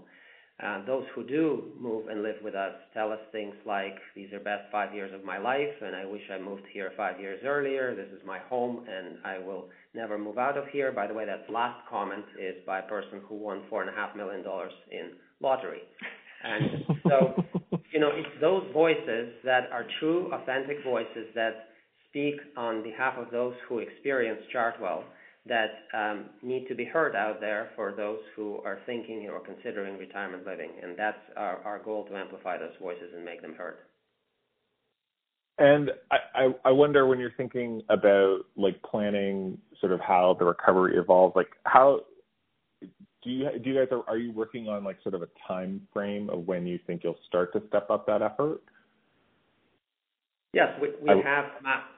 Uh, 0.63 0.85
those 0.85 1.03
who 1.13 1.23
do 1.27 1.73
move 1.77 2.07
and 2.07 2.23
live 2.23 2.37
with 2.41 2.55
us 2.55 2.73
tell 2.93 3.11
us 3.11 3.19
things 3.33 3.53
like, 3.65 3.97
"These 4.15 4.31
are 4.31 4.39
best 4.39 4.71
five 4.71 4.93
years 4.93 5.11
of 5.13 5.25
my 5.25 5.37
life, 5.37 5.81
and 5.81 5.93
I 5.93 6.05
wish 6.05 6.21
I 6.31 6.37
moved 6.37 6.65
here 6.71 6.91
five 6.95 7.19
years 7.19 7.43
earlier. 7.43 7.93
This 7.93 8.07
is 8.09 8.23
my 8.25 8.39
home, 8.39 8.87
and 8.87 9.17
I 9.25 9.37
will 9.37 9.69
never 9.93 10.17
move 10.17 10.37
out 10.37 10.57
of 10.57 10.67
here." 10.69 10.93
By 10.93 11.07
the 11.07 11.13
way, 11.13 11.25
that 11.25 11.49
last 11.49 11.85
comment 11.87 12.25
is 12.39 12.63
by 12.65 12.79
a 12.79 12.87
person 12.87 13.19
who 13.27 13.35
won 13.35 13.63
4.5 13.69 14.15
million 14.15 14.43
dollars 14.43 14.71
in 14.91 15.11
lottery. 15.41 15.83
And 16.43 16.85
so, 17.09 17.43
you 17.91 17.99
know, 17.99 18.11
it's 18.13 18.39
those 18.39 18.63
voices 18.71 19.33
that 19.43 19.69
are 19.71 19.85
true, 19.99 20.31
authentic 20.31 20.77
voices 20.83 21.33
that 21.33 21.69
speak 22.07 22.35
on 22.55 22.81
behalf 22.81 23.17
of 23.17 23.29
those 23.31 23.55
who 23.67 23.79
experience 23.79 24.41
Chartwell 24.53 25.03
that 25.47 25.71
um, 25.93 26.25
need 26.41 26.67
to 26.67 26.75
be 26.75 26.85
heard 26.85 27.15
out 27.15 27.39
there 27.39 27.69
for 27.75 27.91
those 27.91 28.19
who 28.35 28.57
are 28.65 28.79
thinking 28.85 29.29
or 29.31 29.39
considering 29.39 29.97
retirement 29.97 30.45
living. 30.45 30.71
And 30.81 30.97
that's 30.97 31.19
our 31.37 31.81
goal, 31.83 32.05
to 32.05 32.17
amplify 32.17 32.57
those 32.57 32.73
voices 32.81 33.13
and 33.15 33.23
make 33.23 33.41
them 33.41 33.53
heard. 33.53 33.77
And 35.57 35.91
I 36.11 36.53
I 36.65 36.71
wonder 36.71 37.07
when 37.07 37.17
you're 37.17 37.31
thinking 37.37 37.81
about, 37.89 38.39
like, 38.57 38.81
planning 38.83 39.57
sort 39.79 39.93
of 39.93 40.01
how 40.01 40.35
the 40.37 40.45
recovery 40.45 40.97
evolves, 40.97 41.33
like, 41.35 41.47
how 41.63 42.01
do 42.81 43.29
you 43.29 43.47
do 43.63 43.69
you 43.69 43.75
guys 43.75 43.87
are, 43.91 44.03
are 44.09 44.17
you 44.17 44.31
working 44.33 44.67
on, 44.67 44.83
like, 44.83 44.97
sort 45.01 45.15
of 45.15 45.21
a 45.21 45.29
timeframe 45.49 46.27
of 46.29 46.45
when 46.45 46.67
you 46.67 46.77
think 46.85 47.05
you'll 47.05 47.15
start 47.25 47.53
to 47.53 47.61
step 47.69 47.89
up 47.89 48.05
that 48.07 48.21
effort? 48.21 48.61
Yes. 50.55 50.69
We 50.79 51.09
have 51.09 51.45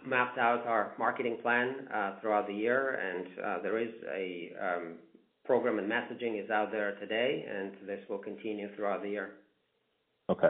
mapped 0.03 0.39
out 0.39 0.65
our 0.65 0.93
marketing 0.97 1.37
plan 1.43 1.87
uh, 1.93 2.19
throughout 2.19 2.47
the 2.47 2.55
year, 2.55 2.95
and 2.95 3.27
uh, 3.39 3.61
there 3.61 3.77
is 3.77 3.91
a 4.11 4.51
um, 4.59 4.95
program 5.45 5.77
and 5.77 5.87
messaging 5.87 6.43
is 6.43 6.49
out 6.49 6.71
there 6.71 6.95
today, 6.95 7.45
and 7.47 7.73
this 7.87 7.99
will 8.09 8.17
continue 8.17 8.75
throughout 8.75 9.03
the 9.03 9.09
year. 9.09 9.33
Okay. 10.29 10.49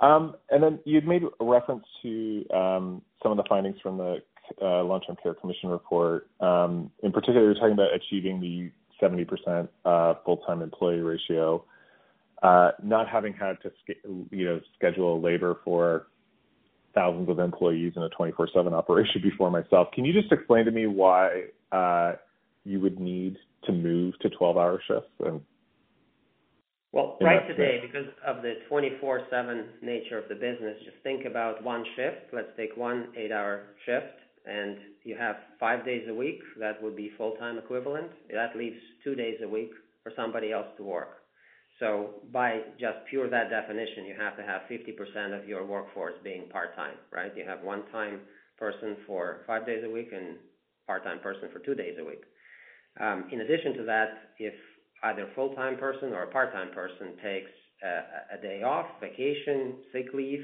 Um 0.00 0.34
and 0.50 0.60
then 0.62 0.80
You'd 0.84 1.06
made 1.06 1.22
a 1.38 1.44
reference 1.44 1.84
to 2.02 2.44
um, 2.52 3.02
some 3.22 3.30
of 3.30 3.36
the 3.36 3.44
findings 3.48 3.76
from 3.80 3.98
the 3.98 4.16
uh, 4.60 4.82
Long-Term 4.82 5.16
Care 5.22 5.34
Commission 5.34 5.68
report. 5.68 6.26
Um, 6.40 6.90
in 7.02 7.12
particular, 7.12 7.44
you're 7.44 7.54
talking 7.54 7.72
about 7.72 7.90
achieving 7.94 8.40
the 8.40 8.70
70% 9.00 9.68
full-time 10.24 10.62
employee 10.62 11.00
ratio, 11.00 11.64
not 12.42 13.08
having 13.08 13.34
had 13.34 13.58
to 13.62 13.70
you 14.30 14.44
know, 14.46 14.60
schedule 14.76 15.20
labor 15.20 15.60
for 15.64 16.06
thousands 16.94 17.28
of 17.28 17.38
employees 17.38 17.92
in 17.96 18.02
a 18.02 18.10
24/7 18.10 18.72
operation 18.72 19.20
before 19.22 19.50
myself. 19.50 19.88
Can 19.92 20.04
you 20.04 20.12
just 20.12 20.32
explain 20.32 20.64
to 20.64 20.70
me 20.70 20.86
why 20.86 21.44
uh, 21.72 22.12
you 22.64 22.80
would 22.80 22.98
need 22.98 23.36
to 23.64 23.72
move 23.72 24.14
to 24.20 24.28
12-hour 24.28 24.80
shifts 24.86 25.10
and 25.20 25.40
Well, 26.92 27.18
right 27.20 27.46
today, 27.48 27.80
because 27.82 28.08
of 28.26 28.42
the 28.42 28.54
24/7 28.70 29.82
nature 29.82 30.18
of 30.18 30.28
the 30.28 30.34
business, 30.34 30.76
just 30.84 30.96
think 31.02 31.24
about 31.24 31.62
one 31.62 31.84
shift. 31.96 32.32
Let's 32.32 32.54
take 32.56 32.76
one 32.76 33.08
eight-hour 33.16 33.62
shift, 33.84 34.18
and 34.46 34.76
you 35.02 35.16
have 35.16 35.36
five 35.58 35.84
days 35.84 36.06
a 36.08 36.14
week, 36.14 36.40
that 36.58 36.82
would 36.82 36.96
be 36.96 37.10
full-time 37.16 37.58
equivalent. 37.58 38.10
That 38.32 38.56
leaves 38.56 38.76
two 39.02 39.14
days 39.14 39.38
a 39.42 39.48
week 39.48 39.70
for 40.02 40.12
somebody 40.14 40.52
else 40.52 40.68
to 40.76 40.82
work. 40.84 41.23
So 41.84 42.14
by 42.32 42.60
just 42.80 42.96
pure 43.10 43.28
that 43.28 43.50
definition, 43.50 44.06
you 44.06 44.14
have 44.18 44.38
to 44.38 44.42
have 44.42 44.62
50% 44.70 45.38
of 45.38 45.46
your 45.46 45.66
workforce 45.66 46.14
being 46.24 46.48
part-time, 46.48 46.96
right? 47.12 47.30
You 47.36 47.44
have 47.46 47.62
one-time 47.62 48.20
person 48.58 48.96
for 49.06 49.42
five 49.46 49.66
days 49.66 49.84
a 49.84 49.90
week 49.90 50.08
and 50.10 50.38
part-time 50.86 51.18
person 51.20 51.50
for 51.52 51.58
two 51.58 51.74
days 51.74 51.96
a 52.00 52.04
week. 52.04 52.22
Um, 52.98 53.28
in 53.30 53.42
addition 53.42 53.76
to 53.76 53.84
that, 53.84 54.08
if 54.38 54.54
either 55.02 55.28
full-time 55.34 55.76
person 55.76 56.14
or 56.14 56.22
a 56.22 56.30
part-time 56.30 56.72
person 56.72 57.18
takes 57.22 57.50
a 58.32 58.40
day 58.40 58.62
off, 58.62 58.86
vacation, 58.98 59.74
sick 59.92 60.06
leave, 60.14 60.42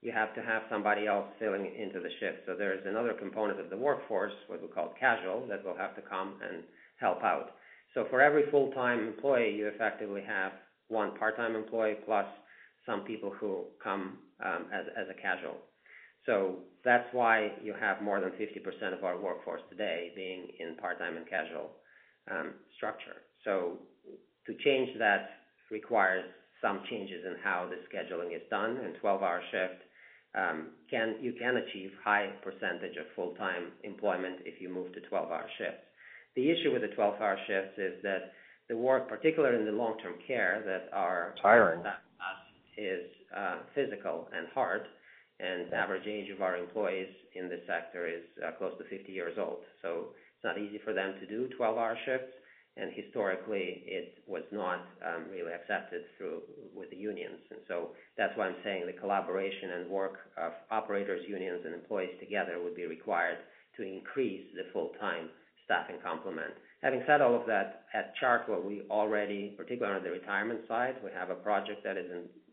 you 0.00 0.10
have 0.10 0.34
to 0.34 0.42
have 0.42 0.62
somebody 0.68 1.06
else 1.06 1.26
filling 1.38 1.64
into 1.64 2.00
the 2.00 2.10
shift. 2.18 2.38
So, 2.44 2.56
there 2.58 2.74
is 2.74 2.84
another 2.84 3.12
component 3.12 3.60
of 3.60 3.70
the 3.70 3.76
workforce, 3.76 4.32
what 4.48 4.60
we 4.60 4.66
call 4.66 4.92
casual, 4.98 5.46
that 5.46 5.64
will 5.64 5.76
have 5.76 5.94
to 5.94 6.02
come 6.02 6.40
and 6.42 6.64
help 6.98 7.22
out. 7.22 7.50
So 7.94 8.06
for 8.08 8.20
every 8.20 8.50
full-time 8.50 9.06
employee, 9.06 9.54
you 9.54 9.68
effectively 9.68 10.22
have 10.26 10.52
one 10.92 11.16
part-time 11.18 11.56
employee 11.56 11.96
plus 12.04 12.26
some 12.86 13.00
people 13.00 13.32
who 13.38 13.64
come 13.82 14.18
um, 14.44 14.66
as 14.72 14.84
as 14.96 15.06
a 15.10 15.20
casual. 15.20 15.56
So 16.26 16.58
that's 16.84 17.08
why 17.12 17.52
you 17.62 17.74
have 17.80 18.00
more 18.00 18.20
than 18.20 18.30
50% 18.30 18.96
of 18.96 19.02
our 19.02 19.18
workforce 19.20 19.62
today 19.70 20.12
being 20.14 20.48
in 20.60 20.76
part-time 20.76 21.16
and 21.16 21.28
casual 21.28 21.70
um, 22.30 22.54
structure. 22.76 23.26
So 23.44 23.78
to 24.46 24.54
change 24.64 24.90
that 24.98 25.30
requires 25.70 26.24
some 26.62 26.80
changes 26.88 27.24
in 27.26 27.34
how 27.42 27.68
the 27.68 27.76
scheduling 27.90 28.34
is 28.34 28.42
done. 28.48 28.78
And 28.78 28.94
12-hour 29.02 29.42
shift, 29.50 29.82
um, 30.38 30.68
can 30.88 31.16
you 31.20 31.34
can 31.34 31.56
achieve 31.56 31.90
high 32.04 32.30
percentage 32.42 32.96
of 32.96 33.06
full-time 33.16 33.72
employment 33.82 34.40
if 34.44 34.60
you 34.62 34.68
move 34.68 34.92
to 34.94 35.00
12-hour 35.00 35.48
shifts. 35.58 35.84
The 36.36 36.50
issue 36.50 36.72
with 36.72 36.82
the 36.82 36.94
12-hour 36.96 37.36
shifts 37.46 37.76
is 37.78 37.94
that 38.02 38.32
the 38.68 38.76
work, 38.76 39.08
particularly 39.08 39.58
in 39.58 39.66
the 39.66 39.72
long-term 39.72 40.14
care 40.26 40.62
that 40.64 40.88
are- 40.92 41.34
Tiring. 41.40 41.82
is 42.78 43.10
uh, 43.36 43.58
physical 43.74 44.28
and 44.34 44.46
hard, 44.54 44.88
and 45.40 45.70
the 45.70 45.76
average 45.76 46.06
age 46.06 46.30
of 46.30 46.40
our 46.40 46.56
employees 46.56 47.08
in 47.34 47.48
this 47.48 47.60
sector 47.66 48.06
is 48.06 48.22
uh, 48.46 48.52
close 48.52 48.72
to 48.78 48.84
50 48.84 49.12
years 49.12 49.36
old. 49.38 49.58
So 49.82 50.14
it's 50.36 50.44
not 50.44 50.58
easy 50.58 50.78
for 50.84 50.92
them 50.92 51.14
to 51.20 51.26
do 51.26 51.48
12-hour 51.58 51.96
shifts. 52.04 52.32
And 52.78 52.90
historically, 52.94 53.84
it 53.84 54.24
was 54.26 54.44
not 54.50 54.80
um, 55.04 55.26
really 55.30 55.52
accepted 55.52 56.04
through 56.16 56.40
with 56.74 56.88
the 56.88 56.96
unions. 56.96 57.36
And 57.50 57.60
so 57.68 57.90
that's 58.16 58.32
why 58.34 58.46
I'm 58.46 58.56
saying 58.64 58.86
the 58.86 58.94
collaboration 58.98 59.72
and 59.72 59.90
work 59.90 60.32
of 60.38 60.52
operators, 60.70 61.20
unions, 61.28 61.60
and 61.66 61.74
employees 61.74 62.16
together 62.18 62.62
would 62.62 62.74
be 62.74 62.86
required 62.86 63.36
to 63.76 63.82
increase 63.82 64.46
the 64.54 64.72
full-time 64.72 65.28
staffing 65.66 65.96
complement. 66.02 66.54
Having 66.82 67.02
said 67.06 67.20
all 67.20 67.34
of 67.34 67.46
that, 67.46 67.84
at 67.94 68.12
Chartwell, 68.20 68.64
we 68.64 68.82
already, 68.90 69.54
particularly 69.56 69.98
on 69.98 70.04
the 70.04 70.10
retirement 70.10 70.60
side, 70.66 70.96
we 71.04 71.10
have 71.12 71.30
a 71.30 71.34
project 71.34 71.84
that 71.84 71.96
is 71.96 72.06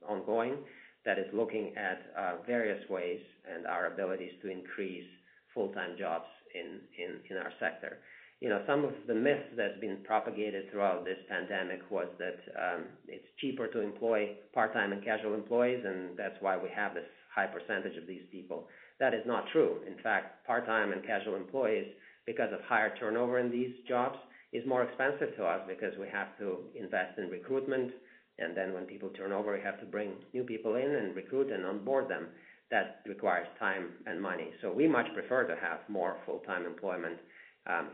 ongoing 0.08 0.58
that 1.06 1.18
is 1.18 1.28
looking 1.34 1.74
at 1.78 2.02
uh, 2.18 2.36
various 2.46 2.88
ways 2.90 3.22
and 3.52 3.66
our 3.66 3.88
abilities 3.88 4.34
to 4.42 4.52
increase 4.52 5.08
full-time 5.54 5.96
jobs 5.98 6.26
in 6.54 7.38
our 7.38 7.52
sector. 7.60 8.00
You 8.42 8.50
know, 8.50 8.64
some 8.68 8.86
of 8.86 8.92
the 9.08 9.16
myths 9.16 9.50
that's 9.58 9.80
been 9.80 9.98
propagated 10.04 10.72
throughout 10.72 11.06
this 11.06 11.18
pandemic 11.28 11.82
was 11.90 12.08
that 12.20 12.40
um, 12.56 12.84
it's 13.08 13.26
cheaper 13.40 13.68
to 13.68 13.82
employ 13.82 14.36
part-time 14.54 14.94
and 14.94 15.04
casual 15.04 15.34
employees, 15.34 15.84
and 15.86 16.18
that's 16.18 16.36
why 16.40 16.58
we 16.58 16.70
have 16.76 16.94
this 16.94 17.10
high 17.34 17.48
percentage 17.48 17.98
of 17.98 18.08
these 18.08 18.24
people. 18.32 18.68
That 19.00 19.14
is 19.14 19.24
not 19.26 19.46
true. 19.52 19.78
In 19.88 20.02
fact, 20.02 20.46
part-time 20.48 20.92
and 20.92 21.06
casual 21.06 21.36
employees, 21.36 21.88
because 22.30 22.54
of 22.54 22.62
higher 22.62 22.94
turnover 23.00 23.40
in 23.40 23.50
these 23.50 23.74
jobs, 23.88 24.20
is 24.54 24.64
more 24.68 24.84
expensive 24.84 25.36
to 25.36 25.44
us 25.44 25.62
because 25.68 25.94
we 26.00 26.08
have 26.20 26.38
to 26.38 26.58
invest 26.76 27.18
in 27.18 27.28
recruitment. 27.30 27.90
And 28.38 28.56
then 28.56 28.72
when 28.76 28.86
people 28.86 29.10
turn 29.10 29.32
over, 29.32 29.54
we 29.54 29.62
have 29.62 29.80
to 29.80 29.86
bring 29.86 30.12
new 30.32 30.44
people 30.44 30.76
in 30.76 30.90
and 31.00 31.16
recruit 31.16 31.52
and 31.52 31.66
onboard 31.66 32.08
them. 32.08 32.28
That 32.70 33.02
requires 33.08 33.48
time 33.58 33.86
and 34.06 34.22
money. 34.22 34.50
So 34.62 34.72
we 34.72 34.88
much 34.88 35.08
prefer 35.16 35.48
to 35.48 35.56
have 35.56 35.80
more 35.88 36.18
full-time 36.28 36.68
employment. 36.68 37.18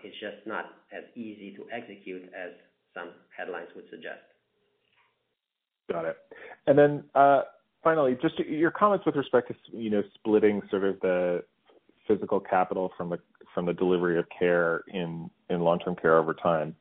It's 0.03 0.19
just 0.19 0.45
not 0.45 0.65
as 0.91 1.05
easy 1.15 1.55
to 1.55 1.65
execute 1.71 2.23
as 2.23 2.51
some 2.93 3.11
headlines 3.37 3.69
would 3.73 3.85
suggest. 3.89 4.25
Got 5.89 6.05
it. 6.05 6.17
And 6.67 6.77
then 6.77 7.03
uh 7.15 7.43
finally, 7.83 8.17
just 8.21 8.37
your 8.39 8.71
comments 8.71 9.05
with 9.05 9.15
respect 9.15 9.47
to, 9.49 9.55
you 9.77 9.89
know, 9.89 10.03
splitting 10.15 10.61
sort 10.71 10.83
of 10.83 10.99
the 11.01 11.43
physical 12.07 12.39
capital 12.39 12.91
from 12.97 13.09
the 13.09 13.19
delivery 13.73 14.19
of 14.19 14.25
care 14.37 14.83
in 14.87 15.29
in 15.49 15.61
long-term 15.61 15.95
care 15.95 16.17
over 16.17 16.33
time. 16.33 16.75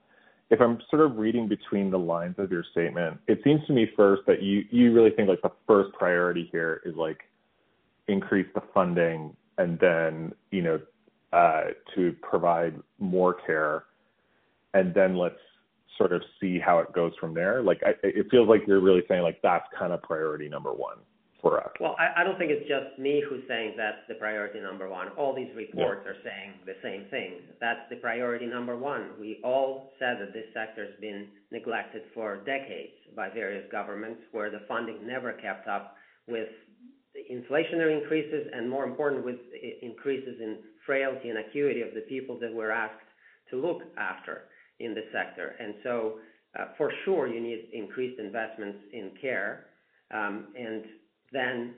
If 0.51 0.61
I'm 0.61 0.79
sort 0.91 1.03
of 1.03 1.17
reading 1.17 1.49
between 1.49 1.91
the 1.91 1.99
lines 1.99 2.35
of 2.39 2.51
your 2.51 2.65
statement, 2.73 3.19
it 3.29 3.41
seems 3.45 3.65
to 3.67 3.73
me 3.73 3.91
first 3.97 4.23
that 4.27 4.43
you 4.43 4.93
really 4.93 5.11
think, 5.11 5.29
like, 5.29 5.43
the 5.43 5.53
first 5.67 5.93
priority 5.93 6.49
here 6.53 6.83
is, 6.85 6.95
like, 6.97 7.21
increase 8.09 8.47
the 8.55 8.63
funding 8.73 9.35
and 9.57 9.79
then, 9.79 10.33
you 10.51 10.63
know, 10.63 10.81
uh, 11.33 11.65
to 11.95 12.15
provide 12.23 12.75
more 12.99 13.35
care, 13.35 13.85
and 14.75 14.93
then 14.95 15.17
let's 15.17 15.41
sort 15.97 16.13
of 16.13 16.23
see 16.41 16.59
how 16.59 16.79
it 16.79 16.93
goes 16.93 17.13
from 17.19 17.35
there. 17.35 17.63
Like, 17.63 17.81
it 18.03 18.31
feels 18.31 18.49
like 18.49 18.67
you're 18.67 18.81
really 18.81 19.03
saying, 19.09 19.23
like, 19.23 19.41
that's 19.43 19.67
kind 19.79 19.93
of 19.93 20.03
priority 20.03 20.49
number 20.49 20.73
one 20.73 20.99
for 21.45 21.61
us. 21.61 21.71
Well, 21.79 21.95
I 22.01 22.25
don't 22.25 22.39
think 22.39 22.51
it's 22.51 22.67
just 22.67 22.99
me 22.99 23.23
who's 23.29 23.43
saying 23.47 23.75
that's 23.77 24.01
the 24.09 24.15
priority 24.15 24.61
number 24.61 24.89
one. 24.89 25.09
All 25.19 25.35
these 25.35 25.53
reports 25.55 26.07
are 26.07 26.17
saying 26.25 26.55
the 26.65 26.73
same 26.83 27.05
thing. 27.11 27.43
That's 27.61 27.85
the 27.91 27.97
priority 27.97 28.47
number 28.47 28.79
one. 28.79 29.11
We 29.21 29.41
all 29.45 29.93
said 29.99 30.17
that 30.21 30.33
this 30.33 30.47
sector's 30.55 30.99
been 31.03 31.29
neglected 31.53 32.03
for 32.15 32.39
decades 32.45 32.97
by 33.15 33.29
various 33.29 33.71
governments, 33.71 34.23
where 34.33 34.51
the 34.51 34.63
funding 34.67 35.07
never 35.07 35.35
kept 35.35 35.69
up 35.69 35.97
with 36.27 36.49
inflationary 37.31 38.01
increases, 38.01 38.49
and 38.55 38.69
more 38.69 38.85
important, 38.85 39.23
with 39.23 39.37
increases 39.83 40.41
in 40.41 40.59
frailty 40.87 41.29
and 41.29 41.39
acuity 41.39 41.83
of 41.83 41.93
the 41.95 42.07
people 42.09 42.39
that 42.41 42.53
we're 42.53 42.71
asked 42.71 42.95
to 43.51 43.61
look 43.61 43.83
after 43.99 44.45
in 44.81 44.95
this 44.95 45.05
sector. 45.13 45.55
And 45.61 45.75
so 45.83 46.15
uh 46.59 46.67
for 46.79 46.91
sure, 47.05 47.29
you 47.29 47.41
need 47.41 47.69
increased 47.73 48.19
investments 48.19 48.79
in 48.93 49.11
care, 49.21 49.67
then 51.35 51.75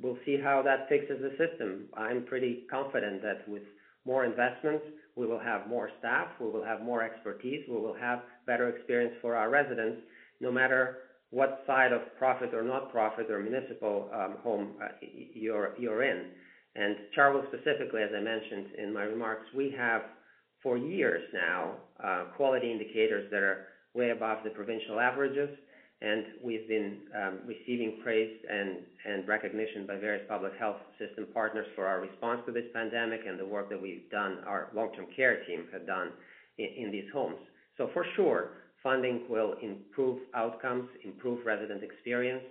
we'll 0.00 0.18
see 0.24 0.38
how 0.42 0.62
that 0.62 0.88
fixes 0.88 1.20
the 1.20 1.30
system. 1.30 1.86
I'm 1.96 2.24
pretty 2.24 2.64
confident 2.70 3.22
that 3.22 3.48
with 3.48 3.62
more 4.06 4.24
investments, 4.24 4.84
we 5.16 5.26
will 5.26 5.40
have 5.40 5.68
more 5.68 5.90
staff, 5.98 6.28
we 6.40 6.48
will 6.48 6.64
have 6.64 6.82
more 6.82 7.02
expertise, 7.02 7.64
we 7.68 7.76
will 7.76 7.96
have 8.00 8.20
better 8.46 8.68
experience 8.68 9.14
for 9.20 9.34
our 9.34 9.50
residents, 9.50 10.00
no 10.40 10.52
matter 10.52 10.98
what 11.30 11.62
side 11.66 11.92
of 11.92 12.00
profit 12.18 12.54
or 12.54 12.62
not-for-profit 12.62 13.30
or 13.30 13.40
municipal 13.40 14.08
um, 14.14 14.36
home 14.42 14.74
uh, 14.82 14.88
you're 15.02 16.02
in. 16.02 16.26
And 16.74 16.96
Chartwell 17.16 17.44
specifically, 17.48 18.02
as 18.02 18.10
I 18.16 18.20
mentioned 18.20 18.66
in 18.78 18.94
my 18.94 19.02
remarks, 19.02 19.46
we 19.54 19.74
have 19.76 20.02
for 20.62 20.78
years 20.78 21.22
now 21.34 21.74
uh, 22.02 22.24
quality 22.36 22.70
indicators 22.70 23.28
that 23.30 23.42
are 23.42 23.66
way 23.94 24.10
above 24.10 24.38
the 24.44 24.50
provincial 24.50 25.00
averages. 25.00 25.50
And 26.00 26.24
we've 26.44 26.68
been 26.68 26.98
um, 27.16 27.38
receiving 27.46 27.98
praise 28.04 28.36
and 28.48 29.26
recognition 29.26 29.86
by 29.86 29.96
various 29.96 30.24
public 30.28 30.52
health 30.58 30.76
system 30.98 31.26
partners 31.34 31.66
for 31.74 31.86
our 31.86 32.00
response 32.00 32.40
to 32.46 32.52
this 32.52 32.66
pandemic 32.72 33.20
and 33.26 33.38
the 33.38 33.44
work 33.44 33.68
that 33.68 33.80
we've 33.80 34.08
done, 34.10 34.38
our 34.46 34.70
long-term 34.74 35.06
care 35.16 35.44
team 35.44 35.64
have 35.72 35.86
done 35.86 36.10
in 36.58 36.90
these 36.92 37.08
homes. 37.12 37.38
So 37.76 37.90
for 37.92 38.04
sure, 38.14 38.50
funding 38.82 39.24
will 39.28 39.54
improve 39.60 40.20
outcomes, 40.34 40.88
improve 41.04 41.44
resident 41.44 41.82
experience, 41.82 42.44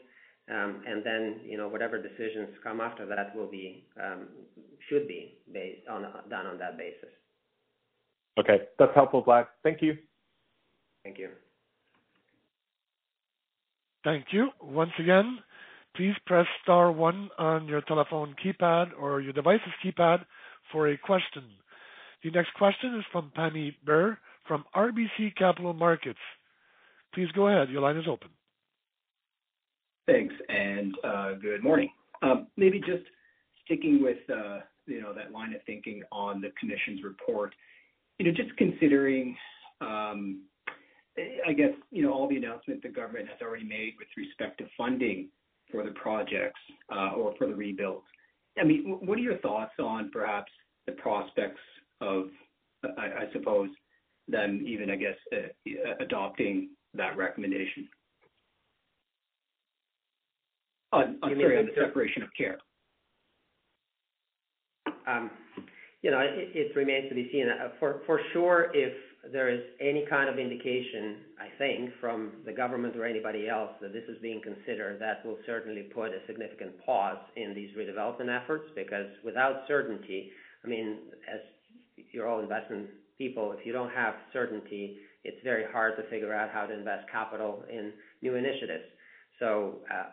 um, 0.49 0.81
and 0.85 1.05
then, 1.05 1.41
you 1.45 1.57
know, 1.57 1.67
whatever 1.67 2.01
decisions 2.01 2.49
come 2.63 2.81
after 2.81 3.05
that 3.05 3.35
will 3.35 3.49
be, 3.49 3.85
um, 4.01 4.27
should 4.89 5.07
be 5.07 5.39
done 5.85 6.45
on 6.45 6.57
that 6.57 6.77
basis. 6.77 7.09
Okay. 8.39 8.63
That's 8.79 8.93
helpful, 8.93 9.23
Vlad. 9.23 9.47
Thank 9.63 9.81
you. 9.81 9.97
Thank 11.03 11.17
you. 11.17 11.29
Thank 14.07 14.27
you. 14.31 14.51
Once 14.61 14.93
again, 14.99 15.39
please 15.93 16.13
press 16.25 16.45
star 16.63 16.93
one 16.93 17.29
on 17.37 17.67
your 17.67 17.81
telephone 17.81 18.35
keypad 18.41 18.91
or 18.97 19.19
your 19.19 19.33
device's 19.33 19.73
keypad 19.83 20.23
for 20.71 20.87
a 20.87 20.97
question. 20.97 21.43
The 22.23 22.31
next 22.31 22.53
question 22.53 22.95
is 22.95 23.03
from 23.11 23.33
Pammi 23.37 23.75
Bir 23.85 24.17
from 24.47 24.63
RBC 24.73 25.35
Capital 25.37 25.73
Markets. 25.73 26.19
Please 27.13 27.27
go 27.35 27.49
ahead. 27.49 27.69
Your 27.69 27.81
line 27.81 27.97
is 27.97 28.05
open. 28.09 28.29
Thanks, 30.05 30.33
and 30.47 30.95
uh, 31.03 31.33
good 31.33 31.61
morning. 31.61 31.89
Um, 32.21 32.47
maybe 32.55 32.79
just 32.79 33.03
sticking 33.65 34.01
with, 34.01 34.19
uh, 34.29 34.59
you 34.85 35.01
know, 35.01 35.13
that 35.13 35.33
line 35.33 35.53
of 35.53 35.59
thinking 35.65 36.01
on 36.13 36.39
the 36.39 36.53
commission's 36.57 37.03
report. 37.03 37.53
You 38.19 38.27
know, 38.27 38.31
just 38.31 38.55
considering, 38.55 39.35
um, 39.81 40.43
I 41.17 41.53
guess, 41.53 41.71
you 41.91 42.03
know, 42.03 42.13
all 42.13 42.27
the 42.27 42.37
announcements 42.37 42.83
the 42.83 42.89
government 42.89 43.27
has 43.29 43.41
already 43.41 43.63
made 43.65 43.93
with 43.97 44.07
respect 44.15 44.59
to 44.59 44.65
funding 44.77 45.29
for 45.71 45.83
the 45.83 45.91
projects, 45.91 46.59
uh, 46.93 47.11
or 47.11 47.33
for 47.37 47.47
the 47.47 47.55
rebuild. 47.55 48.03
I 48.59 48.63
mean, 48.63 48.99
what 49.01 49.17
are 49.17 49.21
your 49.21 49.37
thoughts 49.39 49.73
on 49.79 50.09
perhaps 50.11 50.51
the 50.85 50.93
prospects 50.93 51.59
of, 52.01 52.29
I 52.97 53.25
suppose, 53.33 53.69
them 54.27 54.63
even, 54.65 54.89
I 54.89 54.95
guess, 54.95 55.15
uh, 55.33 55.47
uh, 55.69 55.95
adopting 55.99 56.69
that 56.93 57.17
recommendation? 57.17 57.87
On, 60.93 61.17
sorry, 61.21 61.57
on 61.59 61.65
the 61.65 61.71
separation 61.75 62.23
of 62.23 62.29
care. 62.37 62.57
Um, 65.05 65.29
you 66.01 66.11
know, 66.11 66.19
it 66.21 66.75
remains 66.75 67.09
to 67.09 67.15
be 67.15 67.29
seen. 67.31 67.47
For 67.79 68.21
sure, 68.31 68.71
if 68.73 68.93
there 69.31 69.49
is 69.49 69.61
any 69.79 70.05
kind 70.09 70.29
of 70.29 70.39
indication, 70.39 71.17
I 71.39 71.47
think, 71.57 71.91
from 71.99 72.31
the 72.45 72.53
government 72.53 72.95
or 72.95 73.05
anybody 73.05 73.49
else 73.49 73.71
that 73.81 73.93
this 73.93 74.03
is 74.07 74.17
being 74.21 74.41
considered, 74.41 74.99
that 75.01 75.25
will 75.25 75.37
certainly 75.45 75.83
put 75.83 76.11
a 76.11 76.19
significant 76.27 76.83
pause 76.85 77.17
in 77.35 77.53
these 77.53 77.69
redevelopment 77.77 78.29
efforts. 78.29 78.65
Because 78.75 79.07
without 79.23 79.63
certainty, 79.67 80.31
I 80.63 80.67
mean, 80.67 80.97
as 81.31 81.39
you're 82.11 82.27
all 82.27 82.39
investment 82.39 82.87
people, 83.17 83.53
if 83.57 83.65
you 83.65 83.73
don't 83.73 83.91
have 83.91 84.15
certainty, 84.33 84.97
it's 85.23 85.37
very 85.43 85.65
hard 85.71 85.97
to 85.97 86.09
figure 86.09 86.33
out 86.33 86.49
how 86.51 86.65
to 86.65 86.73
invest 86.73 87.09
capital 87.11 87.63
in 87.69 87.93
new 88.21 88.35
initiatives. 88.35 88.85
So, 89.39 89.79
uh, 89.93 90.05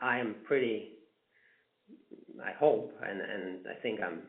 I 0.00 0.18
am 0.18 0.36
pretty. 0.44 0.90
I 2.44 2.52
hope, 2.58 2.92
and 3.02 3.66
I 3.66 3.80
think 3.82 4.00
I'm 4.00 4.22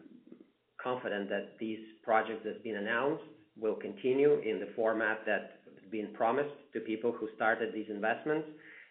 confident 0.82 1.30
that 1.30 1.58
these 1.60 1.80
projects 2.04 2.42
that's 2.44 2.62
been 2.64 2.78
announced 2.78 3.24
will 3.60 3.76
continue 3.76 4.40
in 4.40 4.60
the 4.60 4.70
format 4.76 5.20
that's 5.26 5.52
been 5.92 6.14
promised 6.14 6.56
to 6.74 6.80
people 6.82 7.12
who 7.12 7.28
started 7.36 7.74
these 7.74 7.90
investments, 7.90 8.48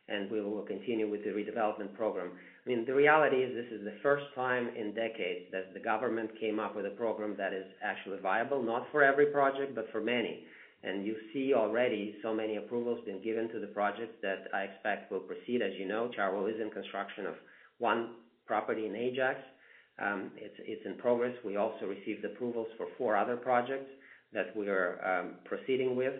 and 0.09 0.31
we 0.31 0.41
will 0.41 0.62
continue 0.62 1.11
with 1.11 1.25
the 1.25 1.31
redevelopment 1.31 1.95
program. 1.95 2.31
I 2.65 2.69
mean, 2.69 2.85
the 2.87 2.95
reality 2.95 3.37
is 3.37 3.55
this 3.55 3.79
is 3.79 3.85
the 3.85 3.99
first 4.03 4.25
time 4.35 4.69
in 4.77 4.95
decades 4.95 5.47
that 5.53 5.75
the 5.75 5.81
government 5.81 6.31
came 6.41 6.59
up 6.59 6.75
with 6.77 6.87
a 6.87 6.91
program 6.91 7.35
that 7.37 7.53
is 7.53 7.67
actually 7.83 8.19
viable, 8.21 8.62
not 8.62 8.87
for 8.91 9.03
every 9.03 9.27
project, 9.27 9.75
but 9.75 9.87
for 9.93 10.01
many. 10.01 10.45
And 10.83 11.05
you 11.05 11.17
see 11.33 11.55
already 11.55 12.17
so 12.23 12.35
many 12.35 12.57
approvals 12.57 13.05
been 13.07 13.23
given 13.23 13.49
to 13.51 13.61
the 13.61 13.69
projects 13.69 14.17
that 14.23 14.49
I 14.55 14.62
expect 14.62 15.11
will 15.11 15.21
proceed. 15.21 15.62
As 15.62 15.73
you 15.79 15.87
know, 15.89 16.11
Chartwell 16.17 16.53
is 16.53 16.61
in 16.61 16.71
construction 16.71 17.27
of 17.27 17.35
one 17.79 18.11
property 18.47 18.87
in 18.87 18.95
Ajax. 18.95 19.39
Um 19.99 20.31
it's 20.37 20.57
it's 20.59 20.85
in 20.85 20.97
progress. 20.97 21.35
We 21.45 21.57
also 21.57 21.87
received 21.87 22.25
approvals 22.25 22.69
for 22.77 22.87
four 22.99 23.17
other 23.17 23.37
projects 23.37 23.91
that 24.35 24.55
we 24.57 24.68
are 24.68 25.01
um, 25.05 25.35
proceeding 25.45 25.97
with. 25.97 26.14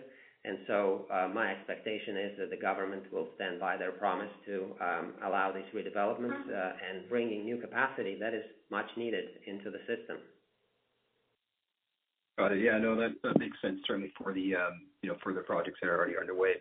And 0.45 0.59
so 0.67 1.05
uh, 1.11 1.27
my 1.33 1.51
expectation 1.51 2.17
is 2.17 2.31
that 2.37 2.49
the 2.51 2.57
government 2.57 3.11
will 3.11 3.27
stand 3.35 3.59
by 3.59 3.77
their 3.77 3.91
promise 3.91 4.29
to 4.45 4.75
um, 4.79 5.13
allow 5.25 5.51
these 5.51 5.65
redevelopments 5.73 6.45
mm-hmm. 6.45 6.51
uh, 6.51 6.71
and 6.87 7.09
bringing 7.09 7.43
new 7.45 7.57
capacity 7.57 8.15
that 8.19 8.33
is 8.33 8.43
much 8.69 8.85
needed 8.95 9.25
into 9.47 9.71
the 9.71 9.79
system. 9.79 10.17
Got 12.37 12.51
it. 12.51 12.61
Yeah, 12.61 12.77
no, 12.77 12.95
that 12.95 13.39
makes 13.39 13.57
sense 13.61 13.79
certainly 13.87 14.11
for 14.17 14.33
the, 14.33 14.55
um, 14.55 14.81
you 15.01 15.09
know, 15.09 15.15
for 15.23 15.33
the 15.33 15.41
projects 15.41 15.79
that 15.81 15.87
are 15.87 15.97
already 15.97 16.17
underway. 16.19 16.55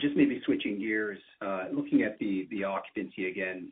Just 0.00 0.16
maybe 0.16 0.40
switching 0.44 0.78
gears, 0.78 1.18
uh, 1.42 1.66
looking 1.72 2.02
at 2.02 2.18
the 2.18 2.64
occupancy 2.64 3.28
again, 3.28 3.70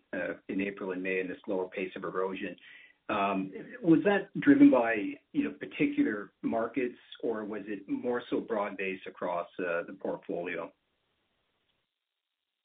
in 0.49 0.61
April 0.61 0.93
and 0.93 1.03
May 1.03 1.21
and 1.21 1.31
the 1.31 1.37
slower 1.45 1.67
pace 1.69 1.91
of 1.97 2.05
erosion, 2.05 2.55
Um, 3.09 3.53
was 3.83 4.01
that 4.05 4.29
driven 4.41 4.71
by, 4.71 4.95
you 5.33 5.45
know, 5.45 5.51
particular 5.51 6.33
markets, 6.43 6.99
or 7.23 7.45
was 7.45 7.63
it 7.67 7.89
more 7.89 8.21
so 8.31 8.41
broad-based 8.41 9.07
across 9.07 9.47
uh, 9.61 9.83
the 9.87 9.93
portfolio? 10.01 10.73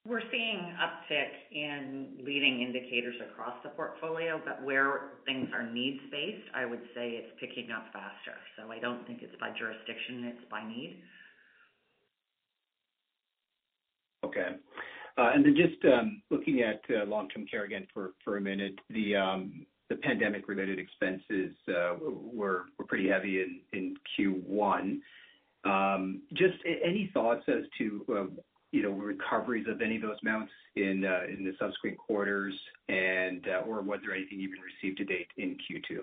We're 0.08 0.24
seeing 0.32 0.58
uptick 0.82 1.30
in 1.52 2.18
leading 2.26 2.64
indicators 2.64 3.16
across 3.32 3.54
the 3.64 3.70
portfolio, 3.70 4.42
but 4.44 4.64
where 4.64 5.12
things 5.28 5.50
are 5.54 5.72
needs-based, 5.72 6.50
I 6.56 6.66
would 6.66 6.82
say 6.96 7.22
it's 7.22 7.40
picking 7.40 7.70
up 7.72 7.86
faster. 7.94 8.34
So 8.58 8.72
I 8.72 8.80
don't 8.80 9.06
think 9.06 9.22
it's 9.22 9.36
by 9.40 9.52
jurisdiction, 9.56 10.24
it's 10.24 10.50
by 10.50 10.68
need. 10.68 11.04
Okay. 14.26 14.56
Uh 15.18 15.32
and 15.36 15.46
then 15.46 15.56
just 15.56 15.84
um, 15.86 16.22
looking 16.32 16.62
at 16.62 16.82
uh, 16.90 17.06
long-term 17.06 17.46
care 17.46 17.66
again 17.66 17.86
for 17.94 18.38
a 18.38 18.42
minute. 18.42 18.80
The 18.90 19.16
um, 19.16 19.66
pandemic-related 19.96 20.80
expenses 20.80 21.54
uh, 21.70 21.96
were 22.02 22.66
pretty 22.88 23.08
heavy 23.10 23.62
in 23.74 23.96
Q1. 24.18 25.00
Um, 25.64 26.22
just 26.34 26.58
any 26.66 27.12
thoughts 27.14 27.44
as 27.48 27.64
to, 27.78 28.06
uh, 28.10 28.42
you 28.72 28.84
know, 28.84 28.92
recoveries 28.92 29.68
of 29.68 29.82
any 29.82 29.98
of 29.98 30.02
those 30.02 30.18
amounts 30.24 30.52
in 30.76 31.06
uh, 31.06 31.22
the 31.28 31.54
subsequent 31.60 31.98
quarters 31.98 32.54
and 32.90 33.46
or 33.68 33.82
was 33.82 34.00
there 34.06 34.16
anything 34.16 34.40
even 34.40 34.58
received 34.60 34.98
to 34.98 35.06
date 35.06 35.28
in 35.38 35.58
Q2? 35.70 36.00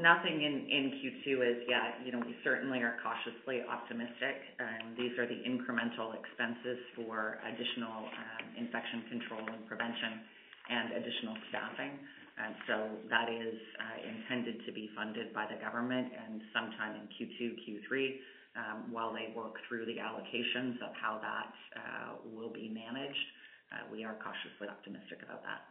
Nothing 0.00 0.42
in 0.42 0.98
Q2 0.98 1.28
as 1.46 1.58
yet. 1.68 2.02
You 2.04 2.10
know, 2.10 2.18
we 2.18 2.34
certainly 2.42 2.80
are 2.82 2.96
cautiously 3.04 3.62
optimistic. 3.62 4.42
Um, 4.58 4.96
these 4.98 5.14
are 5.14 5.28
the 5.28 5.38
incremental 5.46 6.16
expenses 6.16 6.80
for 6.96 7.38
additional 7.46 8.10
um, 8.10 8.44
infection 8.58 9.04
control 9.12 9.46
and 9.46 9.62
prevention 9.68 10.26
and 10.70 10.94
additional 10.94 11.34
staffing. 11.50 11.98
And 12.40 12.54
so 12.66 12.76
that 13.10 13.28
is 13.28 13.58
uh, 13.76 13.98
intended 14.00 14.64
to 14.64 14.72
be 14.72 14.88
funded 14.96 15.34
by 15.34 15.44
the 15.44 15.60
government 15.60 16.08
and 16.14 16.40
sometime 16.54 16.96
in 16.96 17.04
Q2, 17.12 17.58
Q3, 17.68 18.16
um, 18.56 18.92
while 18.92 19.12
they 19.12 19.34
work 19.36 19.54
through 19.68 19.84
the 19.84 20.00
allocations 20.00 20.80
of 20.80 20.94
how 20.96 21.20
that 21.20 21.52
uh, 21.76 22.10
will 22.24 22.52
be 22.52 22.70
managed. 22.72 23.26
Uh, 23.70 23.84
we 23.92 24.04
are 24.04 24.16
cautiously 24.24 24.68
optimistic 24.68 25.20
about 25.22 25.42
that. 25.42 25.68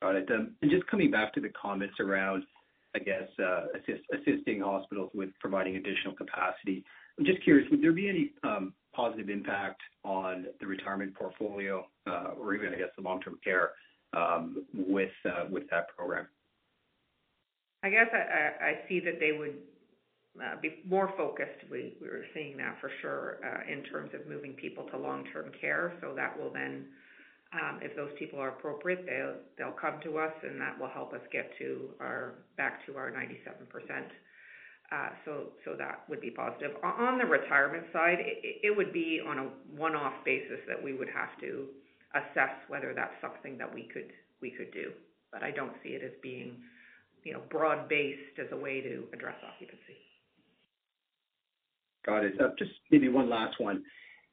Got 0.00 0.16
it. 0.16 0.30
Um, 0.30 0.56
just 0.70 0.86
coming 0.86 1.10
back 1.10 1.34
to 1.34 1.40
the 1.40 1.50
comments 1.50 1.94
around, 2.00 2.44
I 2.94 2.98
guess, 2.98 3.28
assisting 4.12 4.60
hospitals 4.60 5.10
with 5.14 5.30
providing 5.40 5.76
additional 5.76 6.14
capacity. 6.14 6.84
I'm 7.18 7.24
just 7.24 7.42
curious, 7.44 7.68
would 7.70 7.82
there 7.82 7.92
be 7.92 8.08
any 8.08 8.32
um, 8.42 8.72
positive 8.96 9.28
impact 9.28 9.82
on 10.04 10.46
the 10.60 10.66
retirement 10.66 11.14
portfolio, 11.14 11.86
or 12.06 12.54
even, 12.54 12.72
I 12.72 12.78
guess, 12.78 12.88
the 12.96 13.02
long-term 13.02 13.38
care, 13.44 13.72
um, 14.14 14.64
uh, 15.24 15.44
with 15.50 15.68
that 15.70 15.88
program? 15.96 16.26
I 17.82 17.90
guess 17.90 18.08
I 18.12 18.88
see 18.88 19.00
that 19.00 19.20
they 19.20 19.32
would 19.38 19.56
uh, 20.42 20.60
be 20.60 20.82
more 20.88 21.12
focused. 21.16 21.64
We're 21.70 22.24
seeing 22.34 22.56
that 22.56 22.76
for 22.80 22.90
sure 23.00 23.38
uh, 23.44 23.70
in 23.70 23.82
terms 23.84 24.10
of 24.14 24.26
moving 24.26 24.52
people 24.52 24.84
to 24.90 24.98
long-term 24.98 25.52
care. 25.60 25.94
So 26.00 26.14
that 26.14 26.38
will 26.38 26.52
then, 26.52 26.86
um, 27.52 27.80
if 27.82 27.94
those 27.96 28.10
people 28.18 28.38
are 28.38 28.48
appropriate, 28.48 29.06
they'll 29.56 29.72
come 29.72 30.00
to 30.04 30.18
us, 30.18 30.32
and 30.42 30.60
that 30.60 30.78
will 30.78 30.88
help 30.88 31.12
us 31.12 31.20
get 31.32 31.50
back 32.56 32.86
to 32.86 32.96
our 32.96 33.10
97%. 33.10 33.26
So 35.24 35.74
that 35.76 36.08
would 36.08 36.20
be 36.20 36.30
positive. 36.30 36.72
On 36.82 37.18
the 37.18 37.24
retirement 37.24 37.86
side, 37.92 38.18
it 38.20 38.76
would 38.76 38.92
be 38.92 39.20
on 39.26 39.38
a 39.38 39.48
one-off 39.76 40.14
basis 40.24 40.58
that 40.68 40.82
we 40.82 40.92
would 40.94 41.08
have 41.08 41.38
to 41.40 41.66
assess 42.14 42.54
whether 42.68 42.94
that's 42.94 43.14
something 43.20 43.58
that 43.58 43.72
we 43.72 43.88
could 43.92 44.12
do. 44.72 44.92
But 45.32 45.42
I 45.42 45.50
don't 45.50 45.72
see 45.82 45.90
it 45.90 46.02
as 46.04 46.12
being, 46.22 46.56
you 47.24 47.32
know, 47.32 47.42
broad-based 47.50 48.38
as 48.38 48.46
a 48.52 48.56
way 48.56 48.80
to 48.80 49.04
address 49.12 49.34
occupancy. 49.46 49.98
Got 52.06 52.24
it. 52.24 52.34
Just 52.56 52.70
maybe 52.92 53.08
one 53.08 53.28
last 53.28 53.60
one. 53.60 53.82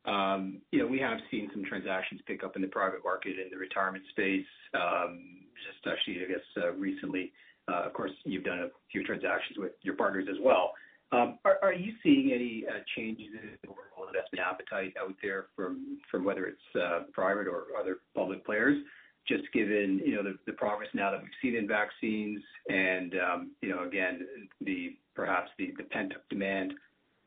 Um, 0.06 0.62
you 0.72 0.80
know, 0.80 0.88
we 0.88 1.00
have 1.00 1.18
seen 1.32 1.50
some 1.52 1.64
transactions 1.66 2.22
pick 2.28 2.44
up 2.44 2.56
in 2.56 2.62
the 2.62 2.68
private 2.68 3.00
market 3.04 3.40
in 3.40 3.50
the 3.50 3.58
retirement 3.58 4.04
space, 4.12 4.46
um, 4.76 5.20
just 5.66 5.88
actually, 5.88 6.24
I 6.24 6.28
guess, 6.28 6.46
uh, 6.58 6.74
recently. 6.74 7.32
Uh, 7.72 7.84
of 7.86 7.94
course, 7.94 8.12
you've 8.26 8.44
done 8.44 8.60
a 8.60 8.68
few 8.92 9.04
transactions 9.04 9.58
with 9.58 9.72
your 9.82 9.96
partners 9.96 10.28
as 10.30 10.38
well. 10.42 10.74
Um, 11.12 11.38
are 11.46 11.74
you 11.74 11.94
seeing 12.02 12.32
any 12.34 12.66
uh, 12.68 12.80
changes 12.96 13.28
in 13.34 13.70
overall 13.70 14.08
investment 14.08 14.44
appetite 14.44 14.94
out 15.00 15.14
there 15.22 15.46
from 15.56 16.00
from 16.10 16.24
whether 16.26 16.46
it's 16.46 17.12
private 17.14 17.48
or 17.48 17.66
other 17.80 17.98
public 18.16 18.44
players, 18.44 18.82
just 19.28 19.44
given, 19.54 20.02
you 20.04 20.16
know, 20.16 20.34
the 20.48 20.54
progress 20.54 20.90
now 20.96 21.12
that 21.12 21.22
we've 21.22 21.32
seen 21.40 21.56
in 21.56 21.68
vaccines 21.68 22.42
and, 22.68 23.14
you 23.62 23.70
know, 23.70 23.84
again, 23.84 24.26
the 24.62 24.98
perhaps 25.16 25.52
the 25.60 25.72
pent-up 25.92 26.28
demand 26.30 26.74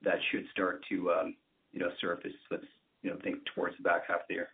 that 0.03 0.17
should 0.31 0.45
start 0.53 0.85
to 0.89 1.11
you 1.73 1.81
know, 1.81 1.91
surface, 2.01 2.33
let's, 2.51 2.65
you 3.03 3.11
know, 3.11 3.19
think 3.23 3.39
towards 3.55 3.77
the 3.77 3.83
back 3.83 4.03
half 4.09 4.21
of 4.21 4.23
the 4.29 4.35
year? 4.35 4.49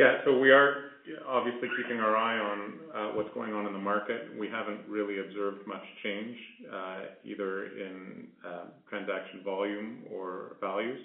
Yeah. 0.00 0.24
So 0.24 0.38
we 0.38 0.50
are 0.50 0.96
obviously 1.28 1.68
keeping 1.76 2.00
our 2.00 2.16
eye 2.16 2.38
on 2.38 2.58
uh, 2.94 3.16
what's 3.16 3.28
going 3.34 3.52
on 3.52 3.66
in 3.66 3.74
the 3.74 3.78
market. 3.78 4.28
We 4.38 4.48
haven't 4.48 4.88
really 4.88 5.18
observed 5.20 5.66
much 5.66 5.82
change, 6.02 6.36
uh, 6.72 7.00
either 7.22 7.66
in 7.66 8.28
uh, 8.46 8.64
transaction 8.88 9.42
volume 9.44 10.04
or 10.10 10.56
values. 10.58 11.00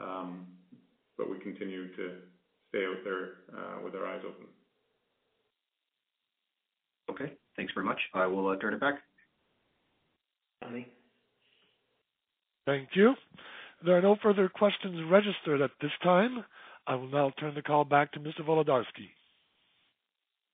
Um, 0.00 0.46
but 1.18 1.28
we 1.28 1.40
continue 1.40 1.88
to 1.96 2.12
stay 2.68 2.84
out 2.84 3.02
there 3.02 3.82
with 3.82 3.96
our 3.96 4.06
eyes 4.06 4.22
open. 4.24 4.46
Okay. 7.10 7.32
Thanks 7.56 7.72
very 7.74 7.86
much. 7.86 7.98
I 8.14 8.26
will 8.26 8.56
turn 8.58 8.74
it 8.74 8.80
back. 8.80 8.94
Tommy. 10.62 10.86
Thank 12.64 12.90
you. 12.94 13.14
There 13.84 13.98
are 13.98 14.02
no 14.02 14.16
further 14.22 14.48
questions 14.48 15.00
registered 15.10 15.60
at 15.60 15.72
this 15.80 15.90
time. 16.04 16.44
I 16.86 16.94
will 16.94 17.08
now 17.08 17.32
turn 17.38 17.54
the 17.54 17.62
call 17.62 17.84
back 17.84 18.12
to 18.12 18.20
Mr. 18.20 18.40
Volodarski. 18.40 19.08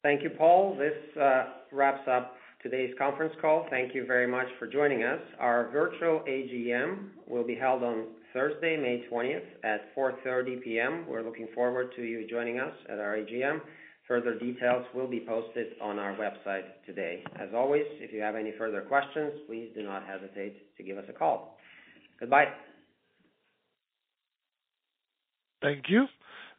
Thank 0.02 0.22
you, 0.22 0.30
Paul. 0.30 0.76
This 0.78 1.20
uh, 1.20 1.44
wraps 1.72 2.08
up 2.10 2.34
today's 2.62 2.94
conference 2.98 3.34
call. 3.40 3.66
Thank 3.68 3.94
you 3.94 4.06
very 4.06 4.26
much 4.26 4.46
for 4.58 4.66
joining 4.66 5.02
us. 5.02 5.20
Our 5.38 5.70
virtual 5.70 6.22
AGM 6.28 7.08
will 7.26 7.44
be 7.44 7.54
held 7.54 7.82
on 7.82 8.06
Thursday, 8.32 8.76
May 8.76 9.04
20th 9.12 9.42
at 9.64 9.94
4:30 9.96 10.62
P.M. 10.62 11.04
We're 11.08 11.22
looking 11.22 11.48
forward 11.54 11.92
to 11.96 12.02
you 12.02 12.26
joining 12.28 12.60
us 12.60 12.72
at 12.88 12.98
our 12.98 13.16
AGM. 13.16 13.60
Further 14.06 14.38
details 14.38 14.84
will 14.94 15.06
be 15.06 15.20
posted 15.20 15.68
on 15.80 15.98
our 15.98 16.14
website 16.16 16.64
today. 16.86 17.22
As 17.38 17.48
always, 17.54 17.84
if 18.00 18.12
you 18.12 18.20
have 18.20 18.34
any 18.34 18.52
further 18.58 18.80
questions, 18.82 19.32
please 19.46 19.70
do 19.74 19.82
not 19.82 20.04
hesitate 20.04 20.76
to 20.76 20.82
give 20.82 20.98
us 20.98 21.04
a 21.08 21.12
call. 21.12 21.58
Goodbye. 22.18 22.46
Thank 25.62 25.84
you. 25.88 26.06